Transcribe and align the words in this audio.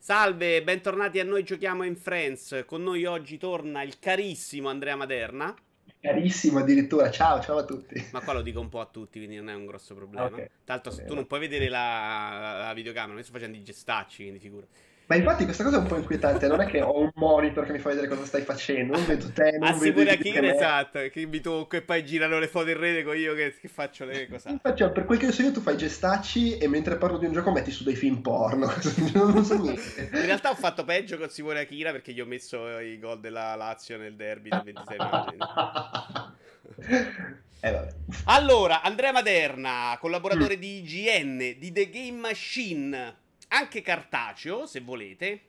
Salve, 0.00 0.62
bentornati 0.62 1.18
a 1.18 1.24
Noi 1.24 1.42
Giochiamo 1.42 1.82
in 1.82 1.96
Friends. 1.96 2.62
Con 2.66 2.82
noi 2.82 3.04
oggi 3.04 3.36
torna 3.36 3.82
il 3.82 3.98
carissimo 3.98 4.70
Andrea 4.70 4.96
Maderna. 4.96 5.54
Carissimo 6.00 6.60
addirittura, 6.60 7.10
ciao, 7.10 7.40
ciao 7.42 7.58
a 7.58 7.64
tutti. 7.64 8.08
Ma 8.12 8.20
qua 8.20 8.32
lo 8.32 8.40
dico 8.40 8.60
un 8.60 8.68
po' 8.68 8.80
a 8.80 8.86
tutti, 8.86 9.18
quindi 9.18 9.36
non 9.36 9.50
è 9.50 9.54
un 9.54 9.66
grosso 9.66 9.94
problema. 9.94 10.26
Okay. 10.26 10.48
Tanto 10.64 10.94
tu 11.04 11.14
non 11.14 11.26
puoi 11.26 11.40
vedere 11.40 11.68
la, 11.68 12.66
la 12.66 12.72
videocamera, 12.72 13.14
noi 13.14 13.24
sto 13.24 13.32
facendo 13.32 13.58
i 13.58 13.62
gestacci, 13.62 14.22
quindi 14.22 14.38
figura. 14.38 14.66
Ma 15.08 15.14
infatti 15.14 15.44
questa 15.44 15.64
cosa 15.64 15.76
è 15.76 15.80
un 15.80 15.86
po' 15.86 15.96
inquietante, 15.96 16.48
non 16.48 16.60
è 16.60 16.66
che 16.66 16.82
ho 16.82 17.00
un 17.00 17.10
monitor 17.14 17.64
che 17.64 17.72
mi 17.72 17.78
fa 17.78 17.88
vedere 17.88 18.08
cosa 18.08 18.26
stai 18.26 18.42
facendo, 18.42 18.94
non 18.94 19.06
vedo 19.06 19.32
te, 19.32 19.52
non 19.52 19.70
Assicura 19.70 20.04
vedo 20.04 20.10
Akira, 20.10 20.54
esatto, 20.54 20.98
che 21.10 21.24
mi 21.24 21.40
tocco 21.40 21.76
e 21.76 21.80
poi 21.80 22.04
girano 22.04 22.38
le 22.38 22.46
foto 22.46 22.68
in 22.68 22.78
rete 22.78 23.04
con 23.04 23.16
io 23.16 23.32
che, 23.32 23.56
che 23.58 23.68
faccio 23.68 24.04
le 24.04 24.28
cose. 24.28 24.50
Infatti, 24.50 24.86
per 24.90 25.06
quel 25.06 25.18
che 25.18 25.32
so 25.32 25.40
io 25.40 25.50
tu 25.50 25.62
fai 25.62 25.78
gestacci 25.78 26.58
e 26.58 26.68
mentre 26.68 26.98
parlo 26.98 27.16
di 27.16 27.24
un 27.24 27.32
gioco 27.32 27.50
metti 27.50 27.70
su 27.70 27.84
dei 27.84 27.96
film 27.96 28.20
porno, 28.20 28.70
non 29.14 29.42
so 29.46 29.56
niente. 29.56 30.10
In 30.12 30.26
realtà 30.26 30.50
ho 30.50 30.54
fatto 30.54 30.84
peggio 30.84 31.16
con 31.16 31.30
Simone 31.30 31.60
Akira 31.60 31.90
perché 31.90 32.12
gli 32.12 32.20
ho 32.20 32.26
messo 32.26 32.78
i 32.78 32.98
gol 32.98 33.18
della 33.18 33.54
Lazio 33.54 33.96
nel 33.96 34.14
derby 34.14 34.50
del 34.50 34.62
26 34.62 34.96
maggio. 34.98 36.36
Eh, 37.60 37.88
allora, 38.26 38.82
Andrea 38.82 39.10
Maderna, 39.10 39.96
collaboratore 39.98 40.56
mm. 40.56 40.60
di 40.60 40.78
IGN, 40.78 41.38
di 41.58 41.72
The 41.72 41.90
Game 41.90 42.18
Machine 42.20 43.16
anche 43.48 43.82
cartaceo, 43.82 44.66
se 44.66 44.80
volete. 44.80 45.42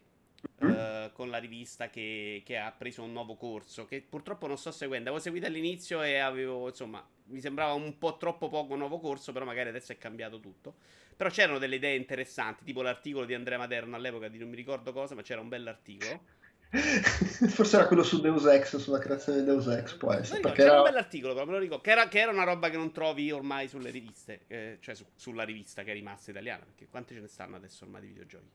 Mm-hmm. 0.63 0.73
Uh, 0.73 1.11
con 1.11 1.29
la 1.29 1.37
rivista 1.37 1.89
che, 1.89 2.43
che, 2.45 2.57
ha 2.57 2.71
preso 2.71 3.03
un 3.03 3.11
nuovo 3.11 3.35
corso 3.35 3.85
che 3.85 4.01
purtroppo 4.01 4.47
non 4.47 4.57
sto 4.57 4.71
seguendo. 4.71 5.09
Avevo 5.09 5.21
seguito 5.21 5.47
all'inizio 5.47 6.01
e 6.01 6.17
avevo 6.17 6.69
insomma 6.69 7.05
mi 7.25 7.41
sembrava 7.41 7.73
un 7.73 7.97
po' 7.97 8.15
troppo 8.15 8.47
poco 8.47 8.75
nuovo 8.75 8.99
corso, 8.99 9.33
però 9.33 9.43
magari 9.43 9.67
adesso 9.67 9.91
è 9.91 9.97
cambiato 9.97 10.39
tutto. 10.39 10.75
Però 11.17 11.29
c'erano 11.29 11.57
delle 11.57 11.75
idee 11.75 11.97
interessanti, 11.97 12.63
tipo 12.63 12.81
l'articolo 12.81 13.25
di 13.25 13.33
Andrea 13.33 13.57
Maderno 13.57 13.97
all'epoca 13.97 14.29
di 14.29 14.37
non 14.37 14.47
mi 14.47 14.55
ricordo 14.55 14.93
cosa, 14.93 15.13
ma 15.13 15.21
c'era 15.21 15.41
un 15.41 15.49
bell'articolo 15.49 16.21
Forse 17.49 17.77
era 17.77 17.87
quello 17.87 18.03
su 18.03 18.21
Deus 18.21 18.45
Ex, 18.45 18.77
sulla 18.77 18.99
creazione 18.99 19.39
di 19.39 19.45
Deus 19.45 19.65
Ex, 19.67 19.95
può 19.95 20.13
essere. 20.13 20.39
No, 20.41 20.51
c'era 20.51 20.69
era... 20.69 20.77
un 20.81 20.83
bell'articolo, 20.83 21.33
però 21.33 21.45
me 21.45 21.51
lo 21.53 21.57
ricordo. 21.57 21.81
Che 21.81 21.91
era, 21.91 22.07
che 22.07 22.19
era, 22.19 22.31
una 22.31 22.43
roba 22.43 22.69
che 22.69 22.77
non 22.77 22.91
trovi 22.91 23.31
ormai 23.31 23.67
sulle 23.67 23.89
riviste, 23.89 24.41
eh, 24.47 24.77
cioè 24.79 24.93
su, 24.93 25.03
sulla 25.15 25.43
rivista 25.43 25.81
che 25.83 25.91
è 25.91 25.93
rimasta 25.93 26.29
italiana, 26.29 26.63
perché 26.63 26.87
quante 26.87 27.15
ce 27.15 27.21
ne 27.21 27.27
stanno 27.27 27.55
adesso 27.55 27.85
ormai 27.85 28.01
di 28.01 28.07
videogiochi? 28.07 28.49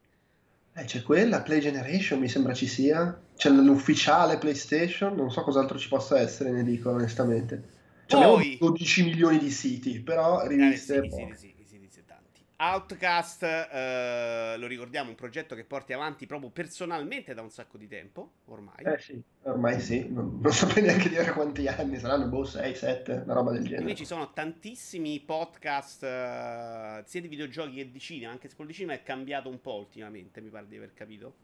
Eh, 0.77 0.85
c'è 0.85 1.03
quella, 1.03 1.43
Play 1.43 1.61
Generation 1.61 2.21
mi 2.21 2.29
sembra 2.29 2.53
ci 2.53 2.67
sia. 2.67 3.21
C'è 3.37 3.51
l'ufficiale 3.51 4.39
PlayStation, 4.39 5.17
non 5.17 5.33
so 5.33 5.43
cos'altro 5.43 5.77
ci 5.77 5.89
possa 5.89 6.21
essere, 6.21 6.51
ne 6.51 6.63
dico 6.63 6.91
onestamente. 6.91 7.63
Cioè, 8.07 8.23
Poi... 8.23 8.55
abbiamo 8.55 8.57
12 8.59 9.03
milioni 9.05 9.39
di 9.39 9.51
siti, 9.51 10.01
però 10.01 10.47
riviste... 10.47 10.97
Eh, 10.99 11.11
sì, 11.11 11.11
sì, 11.11 11.33
sì, 11.37 11.54
Outcast, 12.57 13.43
eh, 13.43 14.55
lo 14.57 14.67
ricordiamo, 14.69 15.11
un 15.11 15.17
progetto 15.17 15.55
che 15.57 15.65
porti 15.65 15.93
avanti 15.93 16.27
proprio 16.27 16.51
personalmente 16.51 17.35
da 17.35 17.43
un 17.43 17.51
sacco 17.51 17.77
di 17.77 17.89
tempo, 17.89 18.35
ormai. 18.47 18.85
Eh 18.85 18.99
sì, 18.99 19.21
ormai 19.43 19.81
sì, 19.81 20.09
non, 20.09 20.39
non 20.41 20.53
saprei 20.53 20.85
neanche 20.85 21.09
dire 21.09 21.33
quanti 21.33 21.67
anni, 21.67 21.99
saranno 21.99 22.29
boh 22.29 22.45
6, 22.45 22.75
7, 22.75 23.23
una 23.25 23.35
roba 23.35 23.51
del 23.51 23.63
genere. 23.63 23.83
Quindi 23.83 23.97
ci 23.97 24.07
sono 24.07 24.33
tantissimi 24.33 25.19
podcast, 25.21 26.05
eh, 26.05 27.03
sia 27.05 27.21
di 27.21 27.29
videogiochi 27.29 27.75
che 27.75 27.91
di 27.91 27.99
cinema, 27.99 28.33
anche 28.33 28.49
se 28.49 28.55
quello 28.55 28.71
di 28.71 28.77
cinema 28.77 28.95
è 28.95 29.03
cambiato 29.03 29.49
un 29.49 29.61
po' 29.61 29.75
ultimamente, 29.75 30.41
mi 30.41 30.51
pare 30.51 30.69
di 30.69 30.77
aver 30.77 30.93
capito. 30.95 31.44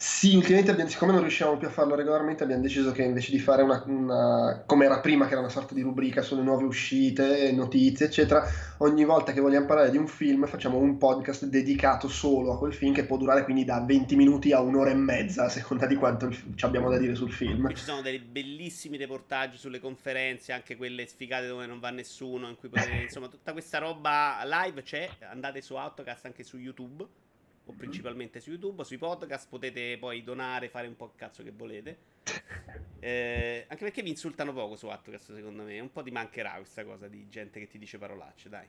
Sì, 0.00 0.36
ultimamente 0.36 0.70
abbiamo, 0.70 0.88
siccome 0.88 1.10
non 1.10 1.22
riusciamo 1.22 1.56
più 1.56 1.66
a 1.66 1.72
farlo 1.72 1.96
regolarmente, 1.96 2.44
abbiamo 2.44 2.62
deciso 2.62 2.92
che 2.92 3.02
invece 3.02 3.32
di 3.32 3.40
fare 3.40 3.62
una, 3.62 3.82
una, 3.84 4.62
come 4.64 4.84
era 4.84 5.00
prima, 5.00 5.26
che 5.26 5.32
era 5.32 5.40
una 5.40 5.48
sorta 5.48 5.74
di 5.74 5.82
rubrica 5.82 6.22
sulle 6.22 6.42
nuove 6.42 6.62
uscite, 6.62 7.50
notizie, 7.50 8.06
eccetera, 8.06 8.48
ogni 8.76 9.04
volta 9.04 9.32
che 9.32 9.40
vogliamo 9.40 9.66
parlare 9.66 9.90
di 9.90 9.96
un 9.96 10.06
film 10.06 10.46
facciamo 10.46 10.78
un 10.78 10.98
podcast 10.98 11.46
dedicato 11.46 12.06
solo 12.06 12.52
a 12.52 12.58
quel 12.58 12.72
film 12.72 12.94
che 12.94 13.06
può 13.06 13.16
durare 13.16 13.42
quindi 13.42 13.64
da 13.64 13.80
20 13.80 14.14
minuti 14.14 14.52
a 14.52 14.60
un'ora 14.60 14.90
e 14.90 14.94
mezza, 14.94 15.46
a 15.46 15.48
seconda 15.48 15.86
di 15.86 15.96
quanto 15.96 16.30
ci 16.30 16.64
abbiamo 16.64 16.88
da 16.90 16.96
dire 16.96 17.16
sul 17.16 17.32
film. 17.32 17.74
Ci 17.74 17.82
sono 17.82 18.00
dei 18.00 18.20
bellissimi 18.20 18.98
reportage 18.98 19.56
sulle 19.56 19.80
conferenze, 19.80 20.52
anche 20.52 20.76
quelle 20.76 21.08
sfigate 21.08 21.48
dove 21.48 21.66
non 21.66 21.80
va 21.80 21.90
nessuno, 21.90 22.48
in 22.48 22.56
cui 22.56 22.68
potete, 22.68 23.02
insomma, 23.02 23.26
tutta 23.26 23.50
questa 23.50 23.78
roba 23.78 24.38
live 24.44 24.80
c'è, 24.84 25.08
andate 25.28 25.60
su 25.60 25.74
Outcast 25.74 26.26
anche 26.26 26.44
su 26.44 26.56
YouTube 26.56 27.04
o 27.68 27.72
principalmente 27.72 28.40
su 28.40 28.50
YouTube, 28.50 28.82
sui 28.82 28.96
podcast 28.96 29.46
potete 29.48 29.98
poi 29.98 30.22
donare, 30.22 30.70
fare 30.70 30.86
un 30.86 30.96
po' 30.96 31.04
il 31.04 31.12
cazzo 31.14 31.42
che 31.42 31.52
volete. 31.52 31.98
Eh, 33.00 33.64
anche 33.68 33.84
perché 33.84 34.02
vi 34.02 34.08
insultano 34.08 34.52
poco 34.52 34.74
su 34.74 34.88
Attocast, 34.88 35.32
secondo 35.32 35.62
me. 35.62 35.78
Un 35.78 35.92
po' 35.92 36.02
ti 36.02 36.10
mancherà 36.10 36.54
questa 36.54 36.84
cosa 36.84 37.06
di 37.06 37.28
gente 37.28 37.60
che 37.60 37.68
ti 37.68 37.78
dice 37.78 37.96
parolacce, 37.96 38.48
dai. 38.48 38.66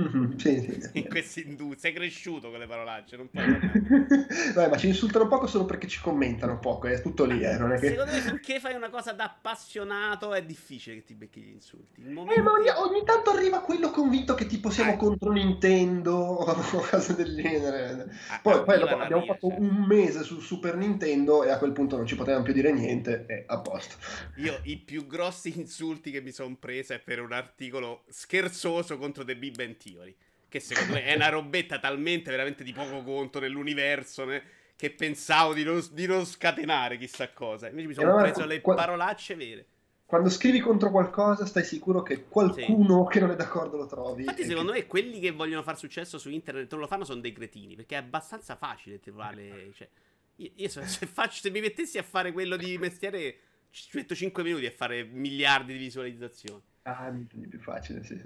Mm-hmm, 0.00 0.36
sì, 0.36 0.60
sì, 0.60 0.90
in 0.98 1.08
questi 1.08 1.46
industrie. 1.46 1.78
Sei 1.78 1.92
cresciuto 1.92 2.50
con 2.50 2.58
le 2.58 2.66
parolacce 2.66 3.16
non 3.16 3.30
puoi 3.30 3.44
Beh, 4.54 4.68
ma 4.68 4.76
ci 4.76 4.88
insultano 4.88 5.28
poco 5.28 5.46
solo 5.46 5.64
perché 5.64 5.86
ci 5.86 6.00
commentano 6.00 6.58
poco 6.58 6.88
è 6.88 7.00
tutto 7.00 7.24
lì 7.24 7.42
eh, 7.42 7.56
non 7.56 7.72
è 7.72 7.78
che... 7.78 7.90
secondo 7.90 8.12
me 8.12 8.18
finché 8.20 8.58
fai 8.58 8.74
una 8.74 8.90
cosa 8.90 9.12
da 9.12 9.24
appassionato 9.24 10.34
è 10.34 10.44
difficile 10.44 10.96
che 10.96 11.04
ti 11.04 11.14
becchi 11.14 11.40
gli 11.40 11.50
insulti. 11.50 12.02
Momento... 12.02 12.40
eh, 12.40 12.42
ma 12.42 12.52
ogni, 12.52 12.68
ogni, 12.68 13.04
tanto 13.04 13.30
arriva 13.30 13.60
quello 13.60 13.90
convinto 13.90 14.34
che 14.34 14.46
tipo 14.46 14.70
siamo 14.70 14.92
ah. 14.92 14.96
contro 14.96 15.30
Nintendo 15.30 16.12
o 16.12 16.44
cose 16.90 17.14
del 17.14 17.34
genere. 17.34 18.10
Ah, 18.30 18.40
poi, 18.42 18.64
poi 18.64 18.78
dopo, 18.78 18.98
abbiamo 18.98 19.24
fatto 19.24 19.48
cioè. 19.48 19.58
un 19.58 19.84
mese 19.86 20.22
su 20.22 20.40
Super 20.40 20.76
Nintendo 20.76 21.44
e 21.44 21.50
a 21.50 21.58
quel 21.58 21.72
punto 21.72 21.96
non 21.96 22.06
ci 22.06 22.16
potevamo 22.16 22.42
più 22.42 22.52
dire 22.52 22.72
niente 22.72 23.26
e 23.28 23.44
a 23.46 23.60
posto. 23.60 23.96
Io 24.36 24.58
i 24.64 24.76
più 24.78 25.06
grossi 25.06 25.56
insulti 25.58 26.10
che 26.10 26.20
mi 26.20 26.32
sono 26.32 26.56
preso 26.58 26.94
è 26.94 26.98
per 26.98 27.20
un 27.20 27.32
articolo 27.32 28.04
scherzoso 28.08 28.98
contro 28.98 29.24
The 29.24 29.36
Big 29.36 29.54
Ben 29.54 29.76
Theory. 29.84 30.14
Che 30.48 30.60
secondo 30.60 30.94
me 30.94 31.04
è 31.04 31.14
una 31.14 31.28
robetta 31.28 31.78
talmente 31.78 32.30
veramente 32.30 32.64
di 32.64 32.72
poco 32.72 33.02
conto 33.02 33.40
nell'universo. 33.40 34.24
Né? 34.24 34.42
Che 34.76 34.90
pensavo 34.90 35.52
di 35.52 35.64
non, 35.64 35.84
di 35.92 36.06
non, 36.06 36.24
scatenare 36.24 36.96
chissà 36.96 37.30
cosa. 37.32 37.68
Invece 37.68 37.86
mi 37.88 37.94
sono 37.94 38.08
allora, 38.08 38.22
preso 38.30 38.46
le 38.46 38.60
qua... 38.60 38.74
parolacce 38.74 39.34
vere. 39.34 39.66
Quando 40.06 40.28
scrivi 40.28 40.60
contro 40.60 40.90
qualcosa, 40.90 41.44
stai 41.46 41.64
sicuro 41.64 42.02
che 42.02 42.28
qualcuno 42.28 43.04
sì. 43.04 43.12
che 43.12 43.20
non 43.20 43.30
è 43.30 43.36
d'accordo 43.36 43.76
lo 43.76 43.86
trovi. 43.86 44.22
Infatti, 44.22 44.44
secondo 44.44 44.72
che... 44.72 44.80
me, 44.80 44.86
quelli 44.86 45.18
che 45.18 45.32
vogliono 45.32 45.62
fare 45.62 45.76
successo 45.76 46.18
su 46.18 46.30
internet 46.30 46.70
non 46.70 46.80
lo 46.80 46.86
fanno 46.86 47.04
sono 47.04 47.20
dei 47.20 47.32
cretini. 47.32 47.74
Perché 47.74 47.96
è 47.96 47.98
abbastanza 47.98 48.54
facile 48.54 49.00
trovare. 49.00 49.72
Cioè, 49.74 49.88
io, 50.36 50.50
io 50.54 50.68
se, 50.68 50.86
se, 50.86 51.06
faccio, 51.06 51.40
se 51.40 51.50
mi 51.50 51.60
mettessi 51.60 51.98
a 51.98 52.02
fare 52.02 52.32
quello 52.32 52.56
di 52.56 52.78
mestiere, 52.78 53.36
ci 53.70 53.88
metto 53.94 54.14
5 54.14 54.42
minuti 54.42 54.66
a 54.66 54.70
fare 54.70 55.02
miliardi 55.02 55.72
di 55.72 55.78
visualizzazioni. 55.78 56.62
Ah, 56.82 57.08
è 57.08 57.46
più 57.48 57.58
facile, 57.58 58.04
sì. 58.04 58.20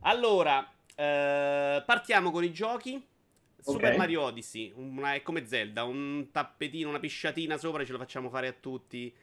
Allora, 0.00 0.66
eh, 0.96 1.82
partiamo 1.84 2.30
con 2.30 2.44
i 2.44 2.52
giochi. 2.52 3.06
Super 3.60 3.84
okay. 3.84 3.96
Mario 3.96 4.22
Odyssey 4.22 4.72
una, 4.74 5.14
è 5.14 5.22
come 5.22 5.46
Zelda, 5.46 5.84
un 5.84 6.28
tappetino, 6.32 6.88
una 6.88 6.98
pisciatina 6.98 7.56
sopra, 7.56 7.84
ce 7.84 7.92
lo 7.92 7.98
facciamo 7.98 8.28
fare 8.28 8.48
a 8.48 8.52
tutti 8.52 9.14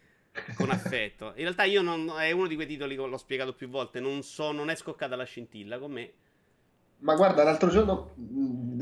con 0.56 0.70
affetto. 0.70 1.34
In 1.36 1.44
realtà 1.44 1.64
io 1.64 1.82
non, 1.82 2.10
è 2.18 2.32
uno 2.32 2.48
di 2.48 2.56
quei 2.56 2.68
titoli 2.68 2.96
che 2.96 3.06
l'ho 3.06 3.18
spiegato 3.18 3.54
più 3.54 3.68
volte, 3.68 4.00
non 4.00 4.24
so, 4.24 4.54
non 4.54 4.70
è 4.70 4.76
scoccata 4.76 5.18
la 5.18 5.26
scintilla 5.26 5.78
con 5.78 5.92
me. 5.92 6.14
Ma 7.02 7.16
guarda, 7.16 7.44
l'altro 7.44 7.70
giorno 7.70 8.12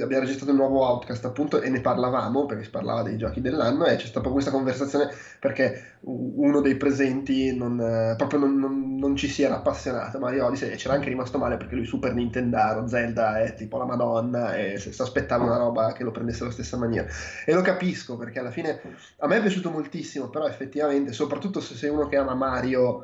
abbiamo 0.02 0.24
registrato 0.24 0.52
il 0.52 0.58
nuovo 0.58 0.86
Outcast 0.86 1.26
appunto 1.26 1.62
e 1.62 1.70
ne 1.70 1.82
parlavamo 1.82 2.46
perché 2.46 2.64
si 2.64 2.70
parlava 2.70 3.04
dei 3.04 3.18
giochi 3.18 3.42
dell'anno 3.42 3.86
e 3.86 3.96
c'è 3.96 4.06
stata 4.06 4.22
proprio 4.22 4.34
questa 4.34 4.52
conversazione 4.52 5.10
perché 5.40 5.98
uno 6.02 6.62
dei 6.62 6.76
presenti 6.76 7.56
non, 7.56 7.80
eh, 7.80 8.16
proprio 8.18 8.40
non, 8.40 8.58
non, 8.58 8.96
non, 8.96 9.16
ci 9.16 9.28
si 9.28 9.44
era 9.44 9.58
appassionato. 9.58 10.18
Mario 10.20 10.46
Odyssey 10.46 10.76
c'era 10.76 10.96
anche 10.96 11.10
rimasto 11.10 11.38
male 11.38 11.58
perché 11.58 11.76
lui 11.76 11.86
Super 11.86 12.14
Nintendaro, 12.14 12.88
Zelda 12.88 13.42
è 13.42 13.54
tipo 13.54 13.78
la 13.78 13.86
Madonna 13.86 14.56
e 14.56 14.78
si 14.78 14.90
aspettava 15.00 15.44
una 15.44 15.58
roba 15.58 15.92
che 15.94 16.04
lo 16.04 16.12
prendesse 16.12 16.44
alla 16.44 16.52
stessa 16.52 16.78
maniera. 16.78 17.08
E 17.46 17.54
lo 17.54 17.62
capisco 17.62 18.18
perché 18.18 18.40
alla 18.40 18.52
fine 18.52 18.82
a 19.20 19.28
me 19.28 19.38
è 19.38 19.42
piaciuto 19.42 19.70
moltissimo, 19.70 20.30
però 20.30 20.48
effettivamente, 20.48 21.12
soprattutto 21.12 21.60
se 21.60 21.76
sei 21.76 21.90
uno 21.90 22.08
che 22.08 22.18
ama 22.18 22.34
Mario 22.34 23.04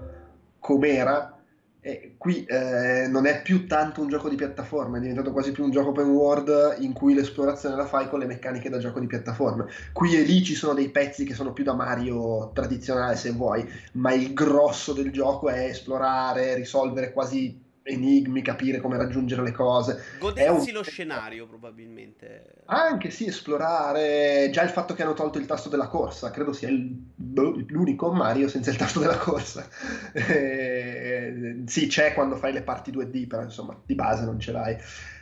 com'era 0.59 1.37
e 1.85 2.15
qui 2.17 2.45
eh, 2.45 3.07
non 3.09 3.25
è 3.25 3.41
più 3.41 3.67
tanto 3.67 3.99
un 3.99 4.07
gioco 4.07 4.29
di 4.29 4.37
piattaforma, 4.37 4.97
è 4.97 5.01
diventato 5.01 5.33
quasi 5.33 5.51
più 5.51 5.65
un 5.65 5.71
gioco 5.71 5.89
open 5.89 6.07
world 6.07 6.77
in 6.79 6.93
cui 6.93 7.13
l'esplorazione 7.13 7.75
la 7.75 7.85
fai 7.85 8.07
con 8.07 8.19
le 8.19 8.25
meccaniche 8.25 8.69
da 8.69 8.77
gioco 8.77 9.01
di 9.01 9.05
piattaforma. 9.05 9.65
Qui 9.91 10.15
e 10.15 10.21
lì 10.21 10.41
ci 10.43 10.55
sono 10.55 10.73
dei 10.73 10.89
pezzi 10.89 11.25
che 11.25 11.33
sono 11.33 11.51
più 11.51 11.65
da 11.65 11.73
Mario 11.73 12.51
tradizionale 12.53 13.17
se 13.17 13.31
vuoi, 13.31 13.69
ma 13.93 14.13
il 14.13 14.33
grosso 14.33 14.93
del 14.93 15.11
gioco 15.11 15.49
è 15.49 15.65
esplorare, 15.65 16.55
risolvere 16.55 17.11
quasi 17.11 17.59
enigmi, 17.83 18.41
capire 18.41 18.79
come 18.79 18.97
raggiungere 18.97 19.43
le 19.43 19.51
cose. 19.51 20.01
Godersi 20.19 20.69
un... 20.69 20.75
lo 20.75 20.83
scenario, 20.83 21.45
probabilmente. 21.45 22.45
Anche 22.65 23.09
sì, 23.09 23.27
esplorare. 23.27 24.49
Già 24.51 24.63
il 24.63 24.69
fatto 24.69 24.93
che 24.93 25.03
hanno 25.03 25.13
tolto 25.13 25.37
il 25.37 25.45
tasto 25.45 25.69
della 25.69 25.87
corsa, 25.87 26.31
credo 26.31 26.53
sia 26.53 26.69
il... 26.69 26.81
Boh, 26.81 27.61
l'unico 27.67 28.11
Mario 28.11 28.47
senza 28.47 28.71
il 28.71 28.77
tasto 28.77 28.99
della 28.99 29.17
corsa. 29.17 29.67
Eh, 30.33 31.63
sì, 31.65 31.87
c'è 31.87 32.13
quando 32.13 32.35
fai 32.35 32.53
le 32.53 32.61
parti 32.61 32.91
2D, 32.91 33.27
però 33.27 33.43
insomma, 33.43 33.77
di 33.85 33.95
base 33.95 34.23
non 34.23 34.39
ce 34.39 34.51
l'hai. 34.51 34.77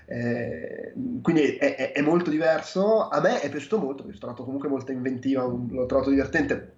Eh, 0.06 0.94
quindi 1.22 1.56
è, 1.56 1.75
è, 1.75 1.92
è, 1.94 2.02
molto 2.02 2.30
diverso. 2.30 3.08
A 3.08 3.19
me 3.22 3.40
è 3.40 3.50
piaciuto 3.50 3.80
molto, 3.80 4.04
ho 4.04 4.18
trovato 4.18 4.44
comunque 4.44 4.69
molto 4.69 4.92
inventiva, 4.92 5.44
l'ho 5.44 5.86
trovato 5.86 6.10
divertente. 6.10 6.74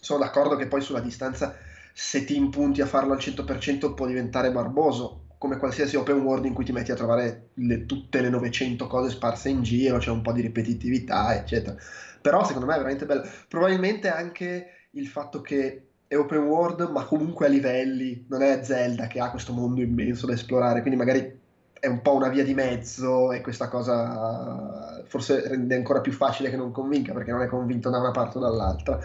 Sono 0.00 0.20
d'accordo 0.20 0.56
che 0.56 0.66
poi 0.66 0.80
sulla 0.80 1.00
distanza, 1.00 1.54
se 1.92 2.24
ti 2.24 2.36
impunti 2.36 2.80
a 2.80 2.86
farlo 2.86 3.12
al 3.12 3.18
100%, 3.18 3.94
può 3.94 4.06
diventare 4.06 4.50
barboso 4.50 5.26
come 5.38 5.56
qualsiasi 5.56 5.96
open 5.96 6.20
world 6.20 6.44
in 6.44 6.52
cui 6.52 6.64
ti 6.64 6.72
metti 6.72 6.90
a 6.90 6.96
trovare 6.96 7.50
le, 7.54 7.86
tutte 7.86 8.20
le 8.20 8.28
900 8.28 8.86
cose 8.88 9.10
sparse 9.10 9.48
in 9.48 9.62
giro, 9.62 9.98
c'è 9.98 10.10
un 10.10 10.20
po' 10.20 10.32
di 10.32 10.40
ripetitività, 10.40 11.34
eccetera. 11.34 11.76
Però 12.20 12.44
secondo 12.44 12.66
me 12.66 12.74
è 12.74 12.76
veramente 12.76 13.06
bello. 13.06 13.22
Probabilmente 13.46 14.08
anche 14.08 14.66
il 14.90 15.06
fatto 15.06 15.40
che 15.40 15.86
è 16.08 16.16
open 16.16 16.40
world, 16.40 16.90
ma 16.90 17.04
comunque 17.04 17.46
a 17.46 17.48
livelli, 17.48 18.26
non 18.28 18.42
è 18.42 18.60
Zelda 18.64 19.06
che 19.06 19.20
ha 19.20 19.30
questo 19.30 19.52
mondo 19.52 19.80
immenso 19.80 20.26
da 20.26 20.32
esplorare, 20.32 20.80
quindi 20.80 20.98
magari 20.98 21.38
è 21.80 21.86
un 21.86 22.02
po' 22.02 22.14
una 22.14 22.28
via 22.28 22.42
di 22.42 22.54
mezzo 22.54 23.30
e 23.30 23.40
questa 23.40 23.68
cosa 23.68 25.00
forse 25.06 25.46
rende 25.46 25.76
ancora 25.76 26.00
più 26.00 26.12
facile 26.12 26.50
che 26.50 26.56
non 26.56 26.72
convinca 26.72 27.12
perché 27.12 27.30
non 27.30 27.42
è 27.42 27.46
convinto 27.46 27.88
da 27.88 27.98
una 27.98 28.10
parte 28.10 28.38
o 28.38 28.40
dall'altra 28.40 28.98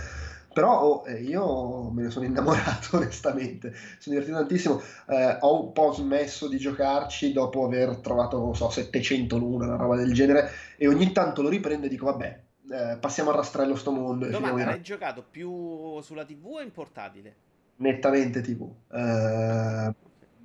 però 0.53 0.81
oh, 0.81 1.03
eh, 1.05 1.21
io 1.21 1.89
me 1.89 2.03
ne 2.03 2.09
sono 2.09 2.25
innamorato 2.25 2.95
onestamente, 2.97 3.73
sono 3.99 4.15
divertito 4.15 4.37
tantissimo, 4.37 4.81
eh, 5.07 5.37
ho 5.41 5.65
un 5.65 5.71
po' 5.73 5.91
smesso 5.91 6.47
di 6.47 6.57
giocarci 6.57 7.33
dopo 7.33 7.65
aver 7.65 7.97
trovato, 7.97 8.37
non 8.37 8.55
so, 8.55 8.69
700 8.69 9.37
l'una, 9.37 9.65
una 9.65 9.75
roba 9.75 9.95
del 9.97 10.13
genere, 10.13 10.49
e 10.77 10.87
ogni 10.87 11.11
tanto 11.11 11.41
lo 11.41 11.49
riprendo 11.49 11.87
e 11.87 11.89
dico, 11.89 12.05
vabbè, 12.05 12.41
eh, 12.71 12.97
passiamo 12.99 13.31
al 13.31 13.35
rastrello 13.35 13.75
sto 13.75 13.91
mondo. 13.91 14.27
Domanda, 14.27 14.65
l'hai 14.65 14.81
giocato 14.81 15.25
più 15.29 15.99
sulla 16.01 16.23
TV 16.23 16.45
o 16.45 16.61
in 16.61 16.71
portatile? 16.71 17.35
Nettamente 17.77 18.41
TV. 18.41 18.61
Uh, 18.61 19.93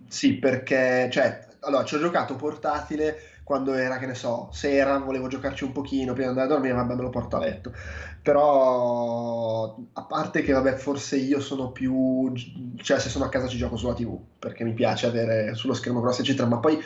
sì, 0.09 0.35
perché, 0.35 1.09
cioè, 1.13 1.47
allora, 1.61 1.85
ci 1.85 1.95
ho 1.95 1.99
giocato 1.99 2.35
portatile 2.37 3.28
quando 3.49 3.73
era, 3.73 3.97
che 3.97 4.05
ne 4.05 4.13
so, 4.13 4.51
sera, 4.53 4.99
volevo 4.99 5.27
giocarci 5.27 5.65
un 5.65 5.73
pochino 5.73 6.13
prima 6.13 6.31
di 6.31 6.39
andare 6.39 6.49
a 6.49 6.51
dormire, 6.51 6.75
vabbè 6.75 6.95
me 6.95 7.01
lo 7.01 7.09
porto 7.09 7.37
a 7.37 7.39
letto. 7.39 7.73
Però, 8.21 9.75
a 9.95 10.03
parte 10.03 10.43
che, 10.43 10.53
vabbè, 10.53 10.75
forse 10.75 11.17
io 11.17 11.41
sono 11.41 11.71
più... 11.71 12.31
cioè 12.77 12.99
se 12.99 13.09
sono 13.09 13.25
a 13.25 13.31
casa 13.31 13.47
ci 13.47 13.57
gioco 13.57 13.77
sulla 13.77 13.95
TV, 13.95 14.19
perché 14.39 14.65
mi 14.65 14.75
piace 14.75 15.07
avere 15.07 15.55
sullo 15.55 15.73
schermo 15.73 16.03
grosso, 16.03 16.21
eccetera, 16.21 16.47
ma 16.47 16.59
poi 16.59 16.79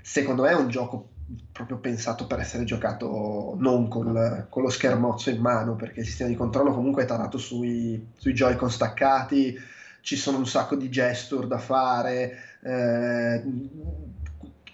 secondo 0.00 0.44
me 0.44 0.48
è 0.48 0.54
un 0.54 0.68
gioco 0.68 1.08
proprio 1.52 1.76
pensato 1.76 2.26
per 2.26 2.38
essere 2.38 2.64
giocato 2.64 3.56
non 3.58 3.86
con, 3.88 4.46
con 4.48 4.62
lo 4.62 4.70
schermozzo 4.70 5.28
in 5.28 5.42
mano, 5.42 5.76
perché 5.76 6.00
il 6.00 6.06
sistema 6.06 6.30
di 6.30 6.36
controllo 6.36 6.72
comunque 6.72 7.02
è 7.02 7.06
tarato 7.06 7.36
sui, 7.36 8.08
sui 8.16 8.32
Joy-Con 8.32 8.70
staccati, 8.70 9.54
ci 10.00 10.16
sono 10.16 10.38
un 10.38 10.46
sacco 10.46 10.76
di 10.76 10.88
gesture 10.88 11.46
da 11.46 11.58
fare. 11.58 12.38
Eh, 12.62 13.42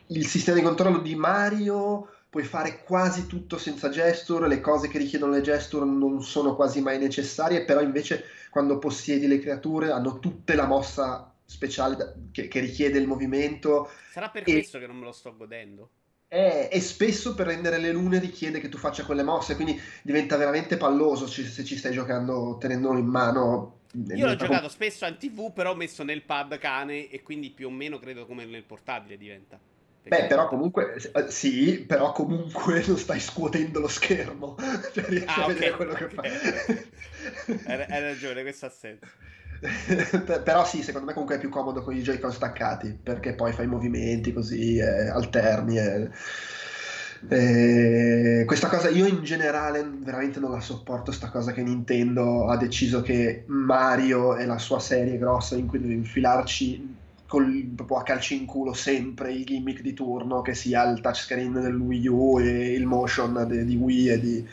il 0.08 0.26
sistema 0.26 0.58
di 0.58 0.62
controllo 0.62 0.98
di 0.98 1.14
Mario 1.14 2.08
puoi 2.28 2.44
fare 2.44 2.82
quasi 2.84 3.26
tutto 3.26 3.56
senza 3.56 3.88
gesture, 3.88 4.46
le 4.46 4.60
cose 4.60 4.88
che 4.88 4.98
richiedono 4.98 5.32
le 5.32 5.40
gesture 5.40 5.84
non 5.84 6.22
sono 6.22 6.54
quasi 6.54 6.82
mai 6.82 6.98
necessarie, 6.98 7.64
però 7.64 7.80
invece 7.80 8.24
quando 8.50 8.78
possiedi 8.78 9.26
le 9.26 9.38
creature 9.38 9.90
hanno 9.90 10.18
tutte 10.18 10.54
la 10.54 10.66
mossa 10.66 11.32
speciale 11.44 12.14
che, 12.32 12.48
che 12.48 12.60
richiede 12.60 12.98
il 12.98 13.06
movimento. 13.06 13.90
Sarà 14.10 14.28
per 14.28 14.42
e... 14.46 14.52
questo 14.52 14.78
che 14.78 14.86
non 14.86 14.96
me 14.96 15.04
lo 15.04 15.12
sto 15.12 15.34
godendo. 15.34 15.90
E, 16.28 16.68
e, 16.72 16.80
spesso 16.80 17.34
per 17.34 17.46
rendere 17.46 17.78
le 17.78 17.92
lune 17.92 18.18
richiede 18.18 18.58
che 18.58 18.68
tu 18.68 18.78
faccia 18.78 19.04
quelle 19.04 19.22
mosse, 19.22 19.54
quindi 19.54 19.80
diventa 20.02 20.36
veramente 20.36 20.76
palloso 20.76 21.28
se 21.28 21.64
ci 21.64 21.76
stai 21.76 21.92
giocando 21.92 22.56
tenendolo 22.58 22.98
in 22.98 23.06
mano. 23.06 23.78
Io 24.14 24.26
l'ho 24.26 24.34
giocato 24.34 24.68
spesso 24.68 25.06
in 25.06 25.16
tv, 25.16 25.52
però 25.52 25.70
ho 25.70 25.76
messo 25.76 26.02
nel 26.02 26.22
pad 26.22 26.58
cane 26.58 27.08
e 27.08 27.22
quindi 27.22 27.50
più 27.50 27.68
o 27.68 27.70
meno 27.70 27.98
credo 27.98 28.26
come 28.26 28.44
nel 28.44 28.64
portatile 28.64 29.16
diventa. 29.16 29.58
Beh, 30.08 30.26
però 30.26 30.46
comunque, 30.46 30.94
eh, 30.94 31.30
sì, 31.30 31.84
però 31.86 32.12
comunque 32.12 32.82
non 32.86 32.96
stai 32.96 33.18
scuotendo 33.18 33.80
lo 33.80 33.88
schermo, 33.88 34.56
cioè 34.94 35.04
riesci 35.04 35.26
ah, 35.26 35.42
a 35.42 35.44
okay, 35.44 35.54
vedere 35.54 35.72
quello 35.72 35.92
okay. 35.92 36.06
che 36.06 36.14
fa. 36.14 37.62
hai, 37.92 38.00
ragione, 38.00 38.42
questo 38.42 38.66
ha 38.66 38.70
senso. 38.70 39.06
però 40.44 40.64
sì, 40.64 40.82
secondo 40.82 41.06
me 41.06 41.12
comunque 41.12 41.36
è 41.36 41.40
più 41.40 41.48
comodo 41.48 41.82
con 41.82 41.96
i 41.96 42.02
Joy-Con 42.02 42.32
staccati, 42.32 42.96
perché 43.02 43.34
poi 43.34 43.52
fai 43.52 43.66
movimenti 43.66 44.32
così, 44.32 44.76
eh, 44.76 45.08
alterni. 45.08 45.78
Eh. 45.78 46.10
Eh, 47.28 48.44
questa 48.46 48.68
cosa 48.68 48.88
io 48.90 49.06
in 49.06 49.24
generale 49.24 49.84
veramente 49.90 50.38
non 50.38 50.52
la 50.52 50.60
sopporto 50.60 51.10
sta 51.10 51.30
cosa 51.30 51.50
che 51.50 51.62
Nintendo 51.62 52.46
ha 52.48 52.56
deciso 52.56 53.00
che 53.00 53.42
Mario 53.46 54.36
è 54.36 54.44
la 54.44 54.58
sua 54.58 54.78
serie 54.78 55.18
grossa 55.18 55.56
in 55.56 55.66
cui 55.66 55.80
devi 55.80 55.94
infilarci 55.94 56.94
col, 57.26 57.72
proprio 57.74 57.98
a 57.98 58.02
calci 58.02 58.36
in 58.36 58.46
culo 58.46 58.72
sempre 58.72 59.32
il 59.32 59.44
gimmick 59.44 59.80
di 59.80 59.92
turno, 59.92 60.42
che 60.42 60.54
sia 60.54 60.88
il 60.90 61.00
touchscreen 61.00 61.52
del 61.52 61.76
Wii 61.76 62.06
U 62.08 62.38
e 62.40 62.72
il 62.72 62.86
motion 62.86 63.44
de, 63.46 63.64
di 63.64 63.76
Wii 63.76 64.08
e 64.08 64.20
di, 64.20 64.48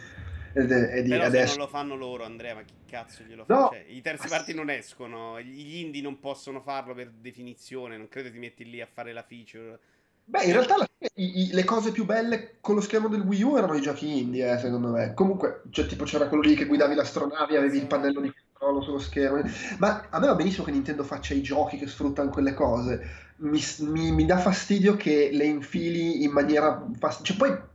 e 0.53 0.65
de, 0.65 0.91
e 0.91 1.01
di 1.03 1.09
Però 1.09 1.25
adesso... 1.25 1.57
non 1.57 1.65
lo 1.65 1.71
fanno 1.71 1.95
loro, 1.95 2.23
Andrea, 2.23 2.55
ma 2.55 2.63
chi 2.63 2.73
cazzo 2.85 3.23
glielo 3.23 3.45
fa? 3.45 3.53
No. 3.53 3.69
Cioè, 3.71 3.85
I 3.87 4.01
terzi 4.01 4.27
parti 4.27 4.53
non 4.53 4.69
escono, 4.69 5.39
gli 5.39 5.77
indie 5.77 6.01
non 6.01 6.19
possono 6.19 6.61
farlo 6.61 6.93
per 6.93 7.11
definizione, 7.11 7.97
non 7.97 8.07
credo 8.07 8.31
ti 8.31 8.39
metti 8.39 8.69
lì 8.69 8.81
a 8.81 8.87
fare 8.91 9.13
la 9.13 9.23
feature. 9.23 9.79
Beh, 10.25 10.43
in 10.43 10.53
realtà 10.53 10.75
i, 11.15 11.41
i, 11.41 11.49
le 11.51 11.63
cose 11.65 11.91
più 11.91 12.05
belle 12.05 12.55
con 12.61 12.75
lo 12.75 12.81
schermo 12.81 13.09
del 13.09 13.21
Wii 13.21 13.43
U 13.43 13.57
erano 13.57 13.75
i 13.75 13.81
giochi 13.81 14.19
indie, 14.19 14.53
eh, 14.53 14.57
secondo 14.57 14.87
me. 14.87 15.13
Comunque, 15.13 15.63
cioè, 15.69 15.85
tipo 15.85 16.05
c'era 16.05 16.27
quello 16.27 16.43
lì 16.43 16.55
che 16.55 16.65
guidavi 16.65 16.95
l'astronavi, 16.95 17.57
avevi 17.57 17.77
il 17.77 17.87
pannello 17.87 18.21
di 18.21 18.33
controllo 18.63 18.81
sullo 18.81 18.99
schermo. 18.99 19.41
Ma 19.77 20.07
a 20.09 20.19
me 20.19 20.27
va 20.27 20.35
benissimo 20.35 20.63
che 20.63 20.71
Nintendo 20.71 21.03
faccia 21.03 21.33
i 21.33 21.41
giochi 21.41 21.77
che 21.77 21.87
sfruttano 21.87 22.29
quelle 22.29 22.53
cose. 22.53 23.21
Mi, 23.37 23.61
mi, 23.79 24.11
mi 24.11 24.25
dà 24.25 24.37
fastidio 24.37 24.95
che 24.95 25.29
le 25.33 25.45
infili 25.45 26.23
in 26.23 26.31
maniera. 26.31 26.85
Fast... 26.97 27.23
Cioè, 27.23 27.35
poi 27.35 27.71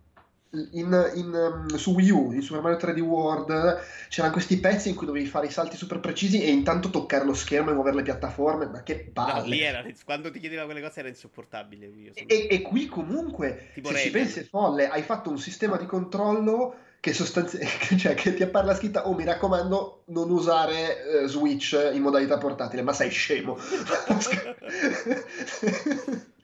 in, 0.50 1.12
in, 1.14 1.30
um, 1.34 1.76
su 1.76 1.92
Wii 1.92 2.10
U, 2.10 2.32
in 2.32 2.40
Super 2.40 2.62
Mario 2.62 2.78
3D 2.78 3.00
World, 3.00 3.80
c'erano 4.08 4.32
questi 4.32 4.58
pezzi 4.58 4.88
in 4.88 4.94
cui 4.94 5.04
dovevi 5.04 5.26
fare 5.26 5.46
i 5.46 5.50
salti 5.50 5.76
super 5.76 6.00
precisi 6.00 6.42
e 6.42 6.50
intanto 6.50 6.88
toccare 6.88 7.26
lo 7.26 7.34
schermo 7.34 7.70
e 7.70 7.74
muovere 7.74 7.96
le 7.96 8.02
piattaforme. 8.02 8.66
Ma 8.66 8.82
che 8.82 9.10
palle! 9.12 9.82
No, 9.82 9.92
quando 10.06 10.30
ti 10.30 10.38
chiedeva 10.38 10.64
quelle 10.64 10.80
cose 10.80 11.00
era 11.00 11.08
insopportabile. 11.08 11.90
E, 12.14 12.46
e, 12.50 12.62
qui 12.62 12.86
comunque, 12.86 13.70
tipo 13.74 13.88
se 13.88 13.94
Raven. 13.94 14.06
ci 14.06 14.10
pensi 14.10 14.38
è 14.40 14.44
folle, 14.44 14.88
hai 14.88 15.02
fatto 15.02 15.28
un 15.28 15.38
sistema 15.38 15.76
di 15.76 15.84
controllo 15.84 16.86
che, 17.00 17.12
sostanzi- 17.12 17.58
cioè, 17.96 18.14
che 18.14 18.34
ti 18.34 18.42
appare 18.42 18.66
la 18.66 18.74
scritta 18.74 19.08
oh 19.08 19.14
mi 19.14 19.24
raccomando 19.24 20.02
non 20.06 20.30
usare 20.30 21.22
uh, 21.22 21.26
Switch 21.26 21.90
in 21.92 22.02
modalità 22.02 22.38
portatile 22.38 22.82
ma 22.82 22.92
sei 22.92 23.10
scemo. 23.10 23.56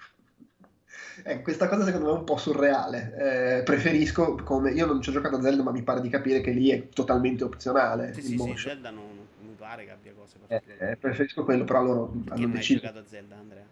Eh, 1.27 1.41
questa 1.41 1.69
cosa 1.69 1.85
secondo 1.85 2.09
me 2.09 2.17
è 2.17 2.19
un 2.19 2.25
po' 2.25 2.37
surreale. 2.37 3.59
Eh, 3.59 3.62
preferisco 3.62 4.35
come 4.45 4.73
io 4.73 4.85
non 4.85 5.01
ci 5.01 5.09
ho 5.09 5.12
giocato 5.12 5.37
a 5.37 5.41
Zelda 5.41 5.62
ma 5.62 5.71
mi 5.71 5.83
pare 5.83 6.01
di 6.01 6.09
capire 6.09 6.41
che 6.41 6.51
lì 6.51 6.71
è 6.71 6.89
totalmente 6.89 7.45
opzionale 7.45 8.12
sì, 8.12 8.21
sì, 8.21 8.39
sì, 8.39 8.55
Zelda 8.56 8.91
non, 8.91 9.05
non, 9.05 9.49
mi 9.49 9.55
pare 9.56 9.85
che 9.85 9.91
abbia 9.93 10.12
cose 10.12 10.37
eh, 10.49 10.62
eh, 10.79 10.97
preferisco 10.97 11.45
quello 11.45 11.65
però 11.65 11.83
loro 11.83 12.06
Perché 12.06 12.43
hanno 12.43 12.55
deciso 12.55 12.75
hai 12.75 12.81
giocato 12.81 12.99
a 12.99 13.09
Zelda 13.09 13.37
Andrea? 13.37 13.65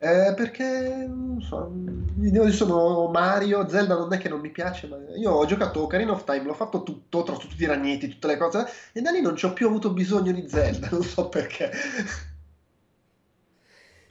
Eh, 0.00 0.32
perché 0.36 1.06
non 1.08 1.40
so, 1.40 1.72
io 2.20 2.52
sono 2.52 3.08
Mario, 3.10 3.68
Zelda 3.68 3.96
non 3.96 4.12
è 4.12 4.18
che 4.18 4.28
non 4.28 4.38
mi 4.38 4.50
piace, 4.52 4.86
ma 4.86 4.96
io 5.16 5.32
ho 5.32 5.44
giocato 5.44 5.82
Ocarina 5.82 6.12
of 6.12 6.22
Time, 6.22 6.44
l'ho 6.44 6.54
fatto 6.54 6.84
tutto, 6.84 7.24
trovato 7.24 7.48
tutti 7.48 7.64
i 7.64 7.66
ragneti, 7.66 8.06
tutte 8.06 8.28
le 8.28 8.36
cose, 8.36 8.66
e 8.92 9.00
da 9.00 9.10
lì 9.10 9.20
non 9.20 9.34
ci 9.36 9.46
ho 9.46 9.52
più 9.52 9.66
avuto 9.66 9.92
bisogno 9.92 10.30
di 10.30 10.48
Zelda, 10.48 10.88
non 10.92 11.02
so 11.02 11.28
perché. 11.28 11.72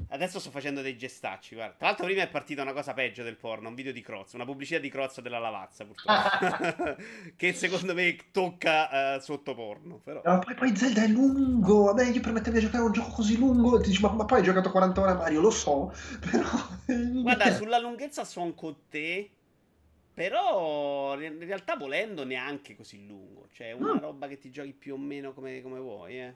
Adesso 0.10 0.40
sto 0.40 0.52
facendo 0.52 0.82
dei 0.82 0.98
gestacci, 0.98 1.56
guarda. 1.56 1.76
Tra 1.76 1.88
l'altro 1.88 2.06
prima 2.06 2.22
è 2.22 2.30
partita 2.30 2.62
una 2.62 2.74
cosa 2.74 2.94
peggio 2.94 3.24
del 3.24 3.36
porno, 3.36 3.70
un 3.70 3.76
video 3.76 3.92
di 3.92 4.02
Crozza, 4.02 4.36
una 4.36 4.46
pubblicità 4.46 4.80
di 4.80 4.90
Crozza 4.90 5.22
della 5.22 5.40
lavazza, 5.40 5.86
purtroppo. 5.86 6.96
che 7.36 7.54
secondo 7.54 7.94
me 7.94 8.16
tocca 8.32 9.16
uh, 9.16 9.20
sotto 9.20 9.54
porno, 9.56 10.00
però. 10.04 10.22
No, 10.24 10.40
poi, 10.40 10.54
poi, 10.56 10.76
Zelda 10.76 11.04
è 11.04 11.08
lungo, 11.08 11.94
me 11.94 12.10
gli 12.10 12.20
permettevi 12.20 12.60
di 12.60 12.66
giocare 12.66 12.84
un 12.84 12.92
gioco 12.92 13.12
così 13.12 13.38
lungo, 13.38 13.78
e 13.78 13.82
ti 13.82 13.90
dici, 13.90 14.02
ma, 14.02 14.12
ma, 14.12 14.26
poi 14.26 14.40
hai 14.40 14.44
giocato 14.44 14.72
40 14.72 15.02
ore 15.02 15.12
a 15.12 15.16
Mario, 15.16 15.42
lo 15.42 15.52
so, 15.52 15.94
però... 16.20 16.48
Guarda, 17.22 17.54
sulla 17.54 17.80
lunghezza 17.80 18.24
sono 18.24 18.54
con 18.54 18.76
te, 18.90 19.30
però 20.14 21.20
in 21.20 21.40
realtà 21.40 21.76
volendo 21.76 22.24
neanche 22.24 22.76
così 22.76 23.06
lungo, 23.06 23.48
cioè 23.52 23.72
una 23.72 23.94
no. 23.94 24.00
roba 24.00 24.28
che 24.28 24.38
ti 24.38 24.50
giochi 24.50 24.74
più 24.74 24.94
o 24.94 24.98
meno 24.98 25.34
come, 25.34 25.62
come 25.62 25.80
vuoi, 25.80 26.20
eh. 26.20 26.36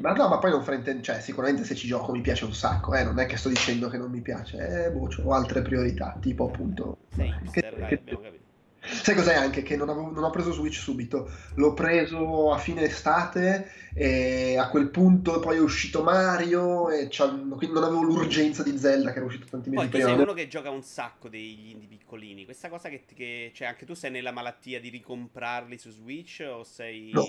Ma 0.00 0.12
no, 0.12 0.28
ma 0.28 0.38
poi 0.38 0.50
non 0.50 0.62
fraintende, 0.62 1.02
cioè 1.02 1.20
sicuramente 1.20 1.64
se 1.64 1.74
ci 1.74 1.86
gioco 1.86 2.12
mi 2.12 2.20
piace 2.20 2.44
un 2.44 2.52
sacco, 2.52 2.94
eh, 2.94 3.04
non 3.04 3.18
è 3.18 3.26
che 3.26 3.36
sto 3.36 3.48
dicendo 3.48 3.88
che 3.88 3.96
non 3.96 4.10
mi 4.10 4.20
piace, 4.20 4.86
eh, 4.86 4.90
boh, 4.90 5.08
ho 5.22 5.32
altre 5.32 5.62
priorità, 5.62 6.16
tipo 6.20 6.48
appunto... 6.48 6.98
Sei 7.14 7.32
che, 7.50 7.60
che, 7.60 7.66
abbiamo 7.66 8.20
capito. 8.20 8.44
Sai 8.86 9.14
cos'è 9.16 9.34
anche? 9.34 9.62
Che 9.62 9.76
non, 9.76 9.88
avevo, 9.88 10.10
non, 10.10 10.22
ho 10.22 10.30
preso 10.30 10.52
Switch 10.52 10.76
subito, 10.76 11.28
l'ho 11.54 11.74
preso 11.74 12.52
a 12.52 12.58
fine 12.58 12.82
estate 12.82 13.70
e 13.94 14.56
a 14.58 14.68
quel 14.68 14.90
punto 14.90 15.40
poi 15.40 15.56
è 15.56 15.60
uscito 15.60 16.02
Mario 16.02 16.90
e 16.90 17.08
quindi 17.08 17.72
non 17.72 17.82
avevo 17.82 18.02
l'urgenza 18.02 18.62
di 18.62 18.78
Zelda 18.78 19.10
che 19.10 19.16
era 19.16 19.26
uscito 19.26 19.46
tanti 19.50 19.70
mesi 19.70 19.82
poi, 19.82 19.88
prima. 19.88 20.04
Poi 20.04 20.14
sei 20.14 20.24
uno 20.24 20.34
che 20.34 20.46
gioca 20.46 20.70
un 20.70 20.82
sacco 20.82 21.28
degli 21.28 21.70
indie 21.70 21.88
piccolini, 21.88 22.44
questa 22.44 22.68
cosa 22.68 22.88
che, 22.88 23.04
che 23.12 23.50
cioè 23.52 23.66
anche 23.66 23.86
tu 23.86 23.94
sei 23.94 24.10
nella 24.10 24.30
malattia 24.30 24.78
di 24.78 24.88
ricomprarli 24.88 25.78
su 25.78 25.90
Switch 25.90 26.46
o 26.48 26.62
sei... 26.62 27.10
No 27.12 27.24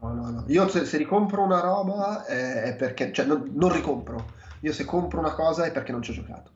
No, 0.00 0.14
no, 0.14 0.30
no. 0.30 0.44
Io 0.48 0.68
se, 0.68 0.84
se 0.84 0.96
ricompro 0.96 1.42
una 1.42 1.60
roba 1.60 2.24
è 2.24 2.74
perché, 2.76 3.12
cioè 3.12 3.26
non, 3.26 3.50
non, 3.54 3.72
ricompro. 3.72 4.38
Io 4.60 4.72
se 4.72 4.84
compro 4.84 5.18
una 5.18 5.32
cosa 5.32 5.64
è 5.64 5.72
perché 5.72 5.92
non 5.92 6.02
ci 6.02 6.10
ho 6.10 6.14
giocato. 6.14 6.50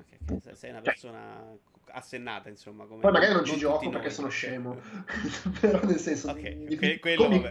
Okay, 0.00 0.38
okay. 0.38 0.56
Sei 0.56 0.70
una 0.70 0.80
persona 0.80 1.56
assennata, 1.92 2.48
insomma. 2.48 2.84
Come 2.86 3.00
Poi 3.00 3.12
magari 3.12 3.32
non 3.32 3.44
ci 3.44 3.56
gioco 3.56 3.88
perché 3.88 4.06
noi. 4.06 4.14
sono 4.14 4.28
scemo, 4.28 4.76
però 5.60 5.80
nel 5.84 5.98
senso... 5.98 6.30
Okay, 6.30 6.56
mi, 6.56 6.76
que- 6.76 6.98
quello, 6.98 7.28
mi, 7.28 7.42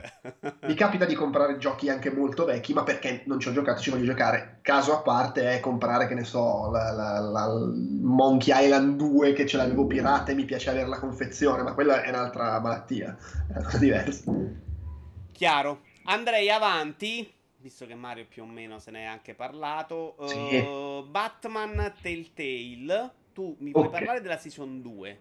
mi, 0.64 0.74
capita 0.74 1.06
di 1.06 1.16
comprare 1.16 1.58
giochi 1.58 1.90
anche 1.90 2.12
molto 2.12 2.46
vecchi, 2.46 2.74
ma 2.74 2.84
perché 2.84 3.24
non 3.26 3.40
ci 3.40 3.48
ho 3.48 3.54
giocato, 3.54 3.82
ci 3.82 3.90
voglio 3.90 4.06
giocare. 4.06 4.60
Caso 4.62 4.94
a 4.94 5.02
parte 5.02 5.52
è 5.52 5.60
comprare, 5.60 6.08
che 6.08 6.14
ne 6.14 6.24
so, 6.24 6.70
la, 6.72 6.92
la, 6.92 7.20
la 7.20 7.48
Monkey 8.02 8.66
Island 8.66 8.98
2 8.98 9.34
che 9.34 9.46
ce 9.46 9.58
l'avevo 9.58 9.86
pirata 9.86 10.32
e 10.32 10.36
mi 10.36 10.46
piace 10.46 10.70
avere 10.70 10.88
la 10.88 11.00
confezione, 11.00 11.64
ma 11.64 11.74
quella 11.74 12.02
è 12.02 12.10
un'altra 12.10 12.60
malattia, 12.60 13.18
è 13.48 13.58
una 13.58 13.64
cosa 13.64 13.78
diversa. 13.78 14.68
Chiaro. 15.40 15.84
Andrei 16.04 16.50
avanti 16.50 17.34
visto 17.62 17.86
che 17.86 17.96
Mario 17.96 18.26
più 18.28 18.44
o 18.44 18.46
meno 18.46 18.78
se 18.80 18.92
ne 18.92 19.04
è 19.04 19.06
anche 19.06 19.34
parlato. 19.36 20.18
Sì. 20.26 20.58
Uh, 20.58 21.08
Batman 21.08 21.94
Telltale, 22.02 23.14
tu 23.32 23.56
mi 23.60 23.72
vuoi 23.72 23.86
okay. 23.86 24.00
parlare 24.00 24.22
della 24.22 24.38
season 24.38 24.82
2? 24.82 25.20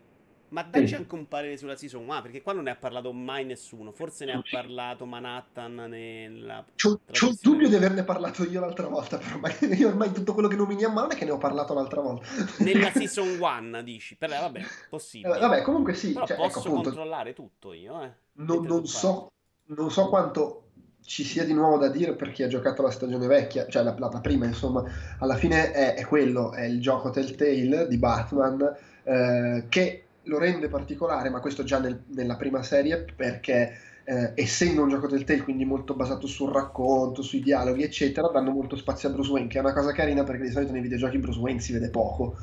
Ma 0.49 0.65
dacci 0.65 0.97
anche 0.97 1.15
un 1.15 1.29
parere 1.29 1.57
sulla 1.57 1.77
season 1.77 2.03
1, 2.03 2.23
perché 2.23 2.43
qua 2.43 2.53
non 2.53 2.65
ne 2.65 2.71
ha 2.71 2.75
parlato 2.75 3.13
mai 3.13 3.45
nessuno. 3.45 3.93
Forse 3.93 4.25
ne 4.25 4.33
ha 4.33 4.43
parlato 4.51 5.07
Manhattan 5.07 5.87
nella. 5.89 6.65
C'ho, 6.75 6.99
c'ho 7.13 7.29
il 7.29 7.39
dubbio 7.41 7.69
di 7.69 7.77
averne 7.77 8.03
parlato 8.03 8.43
io 8.43 8.59
l'altra 8.59 8.89
volta, 8.89 9.19
però 9.19 9.39
io 9.73 9.87
ormai 9.87 10.11
tutto 10.11 10.35
quello 10.35 10.49
che 10.49 10.57
nomini 10.57 10.83
a 10.83 10.89
mano 10.89 11.11
è 11.11 11.15
che 11.15 11.27
ne 11.27 11.31
ho 11.31 11.39
parlato 11.39 11.75
l'altra 11.75 12.01
volta. 12.01 12.27
Nella 12.59 12.91
season 12.97 13.39
1, 13.39 13.83
dici? 13.83 14.17
Però 14.17 14.35
vabbè, 14.41 14.63
possibile. 14.91 15.37
Eh, 15.37 15.39
vabbè, 15.39 15.63
comunque 15.63 15.95
sì. 15.95 16.13
Cioè, 16.13 16.35
posso 16.35 16.59
ecco, 16.59 16.83
controllare 16.83 17.35
tutto 17.35 17.73
io, 17.73 18.03
eh. 18.03 18.13
Non, 18.41 18.65
non 18.65 18.87
so, 18.87 19.33
non 19.69 19.91
so 19.91 20.09
quanto 20.09 20.63
ci 21.09 21.25
sia 21.25 21.45
di 21.45 21.55
nuovo 21.55 21.79
da 21.79 21.89
dire 21.89 22.13
per 22.13 22.33
chi 22.33 22.43
ha 22.43 22.49
giocato 22.49 22.83
la 22.83 22.91
stagione 22.91 23.27
vecchia, 23.27 23.67
cioè 23.67 23.83
la, 23.83 23.95
la, 23.99 24.11
la 24.13 24.21
prima, 24.21 24.45
insomma, 24.45 24.85
alla 25.19 25.37
fine 25.37 25.73
è, 25.73 25.95
è, 25.95 26.05
quello, 26.05 26.53
è 26.53 26.65
il 26.65 26.81
gioco 26.81 27.11
Telltale 27.11 27.89
di 27.89 27.97
Batman 27.97 28.77
eh, 29.05 29.65
che 29.71 30.03
lo 30.25 30.39
rende 30.39 30.69
particolare, 30.69 31.31
ma 31.31 31.41
questo 31.41 31.65
già 31.65 31.79
nel, 31.79 32.03
nella 32.09 32.37
prima 32.37 32.63
serie, 32.63 33.07
perché 33.17 33.79
eh, 34.05 34.33
essendo 34.35 34.83
un 34.83 34.91
gioco 34.91 35.07
Telltale, 35.07 35.43
quindi 35.43 35.65
molto 35.65 35.95
basato 35.95 36.27
sul 36.27 36.53
racconto, 36.53 37.23
sui 37.23 37.41
dialoghi, 37.41 37.83
eccetera, 37.83 38.29
danno 38.29 38.51
molto 38.51 38.77
spazio 38.77 39.09
a 39.09 39.13
Bruce 39.13 39.31
Wayne, 39.31 39.49
che 39.49 39.57
è 39.57 39.63
una 39.63 39.73
cosa 39.73 39.93
carina 39.93 40.25
perché 40.25 40.43
di 40.43 40.51
solito 40.51 40.73
nei 40.73 40.83
videogiochi 40.83 41.17
Bruce 41.17 41.39
Wayne 41.39 41.61
si 41.61 41.73
vede 41.73 41.89
poco. 41.89 42.37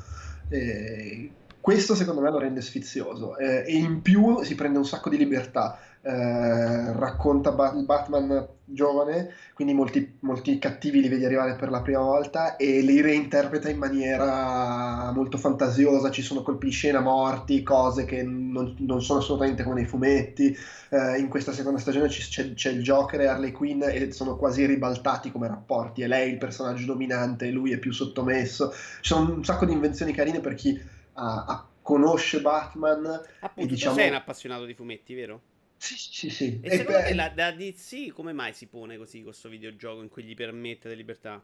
Eh, 0.48 1.30
questo 1.66 1.96
secondo 1.96 2.20
me 2.20 2.30
lo 2.30 2.38
rende 2.38 2.60
sfizioso. 2.60 3.36
Eh, 3.38 3.64
e 3.66 3.74
in 3.74 4.00
più 4.00 4.40
si 4.44 4.54
prende 4.54 4.78
un 4.78 4.86
sacco 4.86 5.08
di 5.08 5.16
libertà. 5.16 5.76
Eh, 6.00 6.92
racconta 6.92 7.50
ba- 7.50 7.72
Batman 7.72 8.46
giovane, 8.62 9.30
quindi 9.52 9.74
molti, 9.74 10.16
molti, 10.20 10.60
cattivi 10.60 11.00
li 11.00 11.08
vedi 11.08 11.24
arrivare 11.24 11.56
per 11.56 11.70
la 11.70 11.82
prima 11.82 11.98
volta 11.98 12.54
e 12.54 12.82
li 12.82 13.00
reinterpreta 13.00 13.68
in 13.68 13.78
maniera 13.78 15.10
molto 15.12 15.38
fantasiosa, 15.38 16.12
ci 16.12 16.22
sono 16.22 16.42
colpi 16.42 16.66
di 16.66 16.72
scena 16.72 17.00
morti, 17.00 17.64
cose 17.64 18.04
che 18.04 18.22
non, 18.22 18.76
non 18.78 19.02
sono 19.02 19.18
assolutamente 19.18 19.64
come 19.64 19.80
nei 19.80 19.86
fumetti, 19.86 20.56
eh, 20.90 21.18
in 21.18 21.26
questa 21.26 21.50
seconda 21.50 21.80
stagione 21.80 22.06
c'è, 22.06 22.54
c'è, 22.54 22.70
il 22.70 22.82
Joker 22.82 23.22
e 23.22 23.26
Harley 23.26 23.50
Quinn 23.50 23.82
e 23.82 24.12
sono 24.12 24.36
quasi 24.36 24.64
ribaltati 24.66 25.32
come 25.32 25.48
rapporti, 25.48 26.02
è 26.02 26.06
lei 26.06 26.30
il 26.30 26.38
personaggio 26.38 26.86
dominante 26.86 27.50
lui 27.50 27.72
è 27.72 27.78
più 27.78 27.92
sottomesso, 27.92 28.70
ci 28.70 29.12
sono 29.12 29.32
un 29.32 29.44
sacco 29.44 29.64
di 29.64 29.72
invenzioni 29.72 30.12
carine 30.12 30.38
per 30.38 30.54
chi 30.54 30.94
ha, 31.16 31.44
ha 31.44 31.68
conosce 31.82 32.40
Batman. 32.40 33.06
Appunto, 33.40 33.60
e 33.60 33.66
diciamo... 33.66 33.94
sei 33.94 34.08
un 34.08 34.14
appassionato 34.14 34.64
di 34.64 34.74
fumetti, 34.74 35.14
vero? 35.14 35.40
Sì, 35.76 35.96
sì, 35.96 36.30
sì. 36.30 36.60
E, 36.62 36.72
e 36.72 36.76
secondo 36.78 37.02
te 37.02 37.14
la, 37.14 37.32
la 37.34 37.52
DC 37.52 38.12
come 38.12 38.32
mai 38.32 38.52
si 38.54 38.66
pone 38.66 38.96
così 38.96 39.22
questo 39.22 39.48
videogioco 39.48 40.02
in 40.02 40.08
cui 40.08 40.24
gli 40.24 40.34
permette 40.34 40.88
di 40.88 40.96
libertà? 40.96 41.42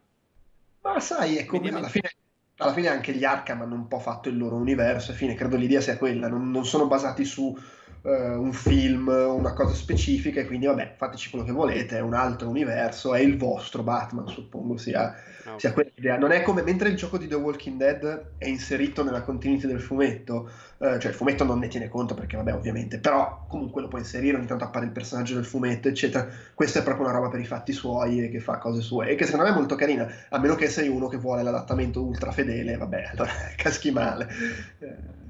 Ma 0.83 1.01
sai, 1.01 1.37
è 1.37 1.45
come 1.45 1.69
alla 1.69 1.89
fine, 1.89 2.11
alla 2.57 2.73
fine 2.73 2.89
anche 2.89 3.13
gli 3.13 3.25
Arkham 3.25 3.63
hanno 3.63 3.75
un 3.75 3.87
po' 3.87 4.01
fatto 4.01 4.29
il 4.29 4.37
loro 4.37 4.57
universo, 4.57 5.11
alla 5.11 5.19
fine 5.19 5.35
credo 5.35 5.57
l'idea 5.57 5.81
sia 5.81 5.97
quella, 5.97 6.29
non, 6.29 6.51
non 6.51 6.65
sono 6.65 6.89
basati 6.89 7.25
su 7.25 7.57
uh, 8.03 8.11
un 8.11 8.53
film, 8.53 9.09
una 9.09 9.53
cosa 9.53 9.75
specifica, 9.75 10.41
e 10.41 10.47
quindi 10.47 10.67
vabbè, 10.67 10.95
fateci 10.97 11.31
quello 11.31 11.45
che 11.45 11.53
volete, 11.53 11.97
è 11.97 12.01
un 12.01 12.15
altro 12.15 12.49
universo, 12.49 13.15
è 13.15 13.21
il 13.21 13.37
vostro 13.37 13.83
Batman, 13.83 14.29
suppongo 14.29 14.77
sia 14.77 15.15
Ah, 15.45 15.59
sia 15.59 15.73
quell'idea. 15.73 16.17
Non 16.19 16.31
è 16.31 16.43
come 16.43 16.63
mentre 16.63 16.89
il 16.89 16.97
gioco 16.97 17.19
di 17.19 17.27
The 17.27 17.35
Walking 17.35 17.77
Dead 17.77 18.35
è 18.39 18.47
inserito 18.47 19.03
nella 19.03 19.23
continuity 19.23 19.67
del 19.67 19.81
fumetto, 19.81 20.49
eh, 20.79 20.99
cioè 21.01 21.11
il 21.11 21.17
fumetto 21.17 21.45
non 21.45 21.59
ne 21.59 21.69
tiene 21.69 21.89
conto 21.89 22.15
perché, 22.15 22.37
vabbè, 22.37 22.55
ovviamente, 22.55 22.99
però 22.99 23.45
comunque 23.49 23.83
lo 23.83 23.89
puoi 23.89 24.03
inserire, 24.03 24.37
ogni 24.37 24.47
tanto 24.47 24.65
appare 24.65 24.85
il 24.85 24.93
personaggio 24.93 25.35
del 25.35 25.45
fumetto, 25.45 25.89
eccetera. 25.89 26.29
Questa 26.55 26.79
è 26.79 26.83
proprio 26.83 27.07
una 27.07 27.15
roba 27.15 27.29
per 27.29 27.41
i 27.41 27.45
fatti 27.45 27.73
suoi 27.73 28.25
e 28.25 28.29
che 28.31 28.39
fa 28.39 28.59
cose 28.59 28.81
sue 28.83 29.09
e 29.09 29.15
che 29.17 29.25
secondo 29.25 29.47
me 29.47 29.53
è 29.53 29.57
molto 29.57 29.75
carina, 29.75 30.09
a 30.29 30.39
meno 30.39 30.55
che 30.55 30.69
sei 30.69 30.89
uno 30.89 31.09
che 31.09 31.17
vuole 31.17 31.43
l'adattamento 31.43 32.03
ultra 32.03 32.31
fedele, 32.31 32.77
vabbè, 32.77 33.11
allora 33.13 33.33
caschi 33.57 33.91
male. 33.91 34.29
Eh, 34.79 35.21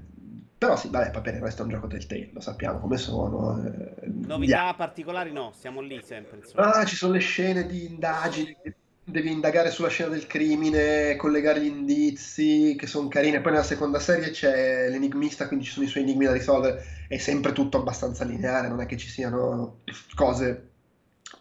però 0.62 0.76
sì, 0.76 0.90
vabbè, 0.90 1.20
per 1.20 1.34
il 1.34 1.40
resto 1.40 1.62
è 1.62 1.64
un 1.64 1.72
gioco 1.72 1.88
del 1.88 2.06
Telltale, 2.06 2.30
lo 2.34 2.40
sappiamo 2.40 2.78
come 2.78 2.96
sono. 2.96 3.60
Eh, 3.64 4.06
Novità 4.06 4.62
yeah. 4.62 4.74
particolari 4.74 5.32
no, 5.32 5.52
siamo 5.58 5.80
lì 5.80 6.00
sempre. 6.04 6.36
Insomma. 6.36 6.72
Ah, 6.72 6.84
ci 6.84 6.94
sono 6.94 7.14
le 7.14 7.18
scene 7.18 7.66
di 7.66 7.84
indagini 7.84 8.56
devi 9.04 9.32
indagare 9.32 9.72
sulla 9.72 9.88
scena 9.88 10.10
del 10.10 10.28
crimine, 10.28 11.16
collegare 11.16 11.60
gli 11.60 11.66
indizi 11.66 12.76
che 12.78 12.86
sono 12.86 13.08
carine. 13.08 13.40
Poi 13.40 13.50
nella 13.50 13.64
seconda 13.64 13.98
serie 13.98 14.30
c'è 14.30 14.88
l'enigmista, 14.88 15.48
quindi 15.48 15.64
ci 15.64 15.72
sono 15.72 15.84
i 15.84 15.88
suoi 15.88 16.04
enigmi 16.04 16.26
da 16.26 16.32
risolvere. 16.32 16.84
È 17.08 17.18
sempre 17.18 17.50
tutto 17.50 17.78
abbastanza 17.78 18.24
lineare, 18.24 18.68
non 18.68 18.80
è 18.80 18.86
che 18.86 18.96
ci 18.96 19.08
siano 19.08 19.80
cose 20.14 20.70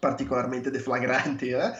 particolarmente 0.00 0.72
deflagranti. 0.72 1.50
Eh? 1.50 1.70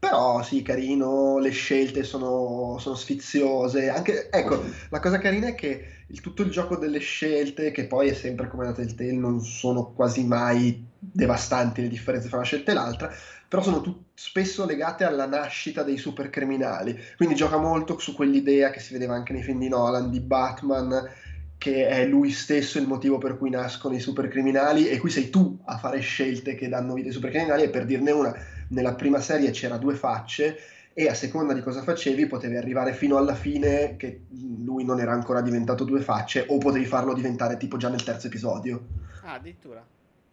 Però 0.00 0.42
sì, 0.42 0.62
carino, 0.62 1.38
le 1.38 1.50
scelte 1.50 2.04
sono, 2.04 2.78
sono, 2.78 2.94
sfiziose. 2.94 3.90
Anche, 3.90 4.30
ecco, 4.30 4.64
la 4.88 4.98
cosa 4.98 5.18
carina 5.18 5.48
è 5.48 5.54
che 5.54 6.04
il, 6.06 6.20
tutto 6.22 6.40
il 6.40 6.50
gioco 6.50 6.76
delle 6.76 7.00
scelte, 7.00 7.70
che 7.70 7.86
poi 7.86 8.08
è 8.08 8.14
sempre 8.14 8.48
come 8.48 8.64
la 8.64 8.72
Telltale, 8.72 9.12
non 9.12 9.42
sono 9.42 9.92
quasi 9.92 10.24
mai 10.24 10.82
devastanti 10.98 11.82
le 11.82 11.88
differenze 11.88 12.28
fra 12.28 12.38
una 12.38 12.46
scelta 12.46 12.70
e 12.70 12.74
l'altra, 12.74 13.12
però 13.46 13.60
sono 13.62 13.82
tut- 13.82 14.04
spesso 14.14 14.64
legate 14.64 15.04
alla 15.04 15.26
nascita 15.26 15.82
dei 15.82 15.98
supercriminali. 15.98 16.98
Quindi 17.18 17.34
gioca 17.34 17.58
molto 17.58 17.98
su 17.98 18.14
quell'idea 18.14 18.70
che 18.70 18.80
si 18.80 18.94
vedeva 18.94 19.14
anche 19.14 19.34
nei 19.34 19.42
film 19.42 19.58
di 19.58 19.68
Nolan 19.68 20.08
di 20.10 20.20
Batman, 20.20 21.10
che 21.58 21.88
è 21.88 22.06
lui 22.06 22.30
stesso 22.30 22.78
il 22.78 22.86
motivo 22.86 23.18
per 23.18 23.36
cui 23.36 23.50
nascono 23.50 23.94
i 23.94 24.00
supercriminali, 24.00 24.88
e 24.88 24.96
qui 24.96 25.10
sei 25.10 25.28
tu 25.28 25.60
a 25.66 25.76
fare 25.76 26.00
scelte 26.00 26.54
che 26.54 26.70
danno 26.70 26.94
vita 26.94 27.08
ai 27.08 27.12
supercriminali. 27.12 27.64
E 27.64 27.68
per 27.68 27.84
dirne 27.84 28.12
una, 28.12 28.34
nella 28.70 28.94
prima 28.94 29.20
serie 29.20 29.50
c'era 29.50 29.76
due 29.76 29.94
facce. 29.94 30.58
E 30.92 31.08
a 31.08 31.14
seconda 31.14 31.54
di 31.54 31.62
cosa 31.62 31.82
facevi, 31.82 32.26
potevi 32.26 32.56
arrivare 32.56 32.92
fino 32.92 33.16
alla 33.16 33.34
fine 33.34 33.96
che 33.96 34.22
lui 34.30 34.84
non 34.84 34.98
era 34.98 35.12
ancora 35.12 35.40
diventato 35.40 35.84
due 35.84 36.00
facce, 36.00 36.44
o 36.48 36.58
potevi 36.58 36.84
farlo 36.84 37.14
diventare 37.14 37.56
tipo 37.56 37.76
già 37.76 37.88
nel 37.88 38.02
terzo 38.02 38.26
episodio. 38.26 38.86
Ah, 39.22 39.34
addirittura. 39.34 39.86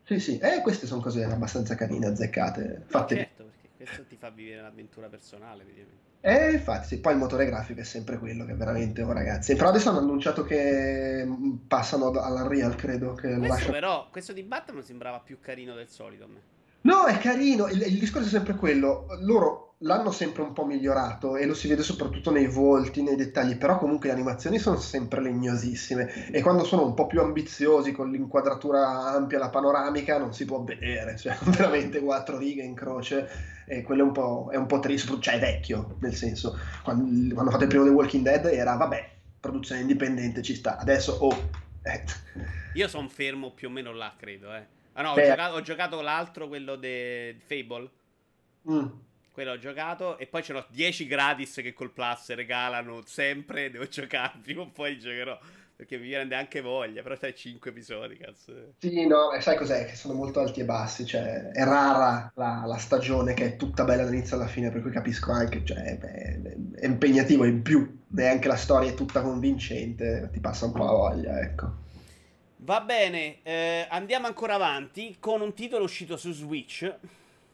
Sì, 0.03 0.20
sì, 0.20 0.38
eh, 0.39 0.62
queste 0.62 0.88
sono 0.88 1.01
cose 1.01 1.24
abbastanza 1.24 1.75
carine, 1.75 2.08
azzeccate. 2.08 2.84
Fatte... 2.88 3.15
certo, 3.15 3.44
perché 3.44 3.70
questo 3.77 4.03
ti 4.08 4.15
fa 4.15 4.29
vivere 4.29 4.62
un'avventura 4.62 5.08
personale, 5.08 5.63
ovviamente. 5.63 6.06
Eh, 6.22 6.53
infatti, 6.53 6.88
sì. 6.88 7.00
poi 7.00 7.13
il 7.13 7.20
motore 7.20 7.46
grafico 7.46 7.82
è 7.82 7.84
sempre 7.84 8.17
quello 8.17 8.46
che 8.46 8.53
veramente, 8.53 9.03
oh 9.03 9.13
ragazzi. 9.13 9.56
Però 9.56 9.70
adesso 9.70 9.89
hanno 9.89 10.00
annunciato 10.00 10.44
che 10.44 11.24
mm, 11.24 11.56
passano 11.67 12.10
all'Unreal, 12.10 12.75
credo. 12.75 13.13
Che 13.13 13.27
questo 13.27 13.48
lascia... 13.48 13.72
però, 13.72 14.08
questo 14.10 14.34
di 14.34 14.44
Batman 14.44 14.82
sembrava 14.82 15.20
più 15.20 15.39
carino 15.39 15.75
del 15.75 15.88
solito 15.88 16.24
a 16.24 16.27
me. 16.27 16.41
No, 16.88 17.06
è 17.06 17.17
carino, 17.17 17.67
il, 17.67 17.82
il 17.82 18.00
discorso 18.00 18.27
è 18.27 18.32
sempre 18.32 18.56
quello. 18.56 19.08
Loro 19.20 19.75
l'hanno 19.79 20.10
sempre 20.10 20.41
un 20.41 20.53
po' 20.53 20.65
migliorato 20.65 21.36
e 21.36 21.46
lo 21.46 21.53
si 21.53 21.67
vede 21.67 21.84
soprattutto 21.84 22.32
nei 22.32 22.48
volti, 22.48 23.03
nei 23.03 23.17
dettagli, 23.17 23.58
però 23.58 23.77
comunque 23.77 24.08
le 24.08 24.13
animazioni 24.13 24.58
sono 24.58 24.77
sempre 24.77 25.22
legnosissime 25.22 26.32
e 26.32 26.41
quando 26.41 26.63
sono 26.63 26.86
un 26.86 26.94
po' 26.94 27.06
più 27.06 27.20
ambiziosi 27.20 27.91
con 27.91 28.10
l'inquadratura 28.10 29.12
ampia, 29.12 29.38
la 29.38 29.50
panoramica, 29.50 30.17
non 30.17 30.34
si 30.34 30.46
può 30.46 30.63
vedere, 30.63 31.17
cioè 31.17 31.38
veramente 31.51 32.00
quattro 32.00 32.38
righe 32.38 32.63
in 32.63 32.74
croce 32.74 33.27
e 33.67 33.82
quello 33.82 34.03
è 34.03 34.06
un 34.06 34.13
po', 34.13 34.50
po 34.65 34.79
triste, 34.79 35.13
cioè 35.20 35.36
è 35.36 35.39
vecchio, 35.39 35.98
nel 36.00 36.15
senso, 36.15 36.58
quando, 36.84 37.34
quando 37.34 37.51
fatto 37.51 37.63
il 37.63 37.70
primo 37.70 37.84
The 37.84 37.89
Walking 37.89 38.24
Dead 38.24 38.46
era, 38.46 38.75
vabbè, 38.75 39.10
produzione 39.41 39.82
indipendente 39.82 40.41
ci 40.41 40.56
sta, 40.56 40.77
adesso, 40.77 41.17
oh... 41.20 41.65
Eh. 41.84 42.03
Io 42.74 42.88
sono 42.88 43.08
fermo 43.10 43.51
più 43.51 43.67
o 43.67 43.72
meno 43.72 43.94
là, 43.94 44.13
credo, 44.17 44.53
eh. 44.53 44.75
Ah 44.98 45.04
no, 45.04 45.12
ho 45.12 45.16
giocato, 45.16 45.56
ho 45.56 45.62
giocato, 45.62 46.01
l'altro, 46.01 46.48
quello 46.48 46.75
di 46.75 47.36
Fable. 47.39 47.89
Mm 48.70 48.88
quello 49.38 49.51
ho 49.51 49.60
giocato 49.60 50.18
e 50.18 50.25
poi 50.25 50.42
ce 50.42 50.51
l'ho 50.51 50.66
10 50.68 51.06
gratis 51.06 51.60
che 51.62 51.72
col 51.72 51.92
Plus 51.92 52.34
regalano 52.34 53.04
sempre, 53.06 53.70
devo 53.70 53.88
giocare, 53.88 54.34
prima 54.42 54.63
o 54.63 54.72
poi 54.72 54.98
giocherò. 54.98 55.38
Perché 55.75 56.00
mi 56.00 56.12
rende 56.12 56.34
anche 56.34 56.60
voglia, 56.60 57.04
però 57.04 57.16
sai 57.16 57.36
5 57.36 57.70
episodi, 57.70 58.18
cazzo. 58.18 58.74
Sì, 58.80 59.06
no, 59.06 59.30
sai 59.39 59.56
cos'è? 59.56 59.86
Che 59.86 59.96
sono 59.96 60.16
molto 60.16 60.39
alti 60.39 60.62
e 60.62 60.66
bassi, 60.66 61.06
cioè 61.06 61.51
è 61.51 61.63
rara 61.63 62.32
la, 62.34 62.63
la 62.66 62.77
stagione 62.77 63.36
che 63.36 63.46
è 63.46 63.56
tutta 63.58 63.84
bella 63.84 64.06
dall'inizio 64.06 64.38
alla 64.38 64.48
fine, 64.48 64.72
per 64.72 64.82
cui 64.82 64.89
capisco 64.89 65.32
anche, 65.32 65.63
cioè 65.63 66.00
è, 66.00 66.56
è 66.74 66.86
impegnativo 66.88 67.46
in 67.46 67.62
più, 67.62 68.06
neanche 68.08 68.48
la 68.48 68.56
storia 68.56 68.89
è 68.89 68.96
tutta 68.96 69.22
convincente, 69.22 70.32
ti 70.34 70.39
passa 70.39 70.66
un 70.66 70.72
po' 70.72 70.86
la 70.86 70.92
voglia, 70.92 71.39
ecco. 71.42 71.86
Va 72.67 72.81
bene, 72.81 73.38
eh, 73.43 73.88
andiamo 73.89 74.27
ancora 74.27 74.55
avanti 74.55 75.15
con 75.21 75.39
un 75.39 75.53
titolo 75.53 75.86
uscito 75.86 76.17
su 76.17 76.33
Switch 76.33 76.93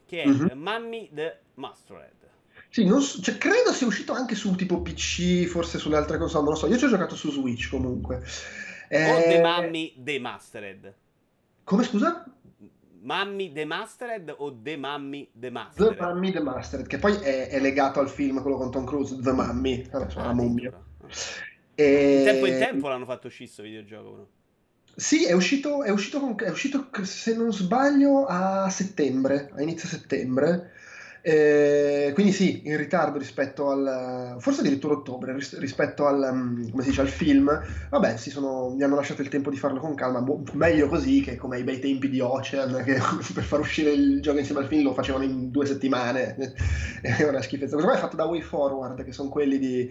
che 0.07 0.23
è 0.23 0.27
mm-hmm. 0.27 0.59
Mummy 0.59 1.07
the 1.13 1.37
Mastered. 1.53 2.15
Sì, 2.69 2.83
non, 2.83 2.99
cioè, 2.99 3.37
credo 3.37 3.71
sia 3.73 3.85
uscito 3.85 4.13
anche 4.13 4.33
su 4.33 4.55
tipo 4.55 4.81
PC, 4.81 5.45
forse 5.45 5.77
sulle 5.77 5.97
altre 5.97 6.17
console, 6.17 6.45
non 6.45 6.53
lo 6.53 6.59
so. 6.59 6.65
Io 6.65 6.79
ci 6.79 6.85
ho 6.85 6.87
giocato 6.87 7.15
su 7.15 7.29
Switch 7.29 7.69
comunque. 7.69 8.23
Eh... 8.89 9.11
O 9.11 9.21
The 9.21 9.39
Mummy 9.39 9.93
Demastered. 9.97 10.95
Come 11.63 11.83
scusa? 11.83 12.25
Mummy 13.01 13.51
Demastered 13.51 14.33
o 14.35 14.57
The 14.63 14.77
Mummy 14.77 15.29
Demastered? 15.31 15.95
The 15.95 16.03
Mummy 16.03 16.31
Demastered, 16.31 16.87
che 16.87 16.97
poi 16.97 17.13
è, 17.17 17.49
è, 17.49 17.59
legato 17.59 17.99
al 17.99 18.09
film, 18.09 18.41
quello 18.41 18.57
con 18.57 18.71
Tom 18.71 18.83
Cruise, 18.83 19.19
The 19.21 19.31
Mummy, 19.31 19.87
Vabbè, 19.91 20.11
ah, 20.15 20.25
la 20.25 20.33
mummia. 20.33 20.83
E... 21.75 22.17
In 22.17 22.23
tempo 22.23 22.45
in 22.47 22.57
tempo 22.57 22.87
l'hanno 22.87 23.05
fatto 23.05 23.27
uscire 23.27 23.45
questo 23.45 23.61
videogioco, 23.61 24.09
però. 24.09 24.27
Sì, 24.95 25.25
è 25.25 25.33
uscito, 25.33 25.83
è 25.83 25.89
uscito, 25.89 26.19
con, 26.19 26.35
è 26.37 26.49
uscito, 26.49 26.87
se 27.01 27.35
non 27.35 27.51
sbaglio, 27.51 28.25
a 28.25 28.69
settembre, 28.69 29.49
a 29.55 29.61
inizio 29.61 29.87
settembre. 29.87 30.71
Eh, 31.25 32.11
quindi 32.13 32.33
sì, 32.33 32.63
in 32.65 32.75
ritardo 32.75 33.17
rispetto 33.17 33.69
al... 33.69 34.35
forse 34.39 34.59
addirittura 34.59 34.95
ottobre, 34.95 35.33
rispetto 35.33 36.05
al, 36.05 36.67
come 36.69 36.83
si 36.83 36.89
dice, 36.89 37.01
al 37.01 37.07
film. 37.07 37.61
Vabbè, 37.89 38.17
si 38.17 38.29
sono, 38.29 38.69
mi 38.75 38.83
hanno 38.83 38.95
lasciato 38.95 39.21
il 39.21 39.29
tempo 39.29 39.49
di 39.49 39.57
farlo 39.57 39.79
con 39.79 39.95
calma, 39.95 40.21
boh, 40.21 40.43
meglio 40.53 40.87
così 40.87 41.21
che 41.21 41.37
come 41.37 41.55
ai 41.55 41.63
bei 41.63 41.79
tempi 41.79 42.09
di 42.09 42.19
Ocean, 42.19 42.83
che 42.85 42.99
per 43.33 43.43
far 43.43 43.61
uscire 43.61 43.91
il 43.91 44.21
gioco 44.21 44.39
insieme 44.39 44.61
al 44.61 44.67
film 44.67 44.83
lo 44.83 44.93
facevano 44.93 45.23
in 45.23 45.49
due 45.49 45.65
settimane. 45.65 46.35
È 47.01 47.23
una 47.23 47.41
schifezza. 47.41 47.75
Questo 47.75 47.89
qua 47.89 47.97
è 47.97 48.01
fatto 48.01 48.15
da 48.15 48.25
Way 48.25 48.41
Forward, 48.41 49.03
che 49.03 49.11
sono 49.11 49.29
quelli 49.29 49.57
di... 49.57 49.89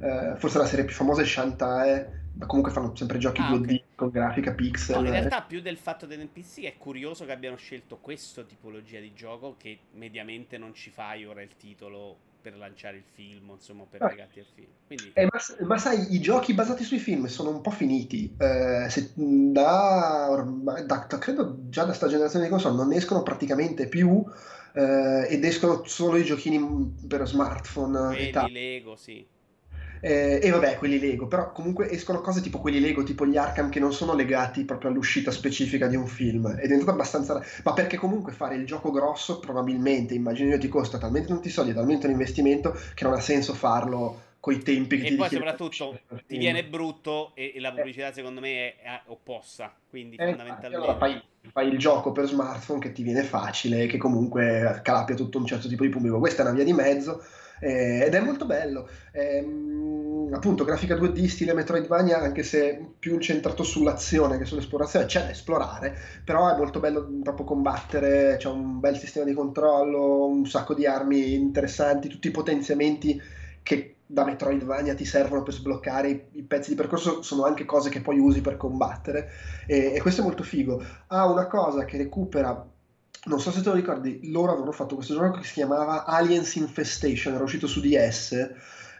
Eh, 0.00 0.34
forse 0.36 0.58
la 0.58 0.66
serie 0.66 0.84
più 0.84 0.94
famosa 0.94 1.22
è 1.22 1.24
Shantae, 1.24 2.30
ma 2.34 2.46
comunque 2.46 2.72
fanno 2.72 2.94
sempre 2.94 3.18
giochi 3.18 3.40
ah, 3.40 3.50
2D 3.50 3.62
okay. 3.62 3.77
Con 3.98 4.10
grafica 4.10 4.52
pixel. 4.52 5.00
No, 5.00 5.04
in 5.06 5.10
realtà 5.10 5.42
più 5.42 5.60
del 5.60 5.76
fatto 5.76 6.06
dell'NPC 6.06 6.62
è 6.62 6.76
curioso 6.78 7.24
che 7.24 7.32
abbiano 7.32 7.56
scelto 7.56 7.98
questa 7.98 8.44
tipologia 8.44 9.00
di 9.00 9.12
gioco 9.12 9.56
che 9.58 9.76
mediamente 9.94 10.56
non 10.56 10.72
ci 10.72 10.90
fai 10.90 11.26
ora 11.26 11.42
il 11.42 11.56
titolo 11.56 12.16
per 12.40 12.56
lanciare 12.56 12.98
il 12.98 13.02
film, 13.12 13.50
insomma, 13.50 13.84
per 13.90 14.00
ah. 14.00 14.06
legarti 14.06 14.38
al 14.38 14.46
film. 14.54 14.68
Quindi... 14.86 15.10
Eh, 15.14 15.24
ma, 15.24 15.66
ma, 15.66 15.78
sai, 15.78 16.14
i 16.14 16.20
giochi 16.20 16.54
basati 16.54 16.84
sui 16.84 17.00
film 17.00 17.26
sono 17.26 17.50
un 17.50 17.60
po' 17.60 17.72
finiti. 17.72 18.32
Eh, 18.38 18.86
se, 18.88 19.10
da, 19.16 20.28
ormai, 20.30 20.86
da, 20.86 21.04
credo 21.08 21.68
già 21.68 21.82
da 21.82 21.92
sta 21.92 22.06
generazione 22.06 22.44
di 22.44 22.52
console 22.52 22.76
non 22.76 22.92
escono 22.92 23.24
praticamente 23.24 23.88
più 23.88 24.24
eh, 24.74 25.26
ed 25.28 25.44
escono 25.44 25.82
solo 25.86 26.18
i 26.18 26.24
giochini 26.24 26.94
per 27.08 27.26
smartphone. 27.26 28.14
Quelli 28.14 28.52
Lego, 28.52 28.94
sì. 28.94 29.26
Eh, 30.00 30.38
e 30.42 30.50
vabbè, 30.50 30.76
quelli 30.78 30.98
Lego, 30.98 31.26
però 31.26 31.52
comunque 31.52 31.90
escono 31.90 32.20
cose 32.20 32.40
tipo 32.40 32.58
quelli 32.60 32.80
Lego, 32.80 33.02
tipo 33.02 33.26
gli 33.26 33.36
Arkham, 33.36 33.68
che 33.68 33.80
non 33.80 33.92
sono 33.92 34.14
legati 34.14 34.64
proprio 34.64 34.90
all'uscita 34.90 35.30
specifica 35.30 35.86
di 35.86 35.96
un 35.96 36.06
film. 36.06 36.54
È 36.54 36.62
diventato 36.62 36.90
abbastanza. 36.90 37.42
Ma 37.64 37.72
perché 37.72 37.96
comunque 37.96 38.32
fare 38.32 38.54
il 38.56 38.66
gioco 38.66 38.90
grosso, 38.90 39.40
probabilmente, 39.40 40.14
immagino 40.14 40.50
io, 40.50 40.58
ti 40.58 40.68
costa 40.68 40.98
talmente 40.98 41.28
tanti 41.28 41.50
soldi, 41.50 41.72
talmente 41.74 42.06
un 42.06 42.12
investimento, 42.12 42.76
che 42.94 43.04
non 43.04 43.14
ha 43.14 43.20
senso 43.20 43.54
farlo 43.54 44.22
coi 44.40 44.58
tempi 44.60 44.98
che 44.98 45.06
e 45.06 45.08
ti 45.10 45.16
poi 45.16 45.28
soprattutto 45.28 45.98
ti 46.26 46.38
viene 46.38 46.64
brutto 46.64 47.32
e, 47.34 47.52
e 47.56 47.60
la 47.60 47.72
pubblicità 47.72 48.12
secondo 48.12 48.40
me 48.40 48.76
è, 48.76 48.82
è 48.82 49.00
opposta 49.06 49.74
quindi 49.88 50.16
eh, 50.16 50.26
fondamentalmente 50.26 50.76
allora 50.76 50.96
fai, 50.96 51.22
fai, 51.50 51.68
il 51.68 51.78
gioco 51.78 52.12
per 52.12 52.26
smartphone 52.26 52.78
che 52.78 52.92
ti 52.92 53.02
viene 53.02 53.22
facile 53.22 53.86
che 53.86 53.96
comunque 53.96 54.80
calapia 54.82 55.14
tutto 55.14 55.38
un 55.38 55.46
certo 55.46 55.68
tipo 55.68 55.82
di 55.82 55.88
pubblico. 55.88 56.18
Questa 56.18 56.42
è 56.42 56.46
una 56.46 56.54
via 56.54 56.64
di 56.64 56.72
mezzo 56.72 57.22
eh, 57.60 58.04
ed 58.04 58.14
è 58.14 58.20
molto 58.20 58.44
bello. 58.44 58.88
Eh, 59.12 59.38
appunto, 60.30 60.64
grafica 60.64 60.94
2D 60.94 61.26
stile 61.26 61.54
Metroidvania, 61.54 62.18
anche 62.18 62.42
se 62.42 62.92
più 62.98 63.14
incentrato 63.14 63.62
sull'azione 63.62 64.38
che 64.38 64.44
sull'esplorazione, 64.44 65.06
c'è 65.06 65.22
da 65.22 65.30
esplorare, 65.30 65.96
però 66.24 66.52
è 66.52 66.56
molto 66.56 66.80
bello 66.80 67.08
proprio 67.22 67.46
combattere, 67.46 68.36
c'è 68.38 68.48
un 68.48 68.78
bel 68.78 68.98
sistema 68.98 69.24
di 69.24 69.32
controllo, 69.32 70.26
un 70.26 70.46
sacco 70.46 70.74
di 70.74 70.86
armi 70.86 71.34
interessanti, 71.34 72.08
tutti 72.08 72.28
i 72.28 72.32
potenziamenti 72.32 73.20
che 73.62 73.94
da 74.10 74.24
Metroidvania 74.24 74.94
ti 74.94 75.04
servono 75.04 75.42
per 75.42 75.52
sbloccare 75.52 76.08
i, 76.08 76.24
i, 76.32 76.42
pezzi 76.42 76.70
di 76.70 76.76
percorso 76.76 77.20
sono 77.20 77.44
anche 77.44 77.66
cose 77.66 77.90
che 77.90 78.00
poi 78.00 78.18
usi 78.18 78.40
per 78.40 78.56
combattere 78.56 79.28
e, 79.66 79.92
e 79.94 80.00
questo 80.00 80.22
è 80.22 80.24
molto 80.24 80.42
figo. 80.42 80.82
Ha 81.08 81.26
una 81.30 81.46
cosa 81.46 81.84
che 81.84 81.98
recupera 81.98 82.66
non 83.24 83.40
so 83.40 83.50
se 83.50 83.60
te 83.60 83.68
lo 83.68 83.74
ricordi, 83.74 84.30
loro 84.30 84.52
avevano 84.52 84.72
fatto 84.72 84.94
questo 84.94 85.12
gioco 85.12 85.38
che 85.38 85.44
si 85.44 85.54
chiamava 85.54 86.04
Aliens 86.04 86.54
Infestation, 86.54 87.34
era 87.34 87.42
uscito 87.42 87.66
su 87.66 87.80
DS, 87.80 88.50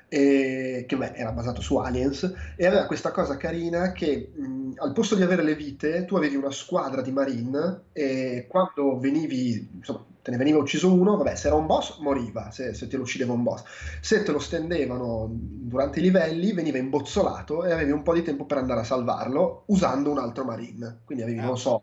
e, 0.09 0.85
che 0.87 0.97
beh, 0.97 1.12
era 1.15 1.33
basato 1.33 1.61
su 1.61 1.77
Aliens, 1.77 2.33
e 2.57 2.67
aveva 2.67 2.87
questa 2.87 3.11
cosa 3.11 3.37
carina 3.37 3.93
che 3.93 4.33
mh, 4.35 4.73
al 4.77 4.93
posto 4.93 5.15
di 5.15 5.23
avere 5.23 5.43
le 5.43 5.55
vite, 5.55 6.05
tu 6.05 6.17
avevi 6.17 6.37
una 6.37 6.50
squadra 6.50 7.03
di 7.03 7.12
marine 7.12 7.83
e 7.93 8.47
quando 8.49 8.99
venivi, 8.99 9.69
insomma, 9.75 10.05
te 10.23 10.31
ne 10.31 10.37
veniva 10.37 10.59
ucciso 10.59 10.92
uno, 10.92 11.16
vabbè, 11.16 11.35
se 11.35 11.47
era 11.47 11.57
un 11.57 11.66
boss 11.66 11.99
moriva, 12.01 12.51
se, 12.51 12.75
se 12.75 12.87
te 12.87 12.97
lo 12.97 13.03
uccideva 13.03 13.33
un 13.33 13.42
boss. 13.42 13.62
Se 14.01 14.23
te 14.23 14.33
lo 14.33 14.38
stendevano 14.38 15.29
durante 15.31 16.01
i 16.01 16.03
livelli, 16.03 16.53
veniva 16.53 16.79
imbozzolato 16.79 17.64
e 17.64 17.73
avevi 17.73 17.92
un 17.92 18.03
po' 18.03 18.14
di 18.14 18.23
tempo 18.23 18.44
per 18.44 18.59
andare 18.59 18.81
a 18.81 18.85
salvarlo 18.85 19.62
usando 19.66 20.11
un 20.11 20.18
altro 20.18 20.44
marine. 20.44 21.01
Quindi 21.05 21.25
avevi, 21.25 21.38
ah. 21.38 21.44
non 21.44 21.59
so, 21.59 21.83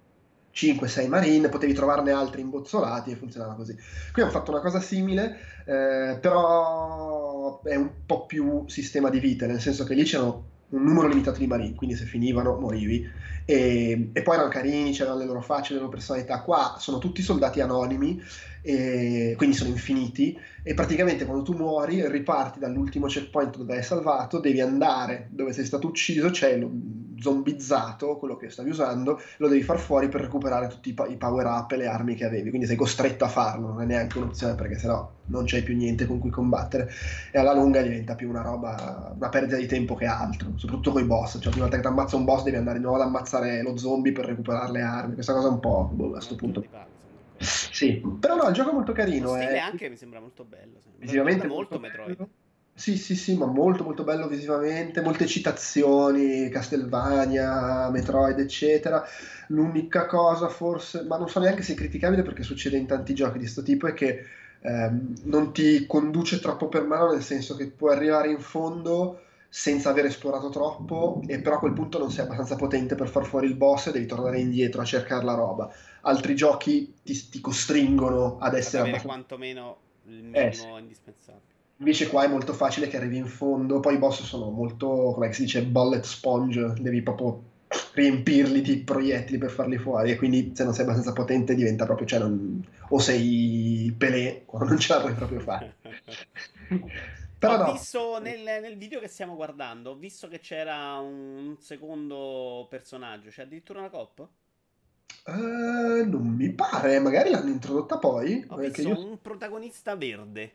5-6 0.56 1.08
marine, 1.10 1.50
potevi 1.50 1.74
trovarne 1.74 2.12
altri 2.12 2.41
imbozzolati 2.41 3.12
e 3.12 3.15
funzionava 3.15 3.56
così. 3.56 3.78
Qui 4.13 4.22
hanno 4.22 4.32
fatto 4.32 4.52
una 4.52 4.62
cosa 4.62 4.80
simile, 4.80 5.38
eh, 5.65 6.18
però 6.22 7.62
è 7.62 7.76
un 7.76 7.89
po' 8.06 8.26
più 8.26 8.63
sistema 8.68 9.10
di 9.10 9.20
vite, 9.20 9.48
nel 9.48 9.60
senso 9.60 9.84
che 9.84 9.94
lì 9.94 10.04
c'erano 10.04 10.54
un 10.70 10.84
numero 10.84 11.08
limitato 11.08 11.39
di 11.39 11.48
marine, 11.48 11.76
quindi 11.76 11.96
se 11.96 12.06
finivano 12.06 12.58
morivi. 12.58 13.08
E, 13.48 14.10
e 14.12 14.22
poi 14.24 14.36
erano 14.36 14.50
carini, 14.50 14.91
c'erano 14.91 15.18
le 15.18 15.26
loro 15.26 15.41
facce, 15.41 15.74
le 15.74 15.80
loro 15.80 15.91
personalità. 15.91 16.41
Qua 16.41 16.78
sono 16.80 16.98
tutti 16.98 17.22
soldati 17.22 17.60
anonimi, 17.60 18.22
e, 18.62 19.34
quindi 19.36 19.56
sono 19.56 19.70
infiniti, 19.70 20.39
e 20.63 20.74
praticamente 20.74 21.26
quando 21.26 21.44
tu 21.44 21.54
muori 21.54 22.08
riparti 22.10 22.60
dall'ultimo 22.60 23.08
checkpoint 23.08 23.58
dove 23.58 23.76
hai 23.76 23.84
salvato, 23.84 24.39
devi 24.39 24.62
andare 24.62 25.28
dove 25.32 25.54
sei 25.54 25.65
stato 25.65 25.88
ucciso, 25.88 26.30
c'è 26.30 26.58
lo, 26.58 26.72
zombizzato, 27.19 28.17
quello 28.17 28.36
che 28.36 28.49
stavi 28.49 28.69
usando, 28.69 29.19
lo 29.38 29.47
devi 29.47 29.63
far 29.63 29.80
fuori 29.80 30.10
per 30.10 30.21
recuperare 30.21 30.67
tutti 30.67 30.89
i, 30.89 30.95
i 31.12 31.17
power 31.17 31.45
up 31.45 31.71
e 31.71 31.78
le 31.78 31.88
armi 31.88 32.15
che 32.15 32.25
avevi. 32.25 32.49
Quindi 32.49 32.67
sei 32.67 32.75
costretto 32.75 33.25
a 33.25 33.30
farlo, 33.30 33.67
non 33.67 33.82
è 33.82 33.86
neanche 33.86 34.17
un'opzione 34.17 34.56
perché 34.56 34.78
sennò 34.78 35.12
non 35.28 35.45
c'hai 35.45 35.63
più 35.63 35.75
niente 35.75 36.06
con 36.06 36.19
cui 36.19 36.30
combattere. 36.30 36.89
E 37.32 37.39
alla 37.39 37.54
lunga 37.54 37.82
diventa 37.82 38.15
più 38.15 38.30
una 38.30 38.41
roba, 38.41 39.13
una 39.15 39.30
perdita 39.30 39.58
di 39.58 39.67
tempo 39.67 39.95
che 39.95 40.06
altro, 40.06 40.51
soprattutto 40.56 40.91
con 40.91 41.01
i 41.01 41.06
boss. 41.06 41.39
Cioè, 41.39 41.54
una 41.54 41.63
volta 41.63 41.75
che 41.78 41.82
ti 41.82 41.88
ammazza 41.88 42.15
un 42.15 42.25
boss 42.25 42.43
devi 42.43 42.58
andare 42.58 42.78
di 42.78 42.84
nuovo 42.84 43.01
ad 43.01 43.08
ammazzare 43.08 43.62
lo 43.62 43.78
zombie 43.78 44.12
per 44.12 44.25
recuperare 44.25 44.71
le 44.71 44.82
armi. 44.82 45.13
Questa 45.13 45.34
cosa 45.34 45.47
è 45.47 45.51
un 45.51 45.60
po' 45.60 45.89
boh, 45.91 46.08
a 46.08 46.12
questo 46.12 46.36
punto. 46.36 46.63
Sì, 47.38 48.01
però 48.19 48.36
no, 48.36 48.47
il 48.47 48.54
gioco 48.54 48.69
è 48.69 48.73
molto 48.73 48.93
carino. 48.93 49.32
Lo 49.32 49.36
stile 49.36 49.56
è... 49.56 49.58
anche 49.58 49.89
mi 49.89 49.97
sembra 49.97 50.19
molto 50.19 50.45
bello. 50.45 50.80
Visivamente 50.97 51.47
molto, 51.47 51.80
molto 51.80 51.80
Metroid. 51.80 52.28
Sì, 52.78 52.98
sì, 52.98 53.16
sì, 53.16 53.38
ma 53.38 53.46
molto 53.46 53.86
molto 53.86 54.04
bello 54.04 54.28
visivamente, 54.28 55.02
molte 55.02 55.26
citazioni, 55.28 56.50
Castlevania, 56.50 57.90
Metroid, 57.90 58.38
eccetera. 58.38 59.02
L'unica 59.48 60.06
cosa 60.06 60.50
forse, 60.50 61.04
ma 61.04 61.18
non 61.18 61.30
so 61.30 61.40
neanche 61.40 61.64
se 61.64 61.72
è 61.72 61.76
criticabile 61.76 62.22
perché 62.22 62.44
succede 62.44 62.76
in 62.76 62.86
tanti 62.86 63.14
giochi 63.14 63.34
di 63.34 63.40
questo 63.40 63.64
tipo, 63.64 63.88
è 63.88 63.94
che 63.94 64.26
ehm, 64.60 65.14
non 65.24 65.54
ti 65.54 65.86
conduce 65.88 66.42
troppo 66.42 66.68
per 66.68 66.84
mano, 66.84 67.14
nel 67.14 67.24
senso 67.24 67.56
che 67.56 67.68
puoi 67.68 67.96
arrivare 67.96 68.30
in 68.30 68.42
fondo 68.42 69.22
senza 69.48 69.92
aver 69.92 70.08
esplorato 70.08 70.50
troppo, 70.50 71.22
e 71.28 71.40
però 71.40 71.56
a 71.56 71.60
quel 71.60 71.72
punto 71.72 71.98
non 71.98 72.12
sei 72.12 72.26
abbastanza 72.26 72.58
potente 72.58 72.96
per 72.96 73.08
far 73.08 73.26
fuori 73.26 73.48
il 73.48 73.56
boss 73.56 73.88
e 73.88 73.94
devi 73.94 74.06
tornare 74.06 74.42
indietro 74.42 74.82
a 74.82 74.86
cercare 74.86 75.24
la 75.24 75.34
roba. 75.34 75.74
Altri 76.02 76.36
giochi 76.36 76.94
ti, 77.02 77.30
ti 77.30 77.40
costringono 77.40 78.38
ad 78.38 78.54
essere 78.54 78.90
abbastanza... 78.90 79.08
quantomeno 79.08 79.78
il 80.08 80.24
minimo 80.24 80.44
eh, 80.44 80.52
sì. 80.52 80.68
indispensabile. 80.78 81.55
Invece 81.78 82.08
qua 82.08 82.24
è 82.24 82.28
molto 82.28 82.54
facile 82.54 82.88
che 82.88 82.96
arrivi 82.96 83.18
in 83.18 83.28
fondo, 83.28 83.82
poi 83.82 83.96
i 83.96 83.98
boss 83.98 84.24
sono 84.24 84.50
molto, 84.50 85.12
come 85.14 85.34
si 85.34 85.44
dice, 85.44 85.64
bullet 85.64 86.04
sponge, 86.04 86.74
devi 86.80 87.02
proprio 87.02 87.54
riempirli 87.94 88.62
di 88.62 88.78
proiettili 88.78 89.38
per 89.38 89.50
farli 89.50 89.78
fuori 89.78 90.12
e 90.12 90.16
quindi 90.16 90.52
se 90.54 90.64
non 90.64 90.74
sei 90.74 90.84
abbastanza 90.84 91.12
potente 91.14 91.56
diventa 91.56 91.86
proprio, 91.86 92.08
cioè 92.08 92.20
non, 92.20 92.66
o 92.90 93.00
sei 93.00 93.94
Pelé 93.98 94.44
o 94.48 94.64
non 94.64 94.78
ce 94.78 94.94
la 94.94 95.02
puoi 95.02 95.14
proprio 95.14 95.40
fare. 95.40 95.76
Però 97.38 97.56
ho 97.56 97.66
no. 97.66 97.72
visto 97.74 98.20
nel, 98.20 98.42
nel, 98.62 98.78
video 98.78 99.00
che 99.00 99.08
stiamo 99.08 99.36
guardando, 99.36 99.92
ho 99.92 99.96
visto 99.96 100.28
che 100.28 100.40
c'era 100.40 100.98
un 101.00 101.58
secondo 101.60 102.66
personaggio, 102.70 103.30
c'è 103.30 103.44
addirittura 103.44 103.80
una 103.80 103.90
coppa? 103.90 104.28
Uh, 105.26 106.08
non 106.08 106.36
mi 106.38 106.52
pare, 106.52 107.00
magari 107.00 107.32
l'hanno 107.32 107.50
introdotta 107.50 107.98
poi. 107.98 108.46
Ho 108.48 108.56
visto 108.56 108.82
io... 108.82 108.98
un 108.98 109.22
protagonista 109.22 109.96
verde. 109.96 110.54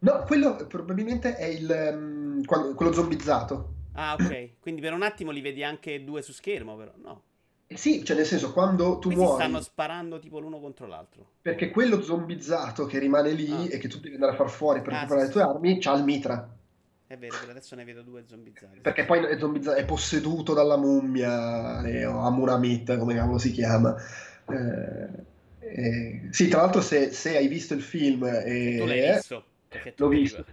No, 0.00 0.22
quello 0.26 0.56
probabilmente 0.66 1.36
è 1.36 1.46
il, 1.46 1.92
um, 1.94 2.44
quello 2.44 2.92
zombizzato. 2.92 3.74
Ah, 3.92 4.16
ok. 4.18 4.60
Quindi 4.60 4.80
per 4.80 4.92
un 4.92 5.02
attimo 5.02 5.30
li 5.30 5.40
vedi 5.40 5.62
anche 5.62 6.04
due 6.04 6.22
su 6.22 6.32
schermo, 6.32 6.76
però 6.76 6.92
no. 7.02 7.22
Eh 7.66 7.76
sì, 7.76 8.04
cioè 8.04 8.16
nel 8.16 8.26
senso, 8.26 8.52
quando 8.52 8.98
tu 8.98 9.08
Questi 9.08 9.24
muori... 9.24 9.42
stanno 9.42 9.60
sparando 9.60 10.18
tipo 10.18 10.40
l'uno 10.40 10.58
contro 10.58 10.86
l'altro. 10.86 11.24
Perché 11.42 11.70
quello 11.70 12.02
zombizzato 12.02 12.86
che 12.86 12.98
rimane 12.98 13.32
lì 13.32 13.50
ah. 13.50 13.74
e 13.74 13.78
che 13.78 13.88
tu 13.88 14.00
devi 14.00 14.14
andare 14.14 14.32
a 14.32 14.36
far 14.36 14.50
fuori 14.50 14.80
per 14.80 14.92
ah, 14.92 15.00
recuperare 15.00 15.26
sì, 15.26 15.26
le 15.26 15.32
tue 15.32 15.42
sì. 15.42 15.56
armi, 15.56 15.78
c'ha 15.78 15.96
il 15.96 16.04
mitra. 16.04 16.56
È 17.06 17.16
vero, 17.16 17.36
adesso 17.48 17.74
ne 17.74 17.84
vedo 17.84 18.02
due 18.02 18.24
zombizzati. 18.26 18.80
Perché 18.80 19.04
poi 19.04 19.24
è, 19.24 19.38
zombizzato, 19.38 19.76
è 19.76 19.84
posseduto 19.84 20.54
dalla 20.54 20.76
mummia, 20.76 21.82
eh, 21.82 22.06
o 22.06 22.20
Amunamit, 22.20 22.96
come 22.96 23.14
cavolo 23.14 23.38
si 23.38 23.52
chiama. 23.52 23.94
Eh, 24.48 25.08
eh, 25.58 26.28
sì, 26.30 26.48
tra 26.48 26.62
l'altro 26.62 26.80
se, 26.80 27.12
se, 27.12 27.36
hai 27.36 27.48
visto 27.48 27.74
il 27.74 27.82
film... 27.82 28.24
E, 28.24 28.76
tu 28.78 28.86
l'hai 28.86 29.12
visto? 29.12 29.44
L'ho 29.96 30.08
visto. 30.08 30.44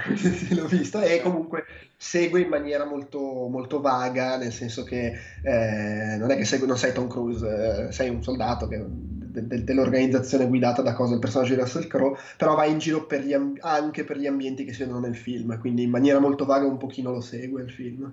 l'ho 0.54 0.66
visto 0.66 1.00
e 1.00 1.20
comunque 1.20 1.64
segue 1.96 2.40
in 2.40 2.48
maniera 2.48 2.86
molto, 2.86 3.18
molto 3.48 3.80
vaga, 3.80 4.38
nel 4.38 4.52
senso 4.52 4.82
che 4.82 5.12
eh, 5.42 6.16
non 6.16 6.30
è 6.30 6.36
che 6.36 6.44
segue, 6.44 6.66
non 6.66 6.78
sei 6.78 6.92
Tom 6.94 7.06
Cruise, 7.08 7.88
eh, 7.88 7.92
sei 7.92 8.08
un 8.08 8.22
soldato 8.22 8.66
che, 8.66 8.82
de, 8.82 9.46
de, 9.46 9.64
dell'organizzazione 9.64 10.46
guidata 10.46 10.80
da 10.80 10.94
cosa 10.94 11.14
il 11.14 11.20
personaggio 11.20 11.54
di 11.54 11.60
Russell 11.60 11.86
Crowe, 11.86 12.18
però 12.38 12.54
va 12.54 12.64
in 12.64 12.78
giro 12.78 13.04
per 13.06 13.22
amb- 13.34 13.58
anche 13.60 14.04
per 14.04 14.16
gli 14.18 14.26
ambienti 14.26 14.64
che 14.64 14.72
si 14.72 14.80
vedono 14.80 15.00
nel 15.00 15.16
film, 15.16 15.58
quindi 15.58 15.82
in 15.82 15.90
maniera 15.90 16.18
molto 16.18 16.46
vaga 16.46 16.66
un 16.66 16.78
pochino 16.78 17.10
lo 17.10 17.20
segue 17.20 17.62
il 17.62 17.70
film. 17.70 18.12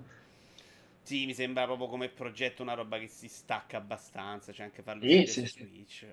Sì, 1.02 1.24
mi 1.26 1.34
sembra 1.34 1.64
proprio 1.64 1.88
come 1.88 2.08
progetto 2.08 2.62
una 2.62 2.74
roba 2.74 2.98
che 2.98 3.08
si 3.08 3.28
stacca 3.28 3.78
abbastanza, 3.78 4.52
c'è 4.52 4.62
anche 4.62 4.82
farlo 4.82 5.06
sì, 5.06 5.26
sì, 5.26 5.46
Switch. 5.46 6.06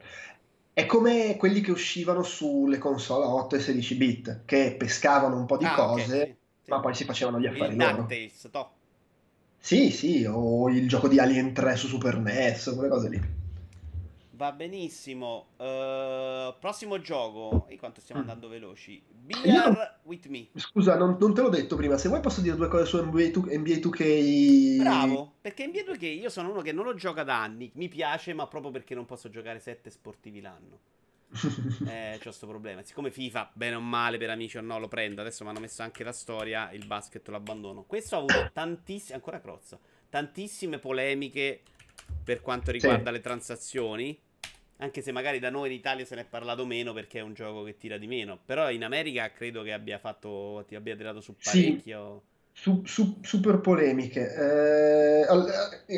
È 0.76 0.86
come 0.86 1.38
quelli 1.38 1.62
che 1.62 1.72
uscivano 1.72 2.22
sulle 2.22 2.80
console 2.80 3.24
a 3.24 3.34
8 3.34 3.56
e 3.56 3.60
16 3.62 3.96
bit, 3.96 4.42
che 4.44 4.76
pescavano 4.78 5.38
un 5.38 5.46
po' 5.46 5.56
di 5.56 5.64
ah, 5.64 5.74
cose, 5.74 6.04
okay, 6.04 6.26
sì, 6.26 6.36
sì. 6.64 6.70
ma 6.70 6.82
poi 6.82 6.94
si 6.94 7.06
facevano 7.06 7.40
gli 7.40 7.48
affari 7.48 7.72
il 7.72 7.78
loro. 7.78 7.96
DuckTales, 8.02 8.50
to. 8.52 8.72
Sì, 9.58 9.90
sì, 9.92 10.26
o 10.30 10.70
il 10.70 10.86
gioco 10.90 11.08
di 11.08 11.18
Alien 11.18 11.54
3 11.54 11.78
su 11.78 11.88
Super 11.88 12.18
NES, 12.18 12.74
quelle 12.76 12.90
cose 12.90 13.08
lì. 13.08 13.22
Va 14.36 14.52
benissimo. 14.52 15.48
Uh, 15.56 16.54
prossimo 16.60 17.00
gioco. 17.00 17.66
E 17.70 17.78
quanto 17.78 18.02
stiamo 18.02 18.22
mm. 18.22 18.28
andando 18.28 18.50
veloci. 18.50 19.02
Beer 19.10 19.46
non... 19.46 19.78
with 20.04 20.26
me. 20.28 20.48
Scusa, 20.56 20.98
non, 20.98 21.16
non, 21.20 21.34
te 21.34 21.42
l'ho 21.42 21.50
detto 21.50 21.78
prima. 21.78 21.98
Se 21.98 22.10
vuoi 22.10 22.20
posso 22.20 22.42
dire 22.42 22.56
due 22.56 22.68
cose 22.68 22.86
su 22.86 23.02
NBA, 23.02 23.30
2, 23.30 23.58
NBA 23.58 23.76
2K. 23.76 24.78
Bravo, 24.78 25.36
perché 25.40 25.66
NBA 25.68 25.92
2K 25.92 26.04
io 26.04 26.30
sono 26.30 26.52
uno 26.52 26.62
che 26.62 26.74
non 26.74 26.84
lo 26.84 26.96
gioca 26.96 27.24
da 27.24 27.42
anni. 27.42 27.72
Mi 27.76 27.88
piace, 27.88 28.34
ma 28.34 28.46
proprio 28.48 28.72
perché 28.72 28.94
non 28.94 29.06
posso 29.06 29.30
giocare 29.30 29.60
7 29.60 29.90
sportivi 29.90 30.42
l'anno. 30.42 30.80
eh, 31.88 32.16
c'ho 32.18 32.24
questo 32.24 32.48
problema. 32.48 32.84
Siccome 32.84 33.12
FIFA, 33.12 33.52
bene 33.54 33.76
o 33.76 33.82
male, 33.82 34.18
per 34.18 34.30
amici 34.30 34.58
o 34.58 34.62
no, 34.62 34.80
lo 34.80 34.90
prendo. 34.90 35.22
Adesso 35.22 35.46
mi 35.46 35.52
hanno 35.52 35.62
messo 35.62 35.82
anche 35.82 36.04
la 36.04 36.12
storia. 36.12 36.72
Il 36.74 36.86
basket 36.86 37.26
lo 37.30 37.38
abbandono. 37.38 37.84
Questo 37.84 38.16
ha 38.16 38.18
avuto 38.18 38.50
tantissime. 38.52 39.16
Ancora 39.16 39.40
crozza. 39.40 39.80
Tantissime 40.10 40.78
polemiche 40.78 41.62
per 42.24 42.42
quanto 42.42 42.72
riguarda 42.72 43.10
sì. 43.10 43.16
le 43.16 43.22
transazioni. 43.22 44.20
Anche 44.78 45.02
se 45.02 45.12
magari 45.14 45.40
da 45.40 45.50
noi 45.50 45.70
in 45.70 45.76
Italia 45.76 46.06
se 46.06 46.16
ne 46.16 46.22
è 46.22 46.26
parlato 46.26 46.66
meno 46.66 46.92
perché 46.92 47.20
è 47.20 47.22
un 47.22 47.34
gioco 47.34 47.64
che 47.64 47.78
tira 47.78 47.98
di 47.98 48.08
meno. 48.08 48.38
Però 48.46 48.70
in 48.70 48.84
America 48.84 49.32
credo 49.32 49.64
che 49.64 49.72
abbia 49.72 50.00
fatto. 50.00 50.66
ti 50.68 50.76
abbia 50.76 50.96
tirato 50.96 51.22
su 51.22 51.36
parecchio. 51.42 52.22
Sì. 52.22 52.34
Su, 52.58 52.82
su, 52.86 53.18
super 53.22 53.60
polemiche. 53.60 54.34
Eh, 54.34 55.26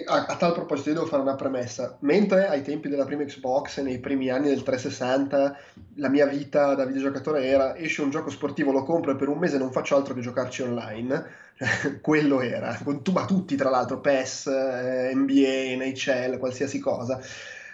a, 0.06 0.26
a, 0.26 0.38
tal 0.38 0.54
proposito, 0.54 0.90
io 0.90 0.96
devo 0.96 1.08
fare 1.08 1.22
una 1.22 1.36
premessa. 1.36 1.98
Mentre 2.02 2.48
ai 2.48 2.64
tempi 2.64 2.90
della 2.90 3.06
prima 3.06 3.24
Xbox, 3.24 3.80
nei 3.82 4.00
primi 4.00 4.30
anni 4.30 4.50
del 4.50 4.64
360, 4.64 5.60
la 5.96 6.10
mia 6.10 6.26
vita 6.26 6.74
da 6.74 6.86
videogiocatore 6.86 7.46
era: 7.46 7.76
esce 7.76 8.02
un 8.02 8.10
gioco 8.10 8.32
sportivo, 8.32 8.72
lo 8.72 8.84
compro 8.84 9.12
e 9.12 9.16
per 9.16 9.28
un 9.28 9.38
mese 9.38 9.60
non 9.60 9.72
faccio 9.72 9.96
altro 9.96 10.16
che 10.16 10.22
giocarci 10.22 10.64
online. 10.64 11.26
Quello 12.02 12.42
era, 12.42 12.80
ma 12.84 13.26
tutti 13.26 13.56
tra 13.56 13.70
l'altro, 13.70 14.02
PES, 14.02 14.48
eh, 14.48 15.12
NBA, 15.14 15.76
NHL, 15.78 16.38
qualsiasi 16.38 16.80
cosa. 16.80 17.20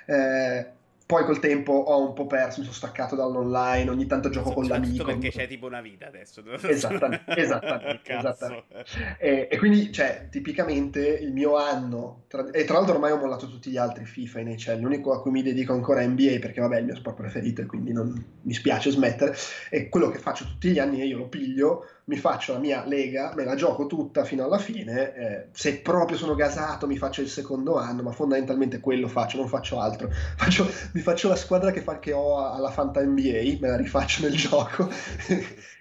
Eh, 0.05 0.67
poi 1.13 1.25
col 1.25 1.37
tempo 1.37 1.73
ho 1.73 2.07
un 2.07 2.13
po' 2.13 2.25
perso, 2.25 2.57
mi 2.57 2.65
sono 2.65 2.75
staccato 2.75 3.15
dall'online, 3.15 3.87
ogni 3.87 4.07
tanto 4.07 4.29
gioco 4.29 4.51
con 4.51 4.65
l'amico. 4.65 5.03
perché 5.03 5.29
c'è 5.29 5.47
tipo 5.47 5.67
una 5.67 5.79
vita 5.79 6.07
adesso. 6.07 6.41
Esattamente, 6.63 7.23
esattamente. 7.37 8.11
esattamente. 8.11 8.85
E, 9.19 9.47
e, 9.51 9.57
quindi, 9.59 9.91
cioè, 9.91 10.29
tipicamente 10.31 11.07
il 11.07 11.31
mio 11.31 11.55
anno, 11.55 12.23
tra, 12.27 12.49
e 12.49 12.63
tra 12.65 12.77
l'altro 12.77 12.95
ormai 12.95 13.11
ho 13.11 13.17
mollato 13.17 13.47
tutti 13.47 13.69
gli 13.69 13.77
altri 13.77 14.05
FIFA 14.05 14.39
in 14.39 14.47
NHL, 14.47 14.79
l'unico 14.79 15.13
a 15.13 15.21
cui 15.21 15.29
mi 15.29 15.43
dedico 15.43 15.73
ancora 15.73 16.01
è 16.01 16.07
NBA 16.07 16.39
perché 16.39 16.61
vabbè 16.61 16.77
è 16.77 16.79
il 16.79 16.85
mio 16.85 16.95
sport 16.95 17.17
preferito 17.17 17.61
e 17.61 17.67
quindi 17.67 17.93
non 17.93 18.11
mi 18.41 18.53
spiace 18.55 18.89
smettere, 18.89 19.35
e 19.69 19.89
quello 19.89 20.09
che 20.09 20.17
faccio 20.17 20.45
tutti 20.45 20.71
gli 20.71 20.79
anni 20.79 20.99
è 20.99 21.03
io 21.03 21.17
lo 21.17 21.27
piglio, 21.27 21.85
mi 22.05 22.17
faccio 22.17 22.53
la 22.53 22.59
mia 22.59 22.85
lega, 22.85 23.33
me 23.35 23.45
la 23.45 23.55
gioco 23.55 23.87
tutta 23.87 24.25
fino 24.25 24.43
alla 24.43 24.57
fine, 24.57 25.15
eh, 25.15 25.47
se 25.51 25.79
proprio 25.79 26.17
sono 26.17 26.35
gasato 26.35 26.85
mi 26.85 26.97
faccio 26.97 27.21
il 27.21 27.29
secondo 27.29 27.77
anno, 27.77 28.01
ma 28.03 28.11
fondamentalmente 28.11 28.79
quello 28.79 29.07
faccio, 29.07 29.37
non 29.37 29.47
faccio 29.47 29.79
altro. 29.79 30.11
Faccio, 30.35 30.69
mi 30.93 31.01
faccio 31.01 31.29
la 31.29 31.35
squadra 31.35 31.71
che, 31.71 31.81
fa, 31.81 31.99
che 31.99 32.11
ho 32.11 32.45
alla 32.51 32.69
Fanta 32.69 33.01
NBA, 33.01 33.57
me 33.59 33.69
la 33.69 33.77
rifaccio 33.77 34.23
nel 34.23 34.35
gioco. 34.35 34.89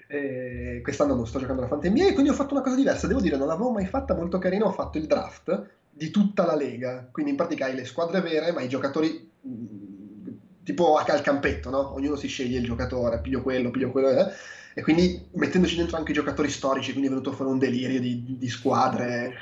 e 0.06 0.80
quest'anno 0.82 1.14
non 1.14 1.26
sto 1.26 1.38
giocando 1.38 1.62
alla 1.62 1.70
Fanta 1.70 1.88
NBA, 1.88 2.12
quindi 2.12 2.30
ho 2.30 2.34
fatto 2.34 2.54
una 2.54 2.62
cosa 2.62 2.76
diversa, 2.76 3.06
devo 3.06 3.20
dire, 3.20 3.36
non 3.36 3.48
l'avevo 3.48 3.70
mai 3.70 3.86
fatta 3.86 4.14
molto 4.14 4.38
carina, 4.38 4.66
ho 4.66 4.72
fatto 4.72 4.98
il 4.98 5.06
draft 5.06 5.70
di 5.90 6.10
tutta 6.10 6.46
la 6.46 6.54
lega, 6.54 7.08
quindi 7.10 7.32
in 7.32 7.36
pratica 7.36 7.66
hai 7.66 7.74
le 7.74 7.84
squadre 7.84 8.20
vere, 8.20 8.52
ma 8.52 8.62
i 8.62 8.68
giocatori 8.68 9.30
mm, 9.46 10.28
tipo 10.62 10.96
a 10.96 11.04
cal 11.04 11.20
campetto, 11.20 11.70
no? 11.70 11.94
Ognuno 11.94 12.16
si 12.16 12.28
sceglie 12.28 12.58
il 12.58 12.64
giocatore, 12.64 13.20
piglio 13.20 13.42
quello, 13.42 13.70
piglio 13.70 13.90
quello, 13.90 14.10
eh? 14.10 14.32
E 14.74 14.82
quindi 14.82 15.28
mettendoci 15.32 15.76
dentro 15.76 15.96
anche 15.96 16.12
i 16.12 16.14
giocatori 16.14 16.48
storici, 16.48 16.90
quindi 16.90 17.08
è 17.08 17.10
venuto 17.10 17.32
fuori 17.32 17.50
un 17.50 17.58
delirio 17.58 18.00
di, 18.00 18.36
di 18.38 18.48
squadre. 18.48 19.34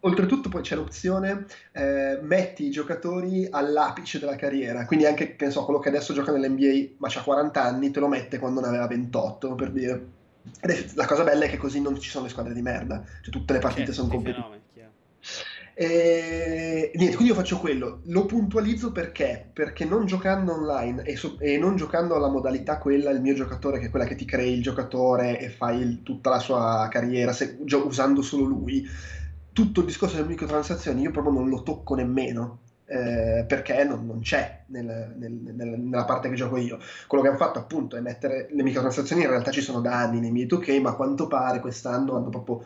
Oltretutto 0.00 0.48
poi 0.48 0.62
c'è 0.62 0.76
l'opzione 0.76 1.46
eh, 1.72 2.20
metti 2.22 2.64
i 2.64 2.70
giocatori 2.70 3.48
all'apice 3.50 4.20
della 4.20 4.36
carriera, 4.36 4.86
quindi 4.86 5.06
anche 5.06 5.34
che 5.34 5.50
so, 5.50 5.64
quello 5.64 5.80
che 5.80 5.88
adesso 5.88 6.14
gioca 6.14 6.30
nell'NBA 6.30 6.94
ma 6.98 7.08
ha 7.12 7.22
40 7.22 7.62
anni 7.62 7.90
te 7.90 7.98
lo 7.98 8.06
mette 8.06 8.38
quando 8.38 8.60
ne 8.60 8.68
aveva 8.68 8.86
28 8.86 9.54
per 9.56 9.70
dire. 9.72 10.06
Ed 10.60 10.92
la 10.94 11.04
cosa 11.04 11.24
bella 11.24 11.44
è 11.44 11.50
che 11.50 11.56
così 11.56 11.80
non 11.80 11.98
ci 12.00 12.10
sono 12.10 12.24
le 12.24 12.30
squadre 12.30 12.54
di 12.54 12.62
merda, 12.62 13.02
cioè 13.22 13.32
tutte 13.32 13.52
le 13.52 13.58
partite 13.58 13.86
certo, 13.86 14.00
sono 14.00 14.08
competitive. 14.08 14.60
E, 15.80 16.90
niente, 16.96 17.14
quindi 17.14 17.32
io 17.32 17.38
faccio 17.38 17.60
quello, 17.60 18.00
lo 18.06 18.26
puntualizzo 18.26 18.90
perché? 18.90 19.48
Perché 19.52 19.84
non 19.84 20.06
giocando 20.06 20.54
online 20.54 21.04
e, 21.04 21.14
so, 21.14 21.38
e, 21.38 21.56
non 21.56 21.76
giocando 21.76 22.16
alla 22.16 22.26
modalità 22.26 22.78
quella, 22.78 23.10
il 23.10 23.20
mio 23.20 23.34
giocatore, 23.34 23.78
che 23.78 23.86
è 23.86 23.90
quella 23.90 24.04
che 24.04 24.16
ti 24.16 24.24
crei 24.24 24.54
il 24.54 24.62
giocatore 24.62 25.38
e 25.38 25.50
fai 25.50 25.78
il, 25.80 26.02
tutta 26.02 26.30
la 26.30 26.40
sua 26.40 26.88
carriera 26.90 27.32
se, 27.32 27.58
gio, 27.62 27.86
usando 27.86 28.22
solo 28.22 28.42
lui, 28.42 28.84
tutto 29.52 29.78
il 29.78 29.86
discorso 29.86 30.16
delle 30.16 30.26
microtransazioni 30.26 31.02
io 31.02 31.12
proprio 31.12 31.32
non 31.32 31.48
lo 31.48 31.62
tocco 31.62 31.94
nemmeno. 31.94 32.58
Eh, 32.90 33.44
perché 33.46 33.84
non, 33.84 34.06
non 34.06 34.20
c'è 34.20 34.62
nel, 34.68 35.14
nel, 35.18 35.30
nel, 35.30 35.78
nella 35.78 36.06
parte 36.06 36.28
che 36.28 36.34
gioco 36.34 36.56
io. 36.56 36.78
Quello 37.06 37.22
che 37.22 37.28
hanno 37.28 37.38
fatto 37.38 37.58
appunto 37.60 37.96
è 37.96 38.00
mettere 38.00 38.48
le 38.50 38.62
microtransazioni, 38.64 39.22
in 39.22 39.28
realtà 39.28 39.52
ci 39.52 39.60
sono 39.60 39.80
da 39.80 39.94
anni 39.94 40.18
nei 40.20 40.32
miei 40.32 40.46
2K, 40.46 40.80
ma 40.80 40.90
a 40.90 40.94
quanto 40.94 41.28
pare 41.28 41.60
quest'anno 41.60 42.16
hanno 42.16 42.30
proprio 42.30 42.64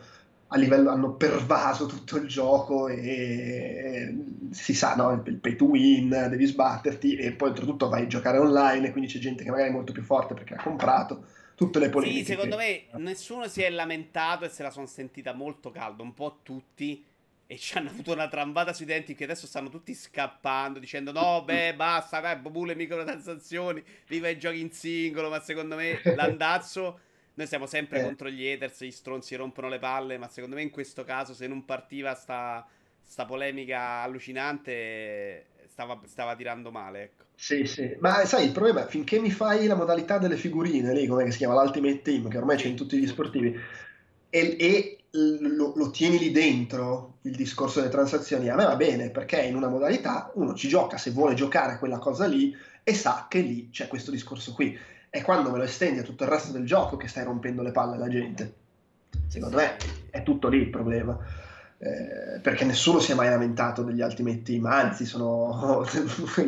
a 0.53 0.57
livello 0.57 0.91
hanno 0.91 1.15
pervaso 1.15 1.87
tutto 1.87 2.17
il 2.17 2.27
gioco 2.27 2.87
e, 2.87 4.15
si 4.51 4.75
sa, 4.75 4.95
no? 4.95 5.23
il, 5.25 5.39
pay 5.39 5.55
to 5.55 5.65
win, 5.65 6.09
devi 6.29 6.45
sbatterti 6.45 7.15
e 7.15 7.31
poi 7.31 7.49
oltretutto 7.49 7.89
vai 7.89 8.03
a 8.03 8.07
giocare 8.07 8.37
online 8.37 8.87
e 8.87 8.91
quindi 8.91 9.09
c'è 9.09 9.17
gente 9.17 9.43
che 9.43 9.49
magari 9.49 9.69
è 9.69 9.73
molto 9.73 9.91
più 9.91 10.03
forte 10.03 10.35
perché 10.35 10.53
ha 10.53 10.61
comprato 10.61 11.25
tutte 11.55 11.79
le 11.79 11.89
polemiche. 11.89 12.19
Sì, 12.19 12.25
secondo 12.25 12.55
me 12.55 12.83
nessuno 12.97 13.47
si 13.47 13.63
è 13.63 13.69
lamentato 13.71 14.45
e 14.45 14.49
se 14.49 14.61
la 14.61 14.69
sono 14.69 14.85
sentita 14.85 15.33
molto 15.33 15.71
calda, 15.71 16.03
un 16.03 16.13
po' 16.13 16.39
tutti 16.43 17.03
e 17.47 17.57
ci 17.57 17.75
hanno 17.75 17.89
avuto 17.89 18.13
una 18.13 18.27
trambata 18.27 18.73
sui 18.73 18.85
denti 18.85 19.15
che 19.15 19.23
adesso 19.23 19.47
stanno 19.47 19.69
tutti 19.69 19.93
scappando 19.93 20.79
dicendo 20.79 21.11
no 21.11 21.43
beh 21.45 21.75
basta 21.75 22.21
dai 22.21 22.39
le 22.41 22.75
microtransazioni 22.75 23.83
viva 24.07 24.29
i 24.29 24.39
giochi 24.39 24.61
in 24.61 24.71
singolo 24.71 25.29
ma 25.29 25.41
secondo 25.41 25.75
me 25.75 25.99
l'andazzo 26.15 26.99
noi 27.35 27.47
siamo 27.47 27.65
sempre 27.65 27.99
eh. 27.99 28.03
contro 28.03 28.29
gli 28.29 28.47
haters, 28.47 28.83
gli 28.83 28.91
stronzi 28.91 29.35
rompono 29.35 29.69
le 29.69 29.79
palle, 29.79 30.17
ma 30.17 30.27
secondo 30.27 30.55
me 30.55 30.61
in 30.61 30.69
questo 30.69 31.03
caso 31.03 31.33
se 31.33 31.47
non 31.47 31.65
partiva 31.65 32.13
sta, 32.13 32.65
sta 33.03 33.25
polemica 33.25 34.01
allucinante 34.01 35.47
stava, 35.73 35.99
stava, 36.05 36.35
tirando 36.35 36.71
male, 36.71 37.03
ecco. 37.03 37.23
Sì, 37.35 37.65
sì, 37.65 37.95
ma 37.99 38.23
sai, 38.25 38.45
il 38.45 38.51
problema 38.51 38.85
è 38.85 38.87
finché 38.87 39.19
mi 39.19 39.31
fai 39.31 39.65
la 39.65 39.75
modalità 39.75 40.19
delle 40.19 40.37
figurine 40.37 40.93
lì, 40.93 41.07
come 41.07 41.29
si 41.31 41.39
chiama 41.39 41.61
l'Ultimate 41.61 42.01
Team, 42.03 42.29
che 42.29 42.37
ormai 42.37 42.57
c'è 42.57 42.67
in 42.67 42.75
tutti 42.75 42.97
gli 42.97 43.07
sportivi, 43.07 43.59
e, 44.29 44.55
e 44.59 44.97
lo, 45.09 45.73
lo, 45.75 45.89
tieni 45.89 46.19
lì 46.19 46.31
dentro 46.31 47.17
il 47.23 47.35
discorso 47.35 47.79
delle 47.79 47.91
transazioni, 47.91 48.49
a 48.49 48.55
me 48.55 48.65
va 48.65 48.75
bene, 48.75 49.09
perché 49.09 49.41
in 49.41 49.55
una 49.55 49.67
modalità 49.67 50.31
uno 50.35 50.53
ci 50.53 50.67
gioca 50.67 50.97
se 50.97 51.11
vuole 51.11 51.33
giocare 51.33 51.73
a 51.73 51.79
quella 51.79 51.97
cosa 51.97 52.27
lì 52.27 52.55
e 52.83 52.93
sa 52.93 53.25
che 53.29 53.39
lì 53.39 53.69
c'è 53.69 53.87
questo 53.87 54.11
discorso 54.11 54.53
qui 54.53 54.77
è 55.13 55.21
quando 55.21 55.51
me 55.51 55.59
lo 55.59 55.63
estendi 55.63 55.99
a 55.99 56.01
tutto 56.03 56.23
il 56.23 56.29
resto 56.31 56.51
del 56.51 56.65
gioco 56.65 56.97
che 56.97 57.07
stai 57.07 57.23
rompendo 57.23 57.61
le 57.61 57.71
palle 57.71 57.97
alla 57.97 58.07
gente. 58.07 58.55
Secondo 59.27 59.57
me 59.57 59.77
è 60.09 60.23
tutto 60.23 60.47
lì 60.47 60.57
il 60.57 60.71
problema. 60.71 61.15
Eh, 61.77 62.39
perché 62.39 62.65
nessuno 62.65 62.97
si 62.97 63.11
è 63.11 63.13
mai 63.13 63.29
lamentato 63.29 63.83
degli 63.83 64.01
Ultimate 64.01 64.41
Team, 64.41 64.65
anzi 64.65 65.05
sono 65.05 65.85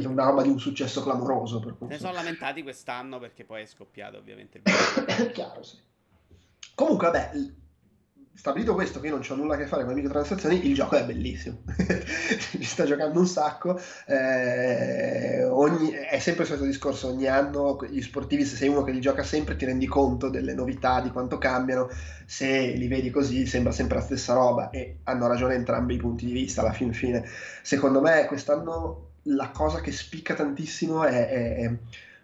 una 0.08 0.24
roba 0.24 0.42
di 0.42 0.50
un 0.50 0.58
successo 0.58 1.04
clamoroso. 1.04 1.60
Per 1.60 1.76
ne 1.82 2.00
sono 2.00 2.14
lamentati 2.14 2.64
quest'anno 2.64 3.20
perché 3.20 3.44
poi 3.44 3.62
è 3.62 3.66
scoppiato 3.68 4.18
ovviamente 4.18 4.60
il 4.64 4.64
Chiaro, 5.32 5.62
sì. 5.62 5.78
Comunque, 6.74 7.12
vabbè, 7.12 7.32
stabilito 8.36 8.74
questo, 8.74 9.00
che 9.00 9.08
io 9.08 9.14
non 9.14 9.26
ho 9.28 9.36
nulla 9.36 9.56
a 9.56 9.58
che 9.58 9.66
fare 9.66 9.84
con 9.84 9.94
le 9.94 10.02
microtransazioni, 10.02 10.68
il 10.68 10.76
gioco 10.76 10.96
è 10.96 11.06
bellissimo. 11.06 11.62
Ci 12.38 12.64
sta 12.64 12.84
giocando 12.84 13.20
un 13.20 13.28
sacco. 13.28 13.80
Eh, 14.06 15.44
ogni, 15.46 15.90
è 15.92 16.20
sempre 16.20 16.44
il 16.44 16.50
solito 16.50 16.66
discorso: 16.66 17.08
ogni 17.08 17.28
anno 17.28 17.78
gli 17.90 18.02
sportivi, 18.02 18.44
se 18.44 18.58
sei 18.58 18.68
uno 18.68 18.84
che 18.84 18.92
li 18.92 19.00
gioca 19.00 19.24
sempre, 19.24 19.56
ti 19.56 19.66
rendi 19.66 19.88
conto 19.88 20.30
delle 20.30 20.54
novità, 20.54 21.00
di 21.00 21.12
quanto 21.12 21.38
cambiano. 21.38 21.90
Se 22.26 22.48
li 22.48 22.88
vedi 22.88 23.10
così, 23.10 23.46
sembra 23.46 23.72
sempre 23.72 23.98
la 23.98 24.04
stessa 24.04 24.34
roba. 24.34 24.70
E 24.70 24.98
hanno 25.04 25.28
ragione 25.28 25.56
entrambi 25.56 25.96
i 25.96 25.98
punti 25.98 26.26
di 26.26 26.34
vista 26.34 26.62
alla 26.62 26.74
fin 26.74 26.94
fine. 26.94 27.24
Secondo 27.62 28.02
me, 28.02 28.26
quest'anno 28.26 29.14
la 29.28 29.50
cosa 29.50 29.82
che 29.82 29.92
spicca 29.92 30.34
tantissimo 30.34 31.04
è, 31.04 31.28
è 31.28 31.72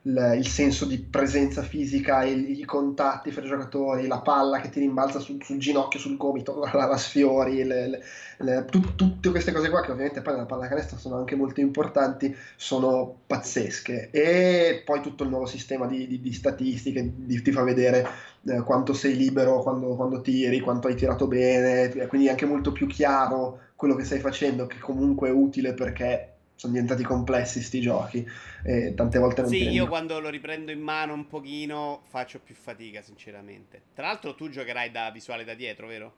il, 0.04 0.34
il, 0.38 0.48
senso 0.48 0.86
di 0.86 0.98
presenza 0.98 1.62
fisica, 1.62 2.24
il, 2.24 2.60
i 2.60 2.66
contatti 2.66 3.32
fra 3.32 3.44
i 3.44 3.48
giocatori, 3.48 4.08
la 4.08 4.22
palla 4.22 4.60
che 4.60 4.70
ti 4.70 4.80
rimbalza 4.80 5.20
sul, 5.20 5.44
sul 5.44 5.60
ginocchio, 5.60 6.00
sul 6.00 6.18
gomito, 6.18 6.58
la, 6.74 6.86
la 6.86 6.98
sfiori, 6.98 7.64
le, 7.64 8.02
le, 8.38 8.66
tu, 8.66 8.96
tutte 8.96 9.30
queste 9.30 9.52
cose 9.52 9.70
qua 9.70 9.82
che 9.82 9.92
ovviamente 9.92 10.22
poi 10.22 10.34
nella 10.34 10.46
pallacanestro 10.46 10.98
sono 10.98 11.18
anche 11.18 11.36
molto 11.36 11.60
importanti, 11.60 12.36
sono 12.56 13.22
pazzesche. 13.28 14.10
E 14.12 14.82
poi 14.84 15.02
tutto 15.02 15.24
il 15.24 15.30
nuovo 15.30 15.46
sistema 15.46 15.86
di, 15.86 16.08
di, 16.08 16.20
di 16.20 16.34
statistiche 16.34 17.12
di, 17.16 17.42
ti 17.42 17.52
fa 17.52 17.62
vedere 17.62 18.08
eh, 18.48 18.62
quanto 18.64 18.94
sei 18.94 19.16
libero 19.16 19.62
quando, 19.62 19.96
quando 19.96 20.22
tiri, 20.22 20.60
quanto 20.62 20.88
hai 20.88 20.96
tirato 20.96 21.28
bene, 21.28 21.90
quindi 22.08 22.28
è 22.28 22.32
anche 22.32 22.46
molto 22.46 22.72
più 22.72 22.88
chiaro 22.88 23.60
quello 23.76 23.96
che 23.96 24.04
stai 24.04 24.20
facendo, 24.20 24.68
che 24.68 24.78
comunque 24.80 25.30
è 25.30 25.32
utile 25.32 25.74
perché 25.74 26.31
sono 26.62 26.74
diventati 26.74 27.02
complessi 27.04 27.60
sti 27.60 27.82
giochi 27.82 28.24
e 28.62 28.94
tante 28.96 29.18
volte 29.18 29.42
non 29.42 29.50
Sì, 29.50 29.70
io 29.72 29.88
quando 29.88 30.20
lo 30.20 30.30
riprendo 30.30 30.72
in 30.72 30.80
mano 30.80 31.14
un 31.14 31.28
pochino 31.28 32.02
faccio 32.08 32.40
più 32.40 32.56
fatica, 32.56 33.02
sinceramente. 33.02 33.88
Tra 33.94 34.08
l'altro 34.08 34.36
tu 34.36 34.50
giocherai 34.50 34.92
da 34.92 35.10
visuale 35.12 35.44
da 35.44 35.54
dietro, 35.56 35.88
vero? 35.88 36.16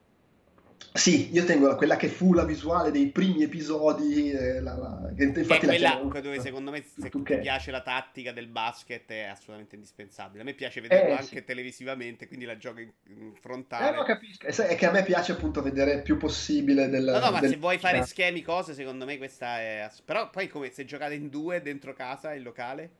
Sì, 0.96 1.32
io 1.32 1.44
tengo 1.44 1.74
quella 1.74 1.96
che 1.96 2.06
fu 2.06 2.34
la 2.34 2.44
visuale 2.44 2.92
dei 2.92 3.08
primi 3.08 3.42
episodi. 3.42 4.30
Eh, 4.30 4.60
la, 4.60 4.76
la, 4.76 5.12
che 5.16 5.24
infatti 5.24 5.66
è 5.66 5.68
quella 5.68 6.00
la 6.00 6.20
dove 6.20 6.40
secondo 6.40 6.70
me 6.70 6.84
se 6.84 7.10
ti 7.10 7.22
che... 7.24 7.38
piace 7.38 7.72
la 7.72 7.80
tattica 7.80 8.30
del 8.30 8.46
basket 8.46 9.10
è 9.10 9.22
assolutamente 9.22 9.74
indispensabile. 9.74 10.42
A 10.42 10.44
me 10.44 10.54
piace 10.54 10.80
vederlo 10.80 11.10
eh, 11.10 11.16
anche 11.16 11.38
sì. 11.38 11.44
televisivamente, 11.44 12.28
quindi 12.28 12.44
la 12.44 12.56
gioco 12.56 12.78
in, 12.78 12.92
in 13.08 13.34
frontale. 13.34 13.88
Eh, 13.88 13.94
lo 13.96 14.04
capisco. 14.04 14.46
È 14.46 14.76
che 14.76 14.86
a 14.86 14.92
me 14.92 15.02
piace 15.02 15.32
appunto 15.32 15.62
vedere 15.62 16.00
più 16.00 16.16
possibile 16.16 16.88
del... 16.88 17.04
No, 17.04 17.18
no, 17.18 17.30
ma 17.32 17.40
del... 17.40 17.50
se 17.50 17.56
vuoi 17.56 17.78
fare 17.78 18.04
schemi, 18.06 18.42
cose, 18.42 18.72
secondo 18.72 19.04
me 19.04 19.18
questa 19.18 19.58
è... 19.58 19.90
Però 20.04 20.30
poi 20.30 20.46
come 20.46 20.70
se 20.70 20.84
giocate 20.84 21.14
in 21.14 21.28
due 21.28 21.60
dentro 21.60 21.92
casa, 21.92 22.34
in 22.34 22.44
locale? 22.44 22.90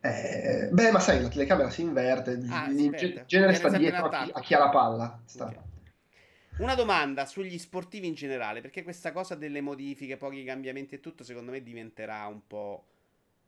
Eh, 0.00 0.68
beh, 0.72 0.90
ma 0.90 0.98
sai, 0.98 1.22
la 1.22 1.28
telecamera 1.28 1.70
si 1.70 1.82
inverte, 1.82 2.38
ah, 2.50 2.68
in 2.68 3.22
genere 3.24 3.54
sta 3.54 3.68
dietro 3.70 4.06
a 4.06 4.24
chi, 4.24 4.30
a 4.34 4.40
chi, 4.40 4.54
ha 4.54 4.58
la 4.58 4.68
palla. 4.68 5.20
Sta. 5.24 5.44
Okay. 5.44 5.72
Una 6.56 6.76
domanda 6.76 7.26
sugli 7.26 7.58
sportivi 7.58 8.06
in 8.06 8.14
generale, 8.14 8.60
perché 8.60 8.84
questa 8.84 9.10
cosa 9.10 9.34
delle 9.34 9.60
modifiche, 9.60 10.16
pochi 10.16 10.44
cambiamenti 10.44 10.94
e 10.94 11.00
tutto, 11.00 11.24
secondo 11.24 11.50
me 11.50 11.64
diventerà 11.64 12.26
un 12.26 12.46
po' 12.46 12.86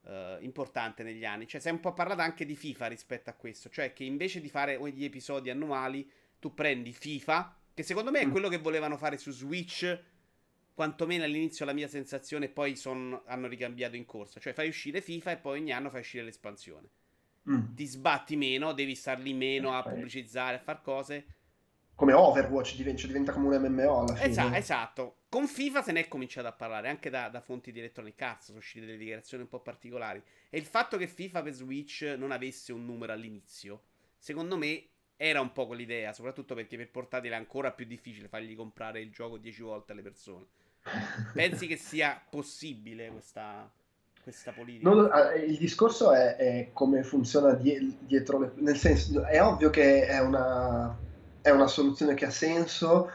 uh, 0.03 0.11
importante 0.41 1.05
negli 1.05 1.25
anni. 1.25 1.47
Cioè, 1.47 1.61
si 1.61 1.69
è 1.69 1.71
un 1.71 1.79
po' 1.79 1.93
parlato 1.93 2.23
anche 2.23 2.45
di 2.45 2.57
FIFA 2.57 2.89
rispetto 2.89 3.31
a 3.31 3.35
questo, 3.35 3.69
cioè 3.69 3.93
che 3.93 4.03
invece 4.03 4.41
di 4.41 4.49
fare 4.49 4.77
gli 4.91 5.05
episodi 5.05 5.51
annuali, 5.51 6.11
tu 6.41 6.53
prendi 6.53 6.93
FIFA, 6.93 7.57
che 7.75 7.85
secondo 7.85 8.11
me 8.11 8.21
è 8.21 8.27
mm. 8.27 8.31
quello 8.33 8.49
che 8.49 8.59
volevano 8.59 8.97
fare 8.97 9.19
su 9.19 9.31
Switch, 9.31 10.03
quantomeno 10.75 11.23
all'inizio 11.23 11.65
la 11.65 11.73
mia 11.73 11.87
sensazione, 11.87 12.49
poi 12.49 12.75
son, 12.75 13.23
hanno 13.27 13.47
ricambiato 13.47 13.95
in 13.95 14.05
corsa. 14.05 14.41
Cioè, 14.41 14.53
fai 14.53 14.67
uscire 14.67 15.01
FIFA 15.01 15.31
e 15.31 15.37
poi 15.37 15.61
ogni 15.61 15.71
anno 15.71 15.91
fai 15.91 16.01
uscire 16.01 16.25
l'espansione. 16.25 16.89
Mm. 17.49 17.75
Ti 17.77 17.87
sbatti 17.87 18.35
meno, 18.35 18.73
devi 18.73 18.97
star 18.97 19.21
lì 19.21 19.33
meno 19.33 19.73
a 19.75 19.85
pubblicizzare, 19.85 20.57
a 20.57 20.61
far 20.61 20.83
cose 20.83 21.27
come 21.97 22.13
Overwatch 22.13 22.77
diventa, 22.77 23.07
diventa 23.07 23.33
come 23.33 23.57
un 23.57 23.63
MMO 23.63 24.01
alla 24.01 24.15
fine. 24.15 24.29
Esatto, 24.29 24.55
esatto. 24.55 25.17
Con 25.31 25.47
FIFA 25.49 25.83
se 25.83 25.93
ne 25.93 26.01
è 26.01 26.09
cominciato 26.09 26.47
a 26.47 26.53
parlare 26.53 26.91
anche 26.91 27.09
da, 27.09 27.29
da 27.31 27.41
fonti 27.41 27.73
di 27.73 27.79
Electronic 27.79 28.21
Arts, 28.21 28.45
sono 28.47 28.59
uscite 28.59 28.85
delle 28.85 28.99
dichiarazioni 28.99 29.43
un 29.43 29.49
po' 29.49 29.61
particolari. 29.61 30.23
E 30.51 30.59
il 30.59 30.65
fatto 30.65 30.99
che 30.99 31.07
FIFA 31.07 31.43
per 31.43 31.55
Switch 31.55 32.15
non 32.19 32.33
avesse 32.33 32.73
un 32.75 32.85
numero 32.85 33.13
all'inizio, 33.13 33.81
secondo 34.19 34.59
me 34.59 34.89
era 35.17 35.41
un 35.41 35.53
po' 35.53 35.67
quell'idea, 35.67 36.13
soprattutto 36.13 36.55
perché 36.55 36.77
per 36.77 36.91
portatile 36.91 37.35
è 37.35 37.39
ancora 37.39 37.73
più 37.73 37.87
difficile 37.87 38.29
fargli 38.29 38.55
comprare 38.55 39.01
il 39.01 39.11
gioco 39.11 39.39
10 39.39 39.63
volte 39.63 39.93
alle 39.93 40.03
persone. 40.03 40.45
Pensi 41.33 41.67
che 41.67 41.77
sia 41.79 42.23
possibile 42.29 43.09
questa, 43.09 43.73
questa 44.23 44.53
politica? 44.53 44.87
Non, 44.87 45.11
eh, 45.11 45.47
il 45.47 45.57
discorso 45.57 46.13
è, 46.13 46.37
è 46.37 46.71
come 46.75 47.03
funziona 47.03 47.55
die, 47.55 47.97
dietro 48.01 48.39
le... 48.39 48.53
Nel 48.57 48.77
senso, 48.77 49.25
è 49.25 49.43
ovvio 49.43 49.71
che 49.71 50.05
è 50.07 50.21
una 50.21 51.05
è 51.47 51.51
una 51.51 51.69
soluzione 51.69 52.15
che 52.15 52.25
ha 52.25 52.31
senso, 52.31 53.09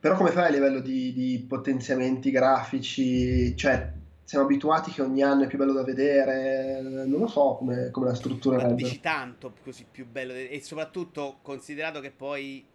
però 0.00 0.16
come 0.16 0.32
fai 0.32 0.46
a 0.46 0.50
livello 0.50 0.80
di, 0.80 1.12
di 1.12 1.44
potenziamenti 1.48 2.32
grafici? 2.32 3.56
Cioè, 3.56 3.92
siamo 4.24 4.44
abituati 4.44 4.90
che 4.90 5.02
ogni 5.02 5.22
anno 5.22 5.44
è 5.44 5.46
più 5.46 5.56
bello 5.56 5.72
da 5.72 5.84
vedere, 5.84 6.80
non 6.82 7.20
lo 7.20 7.28
so 7.28 7.54
come, 7.54 7.90
come 7.92 8.06
la 8.06 8.14
struttura 8.16 8.56
Ma 8.56 8.72
dici 8.72 8.98
tanto 8.98 9.54
così 9.62 9.86
più 9.88 10.04
bello 10.04 10.32
e 10.32 10.60
soprattutto 10.64 11.38
considerato 11.42 12.00
che 12.00 12.10
poi 12.10 12.66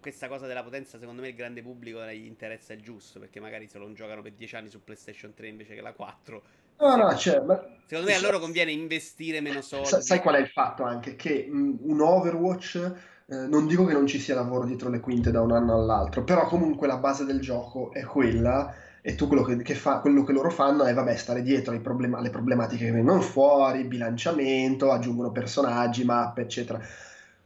questa 0.00 0.28
cosa 0.28 0.46
della 0.46 0.62
potenza 0.62 0.98
secondo 0.98 1.20
me 1.20 1.28
il 1.28 1.34
grande 1.34 1.60
pubblico 1.60 2.02
gli 2.06 2.24
interessa 2.24 2.72
il 2.72 2.80
giusto 2.80 3.18
perché 3.18 3.40
magari 3.40 3.66
se 3.66 3.78
lo 3.78 3.92
giocano 3.92 4.22
per 4.22 4.32
10 4.32 4.56
anni 4.56 4.68
su 4.68 4.82
PlayStation 4.82 5.34
3 5.34 5.48
invece 5.48 5.74
che 5.74 5.80
la 5.80 5.92
4 5.92 6.42
no 6.78 6.96
no 6.96 7.16
cioè, 7.16 7.40
ma... 7.40 7.60
secondo 7.84 8.08
me 8.08 8.16
a 8.16 8.20
loro 8.20 8.38
conviene 8.38 8.70
investire 8.70 9.40
meno 9.40 9.60
soldi 9.60 10.00
sai 10.00 10.20
qual 10.20 10.36
è 10.36 10.38
il 10.38 10.48
fatto 10.48 10.84
anche? 10.84 11.16
Che 11.16 11.48
un 11.50 12.00
Overwatch 12.00 13.16
eh, 13.30 13.46
non 13.46 13.66
dico 13.66 13.84
che 13.84 13.92
non 13.92 14.06
ci 14.06 14.18
sia 14.18 14.34
lavoro 14.34 14.64
dietro 14.64 14.88
le 14.88 15.00
quinte 15.00 15.30
da 15.30 15.42
un 15.42 15.52
anno 15.52 15.74
all'altro, 15.74 16.24
però 16.24 16.46
comunque 16.46 16.86
la 16.86 16.96
base 16.96 17.24
del 17.24 17.40
gioco 17.40 17.92
è 17.92 18.02
quella 18.04 18.72
e 19.02 19.14
tu 19.14 19.26
quello 19.26 19.42
che, 19.42 19.56
che, 19.62 19.74
fa, 19.74 19.98
quello 20.00 20.24
che 20.24 20.32
loro 20.32 20.50
fanno 20.50 20.84
è 20.84 20.94
vabbè, 20.94 21.14
stare 21.16 21.42
dietro 21.42 21.78
problem- 21.80 22.14
alle 22.14 22.30
problematiche 22.30 22.86
che 22.86 22.90
vengono 22.92 23.20
fuori, 23.20 23.84
bilanciamento, 23.84 24.90
aggiungono 24.90 25.30
personaggi, 25.30 26.04
mappe, 26.04 26.42
eccetera. 26.42 26.80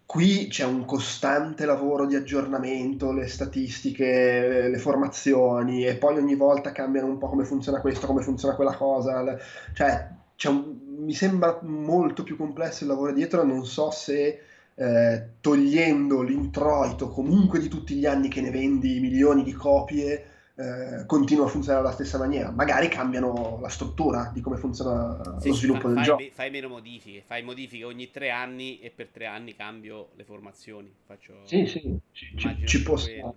Qui 0.07 0.47
c'è 0.49 0.65
un 0.65 0.85
costante 0.85 1.65
lavoro 1.65 2.07
di 2.07 2.15
aggiornamento, 2.15 3.13
le 3.13 3.27
statistiche, 3.27 4.69
le 4.69 4.79
formazioni 4.79 5.87
e 5.87 5.97
poi 5.97 6.19
ogni 6.19 6.35
volta 6.37 6.71
cambiano 6.71 7.07
un 7.09 7.19
po' 7.19 7.29
come 7.29 7.45
funziona 7.45 7.81
questo, 7.81 8.07
come 8.07 8.23
funziona 8.23 8.55
quella 8.55 8.77
cosa. 8.77 9.25
Cioè, 9.73 10.09
un, 10.49 10.79
mi 10.99 11.15
sembra 11.15 11.59
molto 11.63 12.23
più 12.25 12.37
complesso 12.37 12.85
il 12.85 12.91
lavoro 12.91 13.13
dietro, 13.13 13.43
non 13.45 13.65
so 13.65 13.91
se 13.91 14.41
eh, 14.75 15.29
togliendo 15.41 16.23
l'introito 16.23 17.09
comunque 17.09 17.59
di 17.59 17.69
tutti 17.69 17.95
gli 17.95 18.07
anni 18.07 18.29
che 18.29 18.41
ne 18.41 18.51
vendi 18.51 19.01
milioni 19.01 19.43
di 19.43 19.53
copie, 19.53 20.27
eh, 20.55 21.07
continua 21.07 21.47
a 21.47 21.49
funzionare 21.49 21.85
alla 21.85 21.95
stessa 21.95 22.19
maniera. 22.19 22.51
Magari 22.51 22.89
cambiano 22.89 23.59
la 23.61 23.69
struttura 23.69 24.31
di 24.33 24.41
come 24.41 24.57
funziona 24.57 25.39
sì, 25.41 25.49
lo 25.49 25.55
sviluppo 25.55 25.81
fa, 25.81 25.87
del 25.89 25.97
fai, 25.97 26.05
gioco. 26.05 26.25
Fai 26.33 26.51
meno 26.51 26.69
modifiche, 26.69 27.23
fai 27.25 27.43
modifiche 27.43 27.85
ogni 27.85 28.11
tre 28.11 28.31
anni 28.31 28.81
e 28.81 28.91
per 28.91 29.09
tre 29.09 29.27
anni 29.27 29.55
cambio 29.55 30.11
le 30.17 30.25
formazioni. 30.25 30.93
Faccio... 31.07 31.35
Sì, 31.45 31.67
sì, 31.67 31.99
ci, 32.13 32.33
ci, 32.37 32.67
ci 32.67 32.83
può 32.83 32.97
stare. 32.97 33.35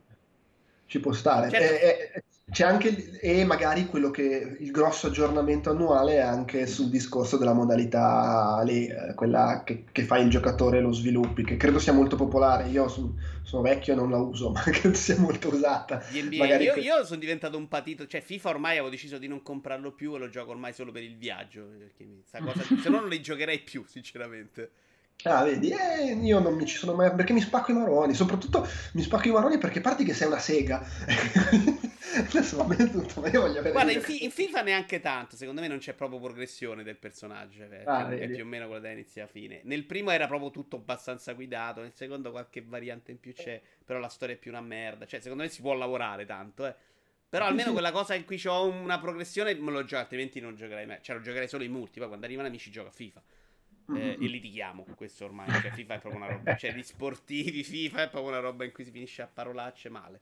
Ci 0.87 0.99
può 0.99 1.11
stare. 1.13 1.49
Certo. 1.49 1.73
Eh, 1.73 2.11
eh 2.15 2.23
c'è 2.51 2.63
anche, 2.63 3.19
e 3.19 3.43
magari 3.43 3.87
quello 3.87 4.11
che 4.11 4.57
il 4.59 4.69
grosso 4.69 5.07
aggiornamento 5.07 5.71
annuale 5.71 6.17
è 6.17 6.19
anche 6.19 6.67
sul 6.67 6.89
discorso 6.89 7.37
della 7.37 7.53
modalità 7.53 8.61
lì, 8.63 8.85
eh, 8.85 9.15
quella 9.15 9.63
che, 9.65 9.85
che, 9.91 10.03
fa 10.03 10.19
il 10.19 10.29
giocatore 10.29 10.77
e 10.77 10.81
lo 10.81 10.91
sviluppi, 10.91 11.43
che 11.43 11.57
credo 11.57 11.79
sia 11.79 11.91
molto 11.91 12.15
popolare. 12.15 12.69
Io 12.69 12.87
sono, 12.87 13.15
sono 13.41 13.63
vecchio 13.63 13.93
e 13.93 13.95
non 13.95 14.11
la 14.11 14.19
uso, 14.19 14.51
ma 14.53 14.61
credo 14.61 14.95
sia 14.95 15.19
molto 15.19 15.49
usata. 15.49 16.03
Io, 16.11 16.29
que... 16.29 16.79
io, 16.81 17.03
sono 17.03 17.19
diventato 17.19 17.57
un 17.57 17.67
patito, 17.67 18.05
cioè 18.05 18.21
FIFA 18.21 18.49
ormai 18.49 18.73
avevo 18.73 18.89
deciso 18.89 19.17
di 19.17 19.27
non 19.27 19.41
comprarlo 19.41 19.91
più 19.91 20.13
e 20.13 20.19
lo 20.19 20.29
gioco 20.29 20.51
ormai 20.51 20.71
solo 20.71 20.91
per 20.91 21.01
il 21.01 21.17
viaggio. 21.17 21.67
Cosa, 22.31 22.63
se 22.79 22.89
no 22.89 22.99
non 22.99 23.09
li 23.09 23.21
giocherei 23.21 23.59
più, 23.59 23.83
sinceramente. 23.87 24.69
Ah, 25.23 25.43
vedi, 25.43 25.71
eh, 25.71 26.13
io 26.13 26.39
non 26.39 26.53
mi 26.53 26.65
ci 26.65 26.77
sono 26.77 26.93
mai. 26.93 27.13
perché 27.15 27.33
mi 27.33 27.41
spacco 27.41 27.71
i 27.71 27.73
maroni. 27.73 28.13
Soprattutto 28.13 28.67
mi 28.93 29.01
spacco 29.01 29.27
i 29.27 29.31
maroni 29.31 29.57
perché 29.57 29.81
parti 29.81 30.03
che 30.03 30.13
sei 30.13 30.27
una 30.27 30.39
sega. 30.39 30.85
Adesso 32.29 32.57
va 32.57 32.63
bene 32.63 32.89
tutto, 32.89 33.21
ma 33.21 33.29
io 33.29 33.41
voglio 33.41 33.59
avere. 33.59 33.71
Guarda, 33.71 33.91
in, 33.91 34.01
fi- 34.01 34.23
in, 34.23 34.31
FIFA 34.31 34.61
neanche 34.61 34.99
tanto. 34.99 35.35
Secondo 35.35 35.61
me 35.61 35.67
non 35.67 35.79
c'è 35.79 35.93
proprio 35.93 36.19
progressione 36.19 36.83
del 36.83 36.97
personaggio. 36.97 37.57
Cioè, 37.57 37.83
ah, 37.85 38.09
è 38.09 38.29
più 38.29 38.43
o 38.43 38.47
meno 38.47 38.67
quella 38.67 38.81
da 38.81 38.91
inizio 38.91 39.23
a 39.23 39.27
fine. 39.27 39.61
Nel 39.63 39.85
primo 39.85 40.11
era 40.11 40.27
proprio 40.27 40.51
tutto 40.51 40.75
abbastanza 40.75 41.33
guidato. 41.33 41.81
Nel 41.81 41.93
secondo 41.93 42.29
qualche 42.31 42.61
variante 42.61 43.11
in 43.11 43.19
più 43.19 43.33
c'è. 43.33 43.59
Però 43.83 43.99
la 43.99 44.09
storia 44.09 44.35
è 44.35 44.37
più 44.37 44.51
una 44.51 44.61
merda. 44.61 45.05
Cioè, 45.05 45.19
secondo 45.21 45.43
me 45.43 45.49
si 45.49 45.61
può 45.61 45.73
lavorare 45.73 46.25
tanto, 46.25 46.67
eh. 46.67 46.75
Però 47.27 47.45
almeno 47.45 47.73
quella 47.73 47.91
cosa 47.91 48.13
in 48.13 48.23
cui 48.23 48.41
ho 48.45 48.65
una 48.67 48.99
progressione 48.99 49.55
me 49.55 49.71
lo 49.71 49.83
gioco, 49.83 50.03
altrimenti 50.03 50.39
non 50.39 50.55
giocherei 50.55 50.85
mai. 50.85 50.99
Cioè, 51.01 51.15
lo 51.15 51.21
giocherei 51.21 51.47
solo 51.47 51.63
in 51.63 51.71
multi. 51.71 51.97
Poi 51.97 52.07
quando 52.07 52.25
arrivano 52.25 52.47
amici 52.47 52.69
gioca 52.69 52.89
a 52.89 52.91
FIFA 52.91 53.21
eh, 53.89 53.91
mm-hmm. 53.91 54.23
e 54.23 54.27
litighiamo. 54.27 54.85
Questo 54.95 55.25
ormai, 55.25 55.49
cioè, 55.61 55.71
FIFA 55.71 55.93
è 55.95 55.99
proprio 55.99 56.21
una 56.21 56.31
roba. 56.31 56.55
Cioè, 56.55 56.73
di 56.73 56.83
sportivi, 56.83 57.63
FIFA 57.63 58.03
è 58.03 58.09
proprio 58.09 58.31
una 58.31 58.41
roba 58.41 58.63
in 58.63 58.71
cui 58.71 58.83
si 58.83 58.91
finisce 58.91 59.21
a 59.21 59.29
parolacce 59.31 59.89
male. 59.89 60.19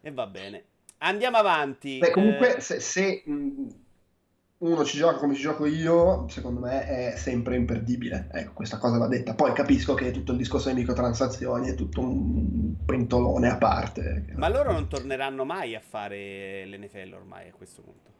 E 0.00 0.10
va 0.10 0.26
bene. 0.26 0.64
Andiamo 0.98 1.36
avanti. 1.36 1.98
Beh, 1.98 2.10
comunque, 2.10 2.56
eh... 2.56 2.60
se, 2.60 2.80
se 2.80 3.24
mm, 3.28 3.68
uno 4.58 4.84
ci 4.84 4.96
gioca 4.96 5.18
come 5.18 5.34
ci 5.34 5.42
gioco 5.42 5.66
io, 5.66 6.26
secondo 6.28 6.60
me 6.60 6.86
è 6.86 7.16
sempre 7.16 7.56
imperdibile. 7.56 8.28
Ecco, 8.32 8.52
questa 8.54 8.78
cosa 8.78 8.98
va 8.98 9.06
detta. 9.08 9.34
Poi 9.34 9.52
capisco 9.52 9.94
che 9.94 10.10
tutto 10.10 10.32
il 10.32 10.38
discorso 10.38 10.68
delle 10.68 10.80
microtransazioni 10.80 11.68
è 11.68 11.74
tutto 11.74 12.00
un 12.00 12.74
pentolone 12.84 13.50
a 13.50 13.58
parte. 13.58 14.26
Ma 14.36 14.48
loro 14.48 14.72
non 14.72 14.88
torneranno 14.88 15.44
mai 15.44 15.74
a 15.74 15.80
fare 15.80 16.64
l'NFL 16.66 17.12
ormai 17.14 17.48
a 17.48 17.52
questo 17.52 17.82
punto. 17.82 18.12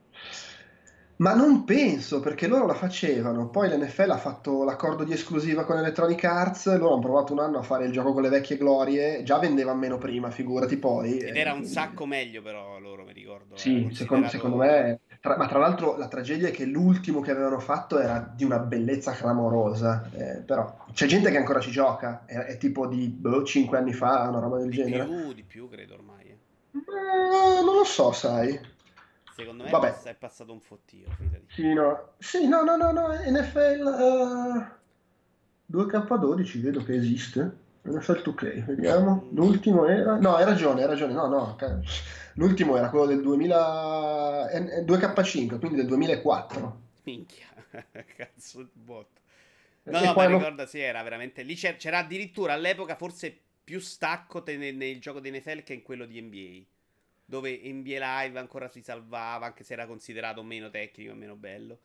Ma 1.16 1.34
non 1.34 1.64
penso, 1.64 2.18
perché 2.20 2.48
loro 2.48 2.66
la 2.66 2.74
facevano. 2.74 3.48
Poi 3.48 3.68
l'NFL 3.68 4.10
ha 4.10 4.16
fatto 4.16 4.64
l'accordo 4.64 5.04
di 5.04 5.12
esclusiva 5.12 5.64
con 5.64 5.78
Electronic 5.78 6.24
Arts. 6.24 6.66
Loro 6.76 6.94
hanno 6.94 7.02
provato 7.02 7.32
un 7.32 7.38
anno 7.38 7.58
a 7.58 7.62
fare 7.62 7.86
il 7.86 7.92
gioco 7.92 8.12
con 8.12 8.22
le 8.22 8.30
vecchie 8.30 8.56
glorie. 8.56 9.22
Già 9.22 9.38
vendeva 9.38 9.74
meno 9.74 9.96
prima, 9.96 10.30
figurati 10.30 10.76
poi. 10.76 11.18
Ed 11.18 11.36
era 11.36 11.52
un 11.52 11.64
sacco 11.64 12.04
meglio, 12.04 12.42
però, 12.42 12.80
loro 12.80 13.04
mi 13.04 13.12
ricordo. 13.12 13.56
Sì, 13.56 13.90
secondo, 13.92 14.28
secondo, 14.28 14.56
me. 14.56 15.00
Tra, 15.20 15.36
ma 15.36 15.46
tra 15.46 15.58
l'altro 15.58 15.96
la 15.96 16.08
tragedia 16.08 16.48
è 16.48 16.50
che 16.50 16.64
l'ultimo 16.64 17.20
che 17.20 17.30
avevano 17.30 17.60
fatto 17.60 17.98
era 17.98 18.30
di 18.34 18.44
una 18.44 18.58
bellezza 18.58 19.12
clamorosa, 19.12 20.10
eh, 20.12 20.40
però 20.40 20.84
c'è 20.92 21.06
gente 21.06 21.30
che 21.30 21.38
ancora 21.38 21.60
ci 21.60 21.70
gioca, 21.70 22.24
è, 22.26 22.34
è 22.34 22.56
tipo 22.58 22.86
di 22.86 23.06
boh, 23.06 23.42
5 23.42 23.78
anni 23.78 23.92
fa, 23.92 24.28
una 24.28 24.40
roba 24.40 24.58
del 24.58 24.68
di 24.68 24.76
genere. 24.76 25.06
Più, 25.06 25.32
di 25.32 25.42
più 25.44 25.68
credo 25.68 25.94
ormai. 25.94 26.24
Eh. 26.26 26.36
Eh, 26.76 27.64
non 27.64 27.74
lo 27.74 27.84
so, 27.84 28.12
sai. 28.12 28.72
Secondo 29.34 29.64
me 29.64 29.70
Vabbè. 29.70 30.02
è 30.02 30.14
passato 30.14 30.52
un 30.52 30.60
fottio. 30.60 31.06
Sì, 31.48 31.72
no. 31.72 32.10
sì, 32.18 32.46
no, 32.46 32.62
no, 32.62 32.76
no, 32.76 32.92
no, 32.92 33.08
NFL 33.08 34.80
uh, 35.66 35.76
2K12 35.76 36.60
vedo 36.60 36.84
che 36.84 36.94
esiste. 36.94 37.62
NFL 37.82 38.30
2K, 38.30 38.64
vediamo. 38.64 39.28
L'ultimo 39.32 39.86
era... 39.86 40.16
No, 40.18 40.36
hai 40.36 40.44
ragione, 40.44 40.82
hai 40.82 40.86
ragione. 40.86 41.12
No, 41.12 41.26
no. 41.26 41.56
L'ultimo 42.34 42.76
era 42.76 42.88
quello 42.90 43.06
del 43.06 43.22
2000... 43.22 44.50
2K5, 44.86 45.58
quindi 45.58 45.76
del 45.78 45.86
2004. 45.86 46.80
Minchia, 47.02 47.46
cazzo 48.16 48.62
di 48.62 48.70
botto. 48.72 49.20
No, 49.82 50.00
no, 50.00 50.12
ma 50.14 50.26
ricorda, 50.26 50.64
sì, 50.66 50.78
era 50.78 51.02
veramente... 51.02 51.42
Lì 51.42 51.56
c'era 51.56 51.98
addirittura 51.98 52.52
all'epoca 52.52 52.94
forse 52.94 53.36
più 53.64 53.80
stacco 53.80 54.42
nel, 54.46 54.76
nel 54.76 55.00
gioco 55.00 55.18
di 55.18 55.30
NFL 55.30 55.64
che 55.64 55.74
in 55.74 55.82
quello 55.82 56.06
di 56.06 56.22
NBA. 56.22 56.73
Dove 57.24 57.60
NBA 57.64 58.22
Live 58.22 58.38
ancora 58.38 58.68
si 58.68 58.82
salvava, 58.82 59.46
anche 59.46 59.64
se 59.64 59.72
era 59.72 59.86
considerato 59.86 60.42
meno 60.42 60.70
tecnico 60.70 61.12
e 61.12 61.14
meno 61.14 61.36
bello. 61.36 61.78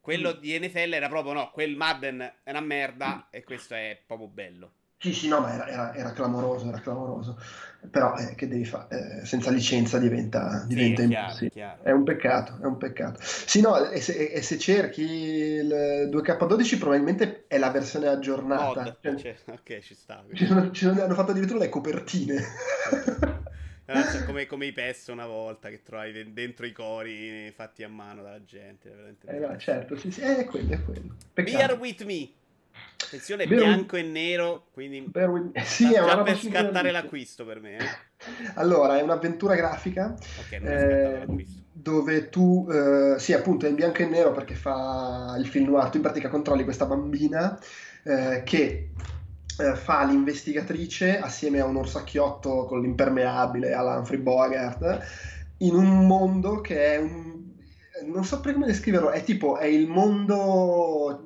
Quello 0.00 0.34
mm. 0.36 0.40
di 0.40 0.58
NFL 0.58 0.92
era 0.94 1.08
proprio 1.08 1.34
no, 1.34 1.50
quel 1.50 1.76
Madden 1.76 2.20
è 2.42 2.50
una 2.50 2.60
merda 2.60 3.16
mm. 3.16 3.28
e 3.30 3.44
questo 3.44 3.74
è 3.74 4.02
proprio 4.06 4.28
bello. 4.28 4.72
Sì, 5.02 5.14
sì, 5.14 5.28
no, 5.28 5.40
ma 5.40 5.54
era, 5.54 5.66
era, 5.66 5.94
era 5.94 6.12
clamoroso, 6.12 6.68
era 6.68 6.78
clamoroso. 6.78 7.38
Però 7.90 8.14
eh, 8.18 8.34
che 8.34 8.46
devi 8.48 8.66
fare? 8.66 9.20
Eh, 9.22 9.24
senza 9.24 9.50
licenza 9.50 9.96
diventa, 9.96 10.62
diventa 10.66 11.00
sì, 11.00 11.06
è, 11.06 11.08
chiaro, 11.08 11.32
sì. 11.32 11.46
è, 11.46 11.88
è 11.88 11.90
un 11.92 12.04
peccato, 12.04 12.58
è 12.60 12.66
un 12.66 12.76
peccato. 12.76 13.18
Sì, 13.22 13.62
no, 13.62 13.82
e 13.88 13.98
se, 14.02 14.12
e 14.12 14.42
se, 14.42 14.58
cerchi 14.58 15.00
il 15.00 16.08
2K12 16.12 16.78
probabilmente 16.78 17.44
è 17.46 17.56
la 17.56 17.70
versione 17.70 18.08
aggiornata. 18.08 18.82
Mod, 19.02 19.16
cioè, 19.18 19.36
ok, 19.46 19.78
ci 19.78 19.94
sta. 19.94 20.22
Ci 20.34 20.44
sono, 20.44 20.70
ci 20.70 20.84
sono, 20.84 21.02
hanno 21.02 21.14
fatto 21.14 21.30
addirittura 21.30 21.60
le 21.60 21.70
copertine. 21.70 22.44
Cioè, 23.92 24.24
come, 24.24 24.46
come, 24.46 24.66
i 24.66 24.72
PES 24.72 25.08
una 25.08 25.26
volta 25.26 25.68
che 25.68 25.82
trovi 25.82 26.32
dentro 26.32 26.64
i 26.66 26.72
cori 26.72 27.52
fatti 27.54 27.82
a 27.82 27.88
mano 27.88 28.22
dalla 28.22 28.44
gente. 28.44 29.16
Eh, 29.26 29.38
no, 29.38 29.56
certo, 29.56 29.96
sì, 29.96 30.10
sì, 30.10 30.20
è 30.20 30.44
quello, 30.44 30.72
è 30.72 30.82
quello. 30.82 31.16
Peccato. 31.32 31.56
Bear 31.56 31.78
with 31.78 32.04
me. 32.04 32.30
Attenzione, 33.02 33.46
Bear 33.46 33.62
bianco 33.62 33.96
with... 33.96 34.04
e 34.04 34.08
nero, 34.08 34.66
quindi 34.72 35.10
with... 35.12 35.58
sì, 35.62 35.92
è 35.92 36.04
già 36.04 36.22
per 36.22 36.38
scattare 36.38 36.90
l'acquisto 36.90 37.44
per 37.44 37.60
me. 37.60 37.76
Eh. 37.78 38.08
Allora, 38.54 38.98
è 38.98 39.02
un'avventura 39.02 39.54
grafica 39.54 40.14
okay, 40.38 40.62
eh, 40.62 41.46
dove 41.72 42.28
tu, 42.28 42.68
eh, 42.70 43.18
sì, 43.18 43.32
appunto, 43.32 43.66
è 43.66 43.70
in 43.70 43.74
bianco 43.74 44.02
e 44.02 44.06
nero 44.06 44.32
perché 44.32 44.54
fa 44.54 45.34
il 45.38 45.46
film 45.46 45.70
noir. 45.70 45.88
Tu 45.88 45.96
in 45.96 46.02
pratica 46.02 46.28
controlli 46.28 46.64
questa 46.64 46.86
bambina 46.86 47.58
eh, 48.04 48.42
che 48.44 48.90
eh, 49.60 49.74
fa 49.76 50.04
l'investigatrice 50.04 51.18
assieme 51.18 51.60
a 51.60 51.66
un 51.66 51.76
orsacchiotto 51.76 52.64
con 52.64 52.80
l'impermeabile 52.80 53.72
alla 53.72 53.96
Humphrey 53.96 54.18
Bogart 54.18 55.00
in 55.58 55.74
un 55.74 56.06
mondo 56.06 56.60
che 56.60 56.94
è 56.94 56.98
un 56.98 57.40
non 58.04 58.24
saprei 58.24 58.54
come 58.54 58.66
descriverlo, 58.66 59.10
è 59.10 59.22
tipo 59.22 59.58
è 59.58 59.66
il 59.66 59.86
mondo 59.86 61.22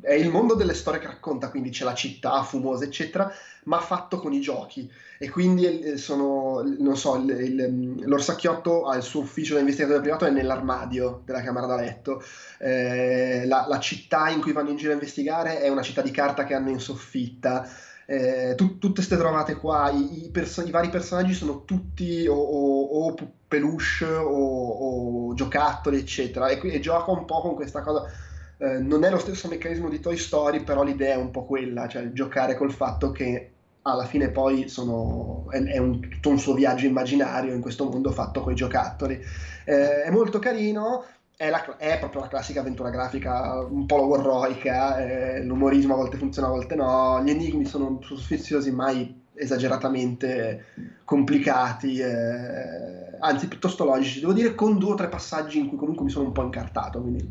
è 0.00 0.12
il 0.12 0.30
mondo 0.30 0.54
delle 0.54 0.74
storie 0.74 1.00
che 1.00 1.06
racconta, 1.06 1.50
quindi 1.50 1.70
c'è 1.70 1.84
la 1.84 1.94
città 1.94 2.42
fumosa, 2.42 2.84
eccetera, 2.84 3.32
ma 3.64 3.80
fatto 3.80 4.18
con 4.18 4.32
i 4.32 4.40
giochi. 4.40 4.90
E 5.18 5.28
quindi 5.28 5.80
eh, 5.80 5.96
sono, 5.96 6.62
non 6.78 6.96
so, 6.96 7.16
il, 7.16 7.28
il, 7.30 8.04
l'orsacchiotto 8.06 8.86
ha 8.86 8.96
il 8.96 9.02
suo 9.02 9.20
ufficio 9.20 9.54
da 9.54 9.60
investigatore 9.60 10.00
privato 10.00 10.24
è 10.26 10.30
nell'armadio 10.30 11.22
della 11.24 11.42
camera 11.42 11.66
da 11.66 11.76
letto. 11.76 12.22
Eh, 12.58 13.44
la, 13.46 13.66
la, 13.68 13.80
città 13.80 14.28
in 14.28 14.40
cui 14.40 14.52
vanno 14.52 14.70
in 14.70 14.76
giro 14.76 14.90
a 14.90 14.94
investigare 14.94 15.60
è 15.60 15.68
una 15.68 15.82
città 15.82 16.02
di 16.02 16.10
carta 16.10 16.44
che 16.44 16.54
hanno 16.54 16.70
in 16.70 16.80
soffitta. 16.80 17.68
Eh, 18.06 18.54
tu, 18.56 18.78
tutte 18.78 18.94
queste 18.94 19.16
trovate 19.16 19.56
qua, 19.56 19.90
i, 19.90 20.26
i, 20.26 20.30
perso- 20.30 20.62
i, 20.62 20.70
vari 20.70 20.88
personaggi 20.88 21.34
sono 21.34 21.64
tutti 21.64 22.26
o, 22.26 22.34
o, 22.34 23.08
o 23.08 23.14
peluche 23.46 24.06
o, 24.06 25.28
o, 25.28 25.34
giocattoli, 25.34 25.98
eccetera, 25.98 26.48
e, 26.48 26.58
e 26.62 26.80
gioca 26.80 27.10
un 27.10 27.26
po' 27.26 27.40
con 27.40 27.54
questa 27.54 27.82
cosa 27.82 28.10
eh, 28.58 28.78
non 28.78 29.04
è 29.04 29.10
lo 29.10 29.18
stesso 29.18 29.48
meccanismo 29.48 29.88
di 29.88 30.00
Toy 30.00 30.16
Story, 30.16 30.62
però 30.62 30.82
l'idea 30.82 31.14
è 31.14 31.18
un 31.18 31.30
po' 31.30 31.44
quella, 31.44 31.88
cioè 31.88 32.12
giocare 32.12 32.56
col 32.56 32.72
fatto 32.72 33.12
che 33.12 33.50
alla 33.82 34.04
fine 34.04 34.30
poi 34.30 34.68
sono, 34.68 35.46
è, 35.50 35.62
è 35.62 35.78
un, 35.78 36.00
tutto 36.00 36.28
un 36.28 36.38
suo 36.38 36.54
viaggio 36.54 36.86
immaginario 36.86 37.54
in 37.54 37.60
questo 37.60 37.88
mondo 37.88 38.10
fatto 38.10 38.40
con 38.40 38.52
i 38.52 38.56
giocattoli. 38.56 39.18
Eh, 39.64 40.02
è 40.02 40.10
molto 40.10 40.38
carino, 40.38 41.04
è, 41.36 41.50
la, 41.50 41.76
è, 41.76 41.98
proprio 41.98 42.22
la 42.22 42.28
classica 42.28 42.60
avventura 42.60 42.90
grafica 42.90 43.60
un 43.60 43.86
po' 43.86 43.96
logorroica, 43.96 44.98
eh, 44.98 45.44
l'umorismo 45.44 45.94
a 45.94 45.96
volte 45.96 46.16
funziona, 46.16 46.48
a 46.48 46.50
volte 46.50 46.74
no, 46.74 47.22
gli 47.22 47.30
enigmi 47.30 47.64
sono 47.64 48.00
sfiziosi, 48.02 48.72
mai 48.72 49.26
esageratamente 49.38 50.64
complicati, 51.04 51.98
eh, 51.98 53.16
anzi 53.20 53.48
piuttosto 53.48 53.84
logici, 53.84 54.20
devo 54.20 54.32
dire 54.32 54.54
con 54.54 54.78
due 54.78 54.92
o 54.92 54.94
tre 54.94 55.08
passaggi 55.08 55.58
in 55.58 55.68
cui 55.68 55.78
comunque 55.78 56.04
mi 56.04 56.10
sono 56.10 56.26
un 56.26 56.32
po' 56.32 56.42
incartato, 56.42 57.00
quindi 57.00 57.30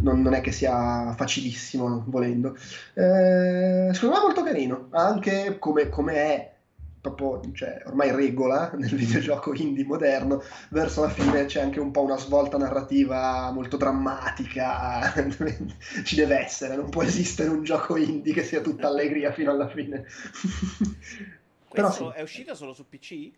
non, 0.00 0.22
non 0.22 0.34
è 0.34 0.40
che 0.40 0.52
sia 0.52 1.12
facilissimo 1.16 2.04
volendo. 2.06 2.56
Eh, 2.94 3.90
secondo 3.92 4.14
me 4.14 4.20
è 4.20 4.24
molto 4.24 4.42
carino, 4.42 4.86
anche 4.90 5.56
come, 5.58 5.88
come 5.88 6.14
è 6.14 6.54
proprio, 7.00 7.52
cioè, 7.52 7.82
ormai 7.86 8.10
regola 8.10 8.72
nel 8.76 8.94
videogioco 8.94 9.52
indie 9.54 9.84
moderno, 9.84 10.42
verso 10.70 11.02
la 11.02 11.10
fine 11.10 11.44
c'è 11.44 11.60
anche 11.60 11.80
un 11.80 11.90
po' 11.90 12.02
una 12.02 12.18
svolta 12.18 12.56
narrativa 12.58 13.50
molto 13.52 13.76
drammatica, 13.76 15.12
ci 16.04 16.16
deve 16.16 16.38
essere, 16.38 16.76
non 16.76 16.90
può 16.90 17.02
esistere 17.02 17.50
un 17.50 17.62
gioco 17.62 17.96
indie 17.96 18.32
che 18.32 18.42
sia 18.42 18.60
tutta 18.60 18.88
allegria 18.88 19.32
fino 19.32 19.50
alla 19.50 19.68
fine. 19.68 20.04
Però 21.76 21.92
sì. 21.92 22.18
è 22.18 22.22
uscito 22.22 22.54
solo 22.54 22.72
su 22.72 22.88
PC? 22.88 23.30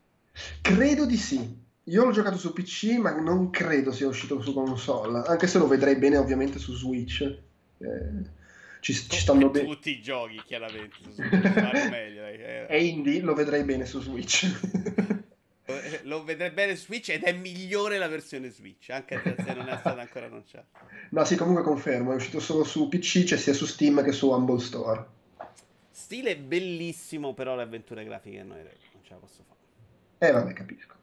Credo 0.63 1.05
di 1.05 1.17
sì. 1.17 1.67
Io 1.85 2.05
l'ho 2.05 2.13
giocato 2.13 2.39
su 2.39 2.53
PC, 2.53 2.99
ma 2.99 3.19
non 3.19 3.51
credo 3.51 3.91
sia 3.93 4.07
uscito 4.07 4.41
su 4.41 4.53
console, 4.53 5.23
anche 5.27 5.47
se 5.47 5.59
lo 5.59 5.67
vedrei 5.67 5.97
bene 5.97 6.19
ovviamente 6.19 6.59
su 6.59 6.75
Switch. 6.75 7.23
Eh, 7.23 8.37
ci, 8.81 8.93
ci 8.93 9.19
stanno 9.19 9.49
bene. 9.51 9.67
Tutti 9.67 9.91
i 9.91 10.01
giochi, 10.01 10.41
chiaramente. 10.45 10.97
Su 11.03 11.11
Switch, 11.13 11.89
meglio, 11.91 12.27
eh. 12.27 12.67
E 12.71 12.85
indie 12.85 13.21
lo 13.21 13.35
vedrei 13.35 13.65
bene 13.65 13.87
su 13.87 14.01
Switch. 14.01 14.47
lo 16.03 16.23
vedrei 16.25 16.51
bene 16.51 16.77
su 16.77 16.85
Switch 16.85 17.09
ed 17.09 17.25
è 17.25 17.33
migliore 17.33 17.99
la 17.99 18.09
versione 18.09 18.51
Switch, 18.51 18.91
anche 18.91 19.21
se 19.37 19.55
non 19.55 19.69
è 19.69 19.77
stata 19.79 20.01
ancora 20.01 20.27
annunciata. 20.27 20.87
No, 21.11 21.25
sì, 21.25 21.37
comunque 21.37 21.63
confermo, 21.65 22.13
è 22.13 22.17
uscito 22.17 22.39
solo 22.39 22.65
su 22.65 22.89
PC, 22.89 23.25
cioè 23.25 23.39
sia 23.39 23.55
su 23.55 23.67
Steam 23.67 24.05
che 24.05 24.13
su 24.13 24.31
Humble 24.31 24.61
Store. 24.61 25.07
Stile 25.99 26.37
bellissimo, 26.37 27.35
però 27.35 27.57
le 27.57 27.63
avventure 27.63 28.05
grafiche 28.05 28.45
non 28.45 28.57
ce 29.03 29.13
la 29.13 29.17
posso 29.17 29.43
fare. 29.43 29.59
Eh, 30.19 30.33
vabbè, 30.33 30.53
capisco. 30.53 30.95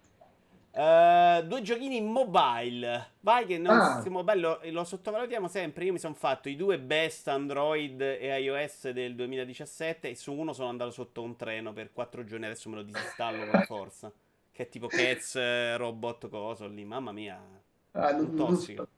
Uh, 0.71 1.45
due 1.45 1.61
giochini 1.61 1.99
mobile. 1.99 3.11
Vai 3.19 3.45
che 3.45 3.57
non 3.57 3.77
ah. 3.77 4.03
mobile 4.07 4.39
lo, 4.39 4.59
lo, 4.63 4.83
sottovalutiamo 4.85 5.49
sempre. 5.49 5.83
Io 5.83 5.91
mi 5.91 5.99
sono 5.99 6.13
fatto 6.13 6.47
i 6.47 6.55
due 6.55 6.79
best 6.79 7.27
Android 7.27 7.99
e 7.99 8.39
iOS 8.39 8.91
del 8.91 9.15
2017 9.15 10.11
e 10.11 10.15
su 10.15 10.31
uno 10.31 10.53
sono 10.53 10.69
andato 10.69 10.91
sotto 10.91 11.21
un 11.21 11.35
treno 11.35 11.73
per 11.73 11.91
quattro 11.91 12.23
giorni. 12.23 12.45
Adesso 12.45 12.69
me 12.69 12.77
lo 12.77 12.83
disinstallo 12.83 13.51
con 13.51 13.61
forza. 13.63 14.09
Che 14.49 14.63
è 14.63 14.69
tipo 14.69 14.87
Cats 14.91 15.75
Robot 15.75 16.29
Coso 16.29 16.67
lì. 16.67 16.85
Mamma 16.85 17.11
mia. 17.11 17.37
Ah, 17.91 18.11
non, 18.13 18.33
tossico. 18.33 18.81
Non... 18.81 18.94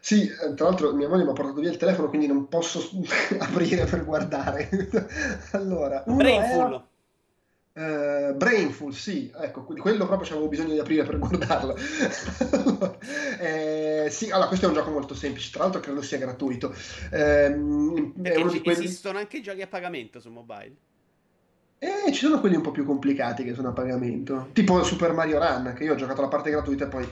Sì, 0.00 0.28
eh, 0.28 0.54
tra 0.54 0.66
l'altro 0.66 0.92
mia 0.92 1.08
moglie 1.08 1.24
mi 1.24 1.30
ha 1.30 1.34
portato 1.34 1.60
via 1.60 1.70
il 1.70 1.76
telefono, 1.76 2.08
quindi 2.08 2.26
non 2.26 2.48
posso 2.48 2.82
aprire 3.38 3.84
per 3.86 4.04
guardare. 4.04 4.68
allora, 5.52 6.02
Brainful. 6.06 6.72
Era... 6.72 6.92
Uh, 7.76 8.34
Brainful, 8.36 8.94
sì, 8.94 9.32
ecco, 9.36 9.64
quello 9.64 10.06
proprio 10.06 10.30
avevo 10.30 10.46
bisogno 10.46 10.74
di 10.74 10.78
aprire 10.78 11.02
per 11.04 11.18
guardarlo. 11.18 11.74
eh, 13.40 14.06
sì, 14.10 14.30
allora, 14.30 14.46
questo 14.46 14.66
è 14.66 14.68
un 14.68 14.74
gioco 14.74 14.90
molto 14.90 15.14
semplice, 15.14 15.50
tra 15.50 15.64
l'altro 15.64 15.80
credo 15.80 16.00
sia 16.00 16.18
gratuito. 16.18 16.72
Eh, 17.10 17.52
quelli... 18.14 18.62
Esistono 18.64 19.18
anche 19.18 19.40
giochi 19.40 19.62
a 19.62 19.66
pagamento 19.66 20.20
su 20.20 20.30
mobile? 20.30 20.76
Eh, 21.78 22.12
ci 22.12 22.24
sono 22.24 22.40
quelli 22.40 22.56
un 22.56 22.62
po' 22.62 22.70
più 22.70 22.84
complicati 22.84 23.42
che 23.42 23.54
sono 23.54 23.68
a 23.68 23.72
pagamento, 23.72 24.50
tipo 24.52 24.82
Super 24.84 25.12
Mario 25.12 25.38
Run, 25.38 25.74
che 25.76 25.84
io 25.84 25.94
ho 25.94 25.96
giocato 25.96 26.20
la 26.20 26.28
parte 26.28 26.50
gratuita 26.50 26.84
e 26.84 26.88
poi 26.88 27.08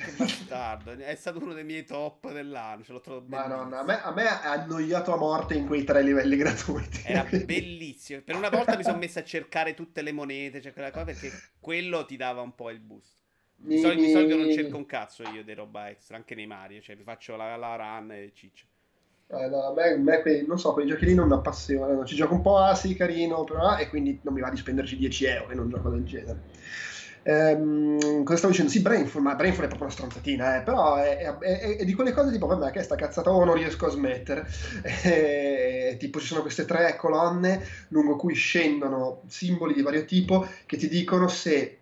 che 0.00 0.12
bastardo, 0.12 0.92
è 0.92 1.14
stato 1.14 1.42
uno 1.42 1.52
dei 1.52 1.64
miei 1.64 1.84
top 1.84 2.32
dell'anno. 2.32 2.82
Ce 2.82 2.92
l'ho 2.92 3.00
trovato 3.00 3.26
Madonna, 3.28 3.80
a 3.80 3.84
me, 3.84 4.02
a 4.02 4.12
me 4.12 4.26
ha 4.26 4.52
annoiato 4.52 5.12
a 5.12 5.16
morte 5.16 5.54
in 5.54 5.66
quei 5.66 5.84
tre 5.84 6.02
livelli 6.02 6.36
gratuiti. 6.36 7.02
Era 7.04 7.24
bellissimo. 7.24 8.22
Per 8.22 8.34
una 8.34 8.48
volta 8.48 8.76
mi 8.76 8.82
sono 8.82 8.98
messo 8.98 9.18
a 9.18 9.24
cercare 9.24 9.74
tutte 9.74 10.02
le 10.02 10.12
monete, 10.12 10.60
cioè 10.60 10.72
quella 10.72 10.90
cosa, 10.90 11.04
perché 11.04 11.30
quello 11.60 12.04
ti 12.06 12.16
dava 12.16 12.40
un 12.40 12.54
po' 12.54 12.70
il 12.70 12.80
boost. 12.80 13.18
Di 13.62 13.78
solito, 13.78 14.00
di 14.00 14.10
solito 14.10 14.36
non 14.36 14.50
cerco 14.50 14.76
un 14.78 14.86
cazzo 14.86 15.22
io 15.22 15.44
di 15.44 15.52
roba 15.52 15.90
extra, 15.90 16.16
anche 16.16 16.34
nei 16.34 16.46
Mario, 16.46 16.80
cioè 16.80 16.96
mi 16.96 17.02
faccio 17.02 17.36
la, 17.36 17.56
la 17.56 17.76
run 17.76 18.10
e 18.12 18.32
ciccia. 18.34 18.64
Eh, 19.32 19.46
no, 19.48 19.68
a 19.68 19.72
me, 19.74 19.92
a 19.92 19.96
me 19.96 20.22
quei, 20.22 20.44
non 20.44 20.58
so, 20.58 20.72
quei 20.72 20.86
giochi 20.86 21.04
lì 21.04 21.14
non 21.14 21.28
mi 21.28 21.34
appassionano. 21.34 22.04
Ci 22.04 22.16
gioco 22.16 22.34
un 22.34 22.42
po', 22.42 22.56
ah 22.58 22.74
sì, 22.74 22.94
carino, 22.94 23.44
però, 23.44 23.76
e 23.76 23.88
quindi 23.88 24.18
non 24.22 24.34
mi 24.34 24.40
va 24.40 24.50
di 24.50 24.56
spenderci 24.56 24.96
10 24.96 25.24
euro 25.26 25.52
in 25.52 25.60
un 25.60 25.68
gioco 25.68 25.88
del 25.90 26.04
genere. 26.04 26.42
Ehm, 27.22 28.22
cosa 28.24 28.36
stavo 28.38 28.52
dicendo? 28.52 28.70
Sì, 28.72 28.80
Brainful, 28.80 29.20
ma 29.22 29.34
Brainful 29.34 29.64
è 29.64 29.68
proprio 29.68 29.86
una 29.88 29.94
stronzatina, 29.96 30.56
eh, 30.56 30.62
però 30.62 30.96
è, 30.96 31.18
è, 31.18 31.36
è, 31.38 31.76
è, 31.76 31.84
di 31.84 31.92
quelle 31.92 32.12
cose 32.12 32.30
tipo, 32.32 32.46
vabbè, 32.46 32.70
che 32.70 32.82
sta 32.82 32.94
cazzata, 32.96 33.30
oh, 33.30 33.44
non 33.44 33.54
riesco 33.54 33.86
a 33.86 33.90
smettere. 33.90 34.46
E, 35.90 35.96
tipo, 35.98 36.20
ci 36.20 36.26
sono 36.26 36.40
queste 36.42 36.64
tre 36.64 36.94
colonne 36.96 37.62
lungo 37.88 38.14
cui 38.16 38.34
scendono 38.34 39.22
simboli 39.26 39.74
di 39.74 39.82
vario 39.82 40.04
tipo 40.04 40.46
che 40.66 40.76
ti 40.76 40.88
dicono 40.88 41.26
se 41.28 41.79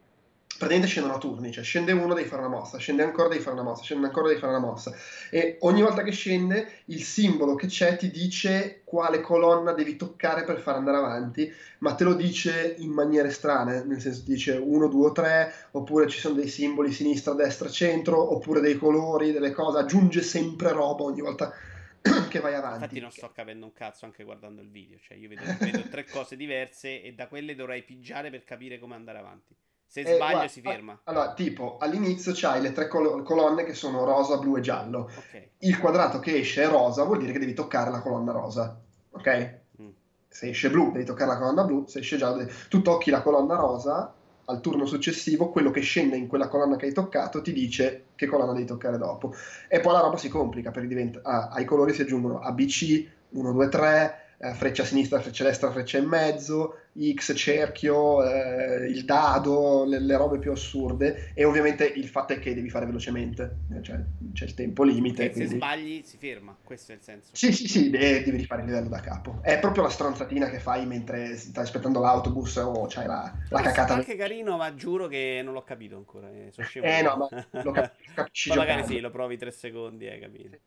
praticamente 0.59 0.89
scendono 0.89 1.15
a 1.15 1.19
turni, 1.19 1.53
cioè 1.53 1.63
scende 1.63 1.93
uno 1.93 2.15
devi 2.15 2.29
fare 2.29 2.43
una 2.43 2.57
mossa, 2.57 2.79
scende 2.79 3.05
ancora 3.05 3.29
devi 3.29 3.41
fare 3.41 3.55
una 3.55 3.63
mossa, 3.63 3.85
scende 3.85 4.07
ancora 4.07 4.27
devi 4.27 4.41
fare 4.41 4.57
una 4.57 4.67
mossa 4.67 4.93
e 5.31 5.57
ogni 5.61 5.83
volta 5.83 6.03
che 6.03 6.11
scende 6.11 6.83
il 6.87 7.05
simbolo 7.05 7.55
che 7.55 7.69
c'è 7.69 7.97
ti 7.97 8.11
dice 8.11 8.81
quale 8.83 9.21
colonna 9.21 9.73
devi 9.73 9.95
toccare 9.95 10.43
per 10.43 10.59
far 10.59 10.75
andare 10.75 10.97
avanti, 10.97 11.51
ma 11.79 11.95
te 11.95 12.03
lo 12.03 12.15
dice 12.15 12.75
in 12.79 12.91
maniere 12.91 13.31
strane, 13.31 13.85
nel 13.85 14.01
senso 14.01 14.25
ti 14.25 14.33
dice 14.33 14.57
1, 14.57 14.89
2 14.89 15.07
o 15.07 15.13
3, 15.13 15.55
oppure 15.73 16.09
ci 16.09 16.19
sono 16.19 16.35
dei 16.35 16.49
simboli 16.49 16.93
sinistra, 16.93 17.35
destra, 17.35 17.69
centro, 17.69 18.35
oppure 18.35 18.61
dei 18.61 18.77
colori, 18.77 19.31
delle 19.31 19.53
cose, 19.53 19.79
aggiunge 19.79 20.23
sempre 20.23 20.73
roba 20.73 21.05
ogni 21.05 21.21
volta 21.21 21.53
che 22.29 22.41
vai 22.41 22.55
avanti. 22.55 22.83
Infatti 22.83 23.01
non 23.01 23.13
sto 23.13 23.31
capendo 23.33 23.65
un 23.67 23.73
cazzo 23.73 24.07
anche 24.07 24.25
guardando 24.25 24.61
il 24.61 24.71
video, 24.71 24.99
cioè 24.99 25.17
io 25.17 25.29
vedo, 25.29 25.43
vedo 25.61 25.83
tre 25.89 26.05
cose 26.05 26.37
diverse 26.37 27.03
e 27.03 27.13
da 27.13 27.29
quelle 27.29 27.55
dovrei 27.55 27.83
pigiare 27.83 28.31
per 28.31 28.43
capire 28.43 28.79
come 28.79 28.95
andare 28.95 29.19
avanti. 29.19 29.55
Se 29.89 30.03
eh, 30.03 30.15
sbaglio 30.17 30.33
guarda, 30.33 30.49
si 30.49 30.61
ferma. 30.61 31.01
Allora, 31.05 31.33
tipo, 31.33 31.79
all'inizio 31.81 32.33
c'hai 32.35 32.61
le 32.61 32.73
tre 32.73 32.89
col- 32.89 33.23
colonne 33.23 33.65
che 33.65 33.73
sono 33.73 34.05
rosa, 34.05 34.37
blu 34.37 34.57
e 34.59 34.61
giallo. 34.61 35.11
Okay. 35.17 35.53
Il 35.61 35.79
quadrato 35.79 36.19
che 36.19 36.37
esce 36.37 36.65
è 36.65 36.69
rosa, 36.69 37.05
vuol 37.05 37.19
dire 37.19 37.33
che 37.33 37.39
devi 37.39 37.55
toccare 37.55 37.91
la 37.91 38.03
colonna 38.03 38.33
rosa. 38.33 38.79
Ok? 39.11 39.59
Mm. 39.81 39.89
Se 40.29 40.51
esce 40.51 40.69
blu, 40.69 40.93
devi 40.93 41.07
toccare 41.07 41.31
la 41.31 41.39
colonna 41.39 41.65
blu. 41.65 41.87
Se 41.87 42.01
esce 42.01 42.19
giallo, 42.19 42.37
devi... 42.37 42.53
tu 42.69 42.83
tocchi 42.83 43.11
la 43.11 43.23
colonna 43.23 43.55
rosa. 43.57 44.13
Al 44.45 44.61
turno 44.61 44.85
successivo, 44.85 45.51
quello 45.51 45.71
che 45.71 45.81
scende 45.81 46.17
in 46.17 46.27
quella 46.27 46.49
colonna 46.49 46.77
che 46.77 46.87
hai 46.87 46.93
toccato 46.93 47.41
ti 47.41 47.53
dice 47.53 48.09
che 48.15 48.27
colonna 48.27 48.53
devi 48.53 48.67
toccare 48.67 48.99
dopo. 48.99 49.35
E 49.69 49.81
poi 49.81 49.93
la 49.95 50.01
roba 50.01 50.19
si 50.19 50.29
complica 50.29 50.71
perché 50.71 50.89
diventa, 50.89 51.21
ah, 51.23 51.49
ai 51.49 51.65
colori 51.65 51.95
si 51.95 52.03
aggiungono 52.03 52.41
ABC, 52.41 53.07
1, 53.31 53.53
2, 53.53 53.69
3, 53.69 54.28
eh, 54.41 54.55
freccia 54.55 54.85
sinistra, 54.85 55.21
freccia 55.21 55.45
destra, 55.45 55.73
freccia 55.73 55.99
in 55.99 56.07
mezzo, 56.07 56.83
X, 57.15 57.35
cerchio, 57.37 58.25
eh, 58.25 58.87
il 58.87 59.05
dado, 59.05 59.85
le, 59.85 59.99
le, 59.99 60.17
robe 60.17 60.39
più 60.39 60.53
assurde 60.53 61.33
e 61.35 61.45
ovviamente 61.45 61.85
il 61.85 62.07
fatto 62.07 62.35
è 62.35 62.39
che 62.39 62.55
devi 62.55 62.71
fare 62.71 62.87
velocemente, 62.87 63.57
eh, 63.73 63.83
cioè 63.83 64.01
c'è 64.33 64.45
il 64.45 64.55
tempo 64.55 64.85
limite. 64.85 65.25
E 65.25 65.31
quindi... 65.31 65.51
se 65.51 65.57
sbagli 65.57 66.03
si 66.05 66.17
ferma, 66.19 66.57
questo 66.63 66.93
è 66.93 66.95
il 66.95 67.03
senso. 67.03 67.31
Sì, 67.33 67.53
sì, 67.53 67.67
sì, 67.67 67.91
devi 67.91 68.31
rifare 68.31 68.63
il 68.63 68.69
livello 68.69 68.89
da 68.89 69.01
capo. 69.01 69.41
È 69.43 69.59
proprio 69.59 69.83
la 69.83 69.91
stronzatina 69.91 70.49
che 70.49 70.61
fai 70.61 70.87
mentre 70.87 71.37
stai 71.37 71.65
aspettando 71.65 72.01
l'autobus 72.01 72.57
o 72.57 72.87
c'hai 72.89 73.07
la, 73.07 73.33
la 73.49 73.61
cacata. 73.61 73.95
È 73.95 73.97
anche 73.97 74.15
carino, 74.15 74.57
ma 74.57 74.73
giuro 74.75 75.09
che 75.09 75.41
non 75.43 75.53
l'ho 75.53 75.65
capito 75.65 75.97
ancora. 75.97 76.31
Eh, 76.31 76.53
eh 76.83 77.03
no, 77.03 77.17
ma 77.17 77.47
lo 77.63 77.73
capisci. 78.15 78.51
magari 78.55 78.85
sì, 78.85 79.01
lo 79.01 79.11
provi 79.11 79.37
tre 79.37 79.51
secondi, 79.51 80.07
hai 80.07 80.21
capito. 80.21 80.59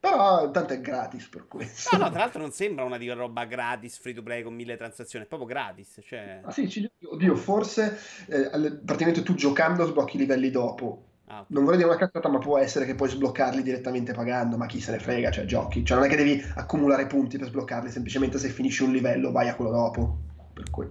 Però 0.00 0.50
tanto 0.50 0.72
è 0.72 0.80
gratis 0.80 1.28
per 1.28 1.46
questo. 1.46 1.94
No, 1.94 2.04
no, 2.04 2.10
tra 2.10 2.20
l'altro 2.20 2.40
non 2.40 2.52
sembra 2.52 2.84
una 2.84 2.96
di 2.96 3.10
roba 3.10 3.44
gratis, 3.44 3.98
free 3.98 4.14
to 4.14 4.22
play 4.22 4.42
con 4.42 4.54
mille 4.54 4.76
transazioni, 4.78 5.26
è 5.26 5.28
proprio 5.28 5.46
gratis. 5.46 6.00
Cioè... 6.02 6.40
Ah, 6.42 6.50
sì, 6.50 6.70
ci... 6.70 6.90
oddio, 7.02 7.36
forse 7.36 7.98
eh, 8.26 8.48
praticamente 8.82 9.22
tu 9.22 9.34
giocando 9.34 9.84
sblocchi 9.84 10.16
i 10.16 10.20
livelli 10.20 10.50
dopo. 10.50 11.04
Ah, 11.26 11.40
okay. 11.40 11.46
Non 11.48 11.64
vorrei 11.64 11.78
dire 11.78 11.90
una 11.90 11.98
cazzata, 11.98 12.30
ma 12.30 12.38
può 12.38 12.56
essere 12.56 12.86
che 12.86 12.94
puoi 12.94 13.10
sbloccarli 13.10 13.62
direttamente 13.62 14.14
pagando, 14.14 14.56
ma 14.56 14.64
chi 14.64 14.80
se 14.80 14.92
ne 14.92 14.98
frega, 14.98 15.30
cioè 15.30 15.44
giochi. 15.44 15.84
Cioè 15.84 15.98
non 15.98 16.06
è 16.06 16.08
che 16.08 16.16
devi 16.16 16.42
accumulare 16.54 17.06
punti 17.06 17.36
per 17.36 17.48
sbloccarli, 17.48 17.90
semplicemente 17.90 18.38
se 18.38 18.48
finisci 18.48 18.82
un 18.82 18.92
livello 18.92 19.30
vai 19.30 19.48
a 19.48 19.54
quello 19.54 19.70
dopo. 19.70 20.18
Per 20.54 20.70
cui... 20.70 20.88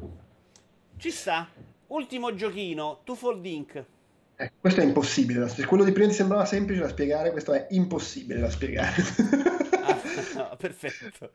Ci 0.97 1.09
sta. 1.09 1.47
Ultimo 1.87 2.35
giochino, 2.35 3.01
Twofold 3.03 3.43
Inc. 3.43 3.85
Eh, 4.41 4.53
questo 4.57 4.79
è 4.79 4.85
impossibile. 4.85 5.41
Da 5.41 5.65
quello 5.65 5.83
di 5.83 5.91
prima 5.91 6.07
ti 6.07 6.13
sembrava 6.13 6.45
semplice 6.45 6.79
da 6.79 6.87
spiegare, 6.87 7.31
questo 7.31 7.51
è 7.51 7.67
impossibile 7.71 8.39
da 8.39 8.49
spiegare. 8.49 8.93
ah, 9.83 9.97
no, 10.35 10.55
perfetto. 10.57 11.31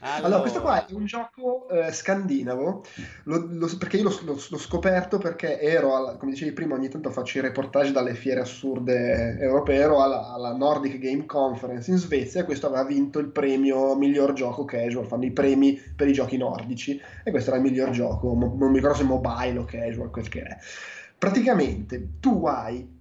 Allora... 0.00 0.26
allora, 0.26 0.40
questo 0.42 0.60
qua 0.60 0.86
è 0.86 0.92
un 0.92 1.06
gioco 1.06 1.68
eh, 1.70 1.90
scandinavo, 1.90 2.84
lo, 3.24 3.46
lo, 3.48 3.76
perché 3.78 3.96
io 3.96 4.04
l'ho, 4.04 4.38
l'ho, 4.48 4.58
scoperto 4.58 5.18
perché 5.18 5.58
ero, 5.58 5.96
alla, 5.96 6.16
come 6.16 6.32
dicevi 6.32 6.52
prima, 6.52 6.74
ogni 6.74 6.88
tanto 6.88 7.10
faccio 7.10 7.38
i 7.38 7.40
reportage 7.40 7.92
dalle 7.92 8.14
fiere 8.14 8.40
assurde 8.40 9.38
europee, 9.38 9.76
ero 9.76 10.02
alla, 10.02 10.32
alla, 10.32 10.54
Nordic 10.54 10.98
Game 10.98 11.24
Conference 11.24 11.90
in 11.90 11.96
Svezia 11.96 12.42
e 12.42 12.44
questo 12.44 12.66
aveva 12.66 12.84
vinto 12.84 13.20
il 13.20 13.28
premio 13.28 13.94
miglior 13.94 14.32
gioco 14.32 14.64
casual, 14.64 15.06
fanno 15.06 15.24
i 15.24 15.32
premi 15.32 15.74
per 15.74 16.08
i 16.08 16.12
giochi 16.12 16.36
nordici 16.36 17.00
e 17.24 17.30
questo 17.30 17.50
era 17.50 17.58
il 17.58 17.64
miglior 17.64 17.90
gioco, 17.90 18.34
non 18.34 18.70
mi 18.70 18.76
ricordo 18.76 18.98
se 18.98 19.04
mobile 19.04 19.58
o 19.58 19.64
casual, 19.64 20.10
quel 20.10 20.28
che 20.28 20.42
è 20.42 20.58
praticamente 21.22 22.18
tu 22.18 22.46
hai 22.46 23.00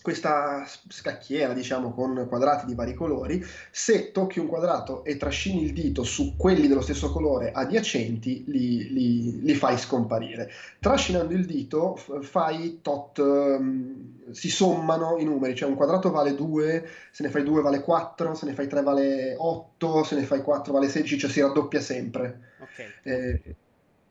questa 0.00 0.64
scacchiera, 0.64 1.52
diciamo, 1.52 1.92
con 1.92 2.26
quadrati 2.28 2.66
di 2.66 2.76
vari 2.76 2.94
colori, 2.94 3.44
se 3.72 4.12
tocchi 4.12 4.38
un 4.38 4.46
quadrato 4.46 5.02
e 5.04 5.16
trascini 5.16 5.64
il 5.64 5.72
dito 5.72 6.04
su 6.04 6.36
quelli 6.36 6.68
dello 6.68 6.82
stesso 6.82 7.10
colore 7.10 7.50
adiacenti, 7.50 8.44
li, 8.46 8.92
li, 8.92 9.42
li 9.42 9.54
fai 9.54 9.76
scomparire. 9.76 10.52
Trascinando 10.78 11.34
il 11.34 11.44
dito 11.46 11.96
fai 11.96 12.78
tot, 12.80 13.18
um, 13.18 14.30
si 14.30 14.50
sommano 14.50 15.18
i 15.18 15.24
numeri, 15.24 15.56
cioè 15.56 15.68
un 15.68 15.74
quadrato 15.74 16.12
vale 16.12 16.36
2, 16.36 16.88
se 17.10 17.24
ne 17.24 17.28
fai 17.28 17.42
2 17.42 17.60
vale 17.60 17.80
4, 17.80 18.34
se 18.34 18.46
ne 18.46 18.52
fai 18.52 18.68
3 18.68 18.82
vale 18.82 19.34
8, 19.36 20.04
se 20.04 20.14
ne 20.14 20.22
fai 20.22 20.42
4 20.42 20.72
vale 20.72 20.88
16, 20.88 21.18
cioè 21.18 21.28
si 21.28 21.40
raddoppia 21.40 21.80
sempre. 21.80 22.40
Okay. 22.60 22.86
Eh, 23.02 23.56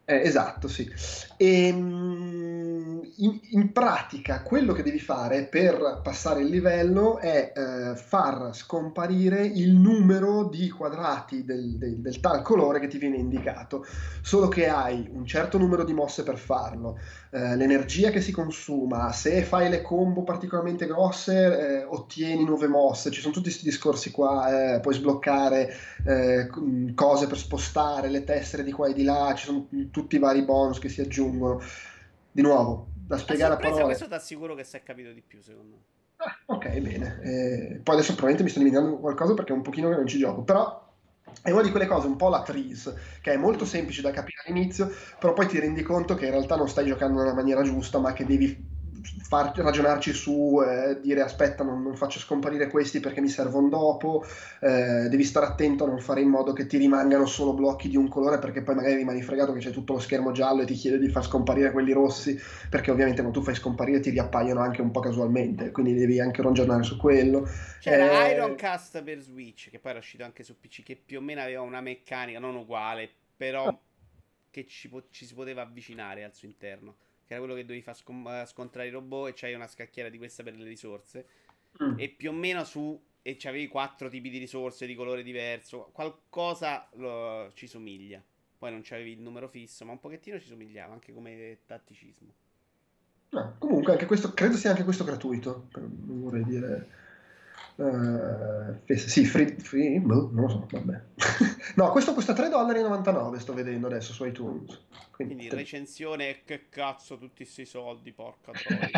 eh, 0.09 0.21
esatto, 0.21 0.69
sì. 0.69 0.89
E, 1.35 1.67
ehm, 1.67 3.01
in, 3.17 3.39
in, 3.49 3.71
pratica 3.73 4.41
quello 4.41 4.71
che 4.71 4.83
devi 4.83 4.99
fare 4.99 5.43
per 5.43 5.99
passare 6.01 6.41
il 6.41 6.47
livello 6.47 7.17
è 7.17 7.51
eh, 7.53 7.95
far 7.95 8.55
scomparire 8.55 9.45
il 9.45 9.73
numero 9.73 10.45
di 10.45 10.69
quadrati 10.69 11.43
del, 11.43 11.77
del, 11.77 11.97
del, 11.97 12.19
tal 12.19 12.41
colore 12.41 12.79
che 12.79 12.87
ti 12.87 12.97
viene 12.97 13.17
indicato, 13.17 13.85
solo 14.21 14.47
che 14.47 14.69
hai 14.69 15.09
un 15.11 15.25
certo 15.25 15.57
numero 15.57 15.83
di 15.83 15.93
mosse 15.93 16.23
per 16.23 16.37
farlo, 16.37 16.97
eh, 17.31 17.55
l'energia 17.55 18.09
che 18.09 18.21
si 18.21 18.31
consuma, 18.31 19.11
se 19.11 19.43
fai 19.43 19.69
le 19.69 19.81
combo 19.81 20.23
particolarmente 20.23 20.85
grosse 20.85 21.79
eh, 21.79 21.83
ottieni 21.83 22.45
nuove 22.45 22.67
mosse, 22.67 23.11
ci 23.11 23.19
sono 23.19 23.33
tutti 23.33 23.49
questi 23.49 23.65
discorsi 23.65 24.11
qua, 24.11 24.75
eh, 24.75 24.79
puoi 24.79 24.93
sbloccare 24.93 25.73
eh, 26.05 26.49
cose 26.95 27.27
per 27.27 27.37
spostare 27.37 28.09
le 28.09 28.23
tessere 28.23 28.63
di 28.63 28.71
qua 28.71 28.87
e 28.87 28.93
di 28.93 29.03
là, 29.03 29.33
ci 29.35 29.45
sono 29.45 29.67
tutti 29.97 30.17
i 30.17 30.19
vari 30.19 30.43
bonus 30.43 30.77
che 30.79 30.89
si 30.89 31.01
aggiungono. 31.01 31.59
Di 32.31 32.43
nuovo, 32.43 32.89
da 32.93 33.17
spiegare 33.17 33.55
a 33.55 33.57
parole. 33.57 33.85
Questo 33.85 34.07
ti 34.07 34.13
assicuro 34.13 34.53
che 34.53 34.63
si 34.63 34.75
è 34.75 34.83
capito 34.83 35.11
di 35.11 35.23
più, 35.25 35.41
secondo 35.41 35.75
me. 35.75 35.81
Ah, 36.17 36.37
ok, 36.45 36.79
bene. 36.79 37.19
Eh, 37.23 37.79
poi 37.81 37.95
adesso 37.95 38.13
probabilmente 38.13 38.43
mi 38.43 38.49
sto 38.49 38.59
eliminando 38.59 38.99
qualcosa 38.99 39.33
perché 39.33 39.53
è 39.53 39.55
un 39.55 39.63
pochino 39.63 39.89
che 39.89 39.95
non 39.95 40.05
ci 40.05 40.19
gioco, 40.19 40.43
però 40.43 40.85
è 41.41 41.49
una 41.49 41.63
di 41.63 41.71
quelle 41.71 41.87
cose 41.87 42.05
un 42.05 42.15
po' 42.15 42.29
la 42.29 42.43
trees, 42.43 42.93
che 43.21 43.33
è 43.33 43.37
molto 43.37 43.65
semplice 43.65 44.03
da 44.03 44.11
capire 44.11 44.43
all'inizio, 44.45 44.91
però 45.19 45.33
poi 45.33 45.47
ti 45.47 45.59
rendi 45.59 45.81
conto 45.81 46.13
che 46.13 46.25
in 46.25 46.31
realtà 46.31 46.55
non 46.55 46.69
stai 46.69 46.85
giocando 46.85 47.19
nella 47.19 47.33
maniera 47.33 47.63
giusta, 47.63 47.97
ma 47.97 48.13
che 48.13 48.25
devi 48.25 48.55
far 49.21 49.53
ragionarci 49.55 50.13
su, 50.13 50.61
eh, 50.61 50.99
dire 51.01 51.21
aspetta 51.21 51.63
non, 51.63 51.81
non, 51.81 51.95
faccio 51.95 52.19
scomparire 52.19 52.69
questi 52.69 52.99
perché 52.99 53.21
mi 53.21 53.29
servono 53.29 53.69
dopo, 53.69 54.25
eh, 54.61 55.07
devi 55.09 55.23
stare 55.23 55.45
attento 55.45 55.83
a 55.83 55.87
non 55.87 55.99
fare 55.99 56.21
in 56.21 56.29
modo 56.29 56.53
che 56.53 56.65
ti 56.65 56.77
rimangano 56.77 57.25
solo 57.25 57.53
blocchi 57.53 57.89
di 57.89 57.97
un 57.97 58.07
colore 58.07 58.39
perché 58.39 58.61
poi 58.61 58.75
magari 58.75 58.95
rimani 58.95 59.21
fregato 59.21 59.53
che 59.53 59.59
c'è 59.59 59.71
tutto 59.71 59.93
lo 59.93 59.99
schermo 59.99 60.31
giallo 60.31 60.61
e 60.61 60.65
ti 60.65 60.73
chiede 60.73 60.99
di 60.99 61.09
far 61.09 61.23
scomparire 61.23 61.71
quelli 61.71 61.93
rossi 61.93 62.39
perché 62.69 62.91
ovviamente 62.91 63.21
quando 63.21 63.39
tu 63.39 63.45
fai 63.45 63.55
scomparire 63.55 63.99
ti 63.99 64.09
riappaiono 64.09 64.59
anche 64.59 64.81
un 64.81 64.91
po' 64.91 64.99
casualmente, 64.99 65.71
quindi 65.71 65.93
devi 65.93 66.19
anche 66.19 66.41
ragionare 66.41 66.83
su 66.83 66.97
quello. 66.97 67.47
C'era 67.79 68.27
eh... 68.27 68.33
Ironcast 68.33 69.03
per 69.03 69.19
Switch 69.19 69.69
che 69.69 69.79
poi 69.79 69.91
era 69.91 69.99
uscito 69.99 70.23
anche 70.23 70.43
su 70.43 70.59
PC 70.59 70.83
che 70.83 70.95
più 70.95 71.19
o 71.19 71.21
meno 71.21 71.41
aveva 71.41 71.61
una 71.61 71.81
meccanica 71.81 72.39
non 72.39 72.55
uguale 72.55 73.09
però 73.37 73.67
ah. 73.67 73.79
che 74.49 74.65
ci, 74.65 74.89
po- 74.89 75.07
ci 75.11 75.25
si 75.25 75.33
poteva 75.33 75.61
avvicinare 75.61 76.23
al 76.23 76.33
suo 76.33 76.47
interno 76.47 76.95
che 77.27 77.33
era 77.33 77.41
quello 77.41 77.55
che 77.55 77.63
dovevi 77.63 77.81
far 77.81 77.95
scom- 77.95 78.27
eh, 78.27 78.45
scontrare 78.45 78.87
i 78.87 78.91
robot 78.91 79.27
e 79.27 79.33
c'hai 79.33 79.53
una 79.53 79.67
scacchiera 79.67 80.07
di 80.07 80.17
questa 80.17 80.43
per 80.43 80.55
le 80.55 80.63
risorse. 80.63 81.27
Mm. 81.83 81.99
E 81.99 82.09
più 82.09 82.29
o 82.29 82.33
meno 82.33 82.63
su. 82.63 82.99
E 83.21 83.35
c'avevi 83.35 83.67
quattro 83.67 84.07
tipi 84.07 84.29
di 84.29 84.37
risorse 84.37 84.85
di 84.85 84.95
colore 84.95 85.21
diverso. 85.21 85.89
Qualcosa 85.91 86.87
lo, 86.93 87.51
ci 87.53 87.67
somiglia. 87.67 88.23
Poi 88.57 88.71
non 88.71 88.79
c'avevi 88.81 89.11
il 89.11 89.19
numero 89.19 89.49
fisso, 89.49 89.83
ma 89.83 89.91
un 89.91 89.99
pochettino 89.99 90.39
ci 90.39 90.47
somigliava 90.47 90.93
anche 90.93 91.13
come 91.13 91.59
tatticismo. 91.65 92.33
No, 93.29 93.55
comunque, 93.59 93.91
anche 93.91 94.05
questo, 94.05 94.33
credo 94.33 94.55
sia 94.55 94.69
anche 94.69 94.85
questo 94.85 95.03
gratuito. 95.03 95.67
Non 95.75 96.21
vorrei 96.21 96.45
dire 96.45 96.87
Uh, 97.77 98.95
sì, 98.95 99.23
free, 99.25 99.55
free 99.59 99.99
boh, 99.99 100.29
non 100.33 100.45
lo 100.45 100.49
so, 100.49 100.67
vabbè. 100.71 101.01
no, 101.75 101.91
questo 101.91 102.13
costa 102.13 102.33
3,99 102.33 102.49
dollari, 102.49 103.39
sto 103.39 103.53
vedendo 103.53 103.85
adesso 103.85 104.13
su 104.13 104.25
iTunes. 104.25 104.85
Quindi, 105.11 105.35
Quindi 105.35 105.55
recensione, 105.55 106.41
che 106.43 106.69
cazzo 106.69 107.19
tutti 107.19 107.43
questi 107.43 107.65
soldi, 107.65 108.11
porca 108.13 108.51
troia. 108.51 108.89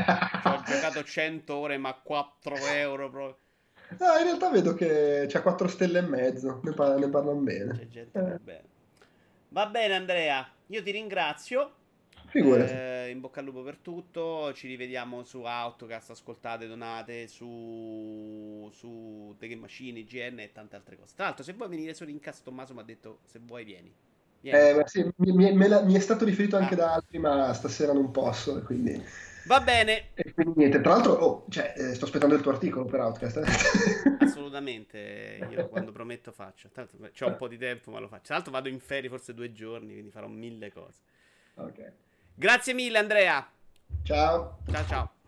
cioè, 0.42 0.54
ho 0.54 0.64
giocato 0.64 1.04
100 1.04 1.56
ore, 1.56 1.78
ma 1.78 1.94
4 1.94 2.56
euro 2.56 3.10
proprio. 3.10 3.38
No, 3.98 4.18
in 4.18 4.24
realtà 4.24 4.50
vedo 4.50 4.74
che 4.74 5.26
c'ha 5.28 5.42
4 5.42 5.68
stelle 5.68 6.00
e 6.00 6.04
mezzo, 6.04 6.62
ne, 6.64 6.72
par- 6.72 6.98
ne 6.98 7.10
parlano 7.10 7.40
bene. 7.40 7.88
C'è 7.90 8.08
eh. 8.12 8.40
bene. 8.40 8.64
Va 9.50 9.66
bene 9.66 9.96
Andrea, 9.96 10.50
io 10.68 10.82
ti 10.82 10.92
ringrazio. 10.92 11.74
Eh, 12.32 13.10
in 13.10 13.20
bocca 13.20 13.40
al 13.40 13.46
lupo 13.46 13.62
per 13.64 13.78
tutto. 13.78 14.54
Ci 14.54 14.68
rivediamo 14.68 15.24
su 15.24 15.44
Autocast. 15.44 16.12
Ascoltate, 16.12 16.68
donate 16.68 17.28
su, 17.28 18.70
su 18.74 19.36
The 19.38 19.48
Game 19.48 19.62
Machine, 19.62 20.00
IGN 20.00 20.40
e 20.40 20.52
tante 20.52 20.76
altre 20.76 20.98
cose. 20.98 21.14
Tra 21.16 21.26
l'altro, 21.26 21.44
se 21.44 21.54
vuoi 21.54 21.70
venire 21.70 21.94
su 21.94 22.06
Rincast, 22.06 22.44
Tommaso 22.44 22.74
mi 22.74 22.80
ha 22.82 22.84
detto 22.84 23.20
se 23.26 23.40
vuoi 23.42 23.64
vieni. 23.64 23.94
Eh, 24.42 24.84
sì, 24.86 25.06
mi, 25.18 25.32
mi, 25.34 25.54
mi, 25.54 25.94
è 25.94 26.00
stato 26.00 26.24
riferito 26.24 26.56
anche 26.56 26.76
ah. 26.76 26.78
da 26.78 26.94
altri, 26.94 27.20
ma 27.20 27.54
stasera 27.54 27.92
non 27.92 28.12
posso. 28.12 28.62
Quindi... 28.64 29.04
Va 29.46 29.60
bene. 29.62 30.10
E 30.14 30.34
quindi 30.34 30.54
niente. 30.58 30.80
Tra 30.80 30.94
l'altro, 30.94 31.14
oh, 31.14 31.46
cioè, 31.50 31.74
eh, 31.76 31.94
sto 31.94 32.06
aspettando 32.06 32.36
il 32.36 32.42
tuo 32.42 32.52
articolo 32.52 32.86
per 32.86 33.00
Outcast. 33.02 33.38
Eh. 33.38 34.24
Assolutamente. 34.24 35.48
Io 35.52 35.68
quando 35.68 35.92
prometto 35.92 36.32
faccio. 36.32 36.70
Tanto 36.70 36.98
ho 36.98 37.28
un 37.28 37.36
po' 37.36 37.48
di 37.48 37.58
tempo, 37.58 37.92
ma 37.92 38.00
lo 38.00 38.08
faccio. 38.08 38.26
Tra 38.26 38.36
l'altro, 38.36 38.52
vado 38.52 38.70
in 38.70 38.80
ferie 38.80 39.10
forse 39.10 39.34
due 39.34 39.52
giorni, 39.52 39.94
quindi 39.94 40.12
farò 40.12 40.28
mille 40.28 40.72
cose. 40.72 41.00
Ok. 41.56 41.92
Grazie 42.40 42.74
mille, 42.74 42.98
Andrea. 42.98 43.46
Ciao. 44.04 44.60
Ciao, 44.72 44.86
ciao. 44.86 45.19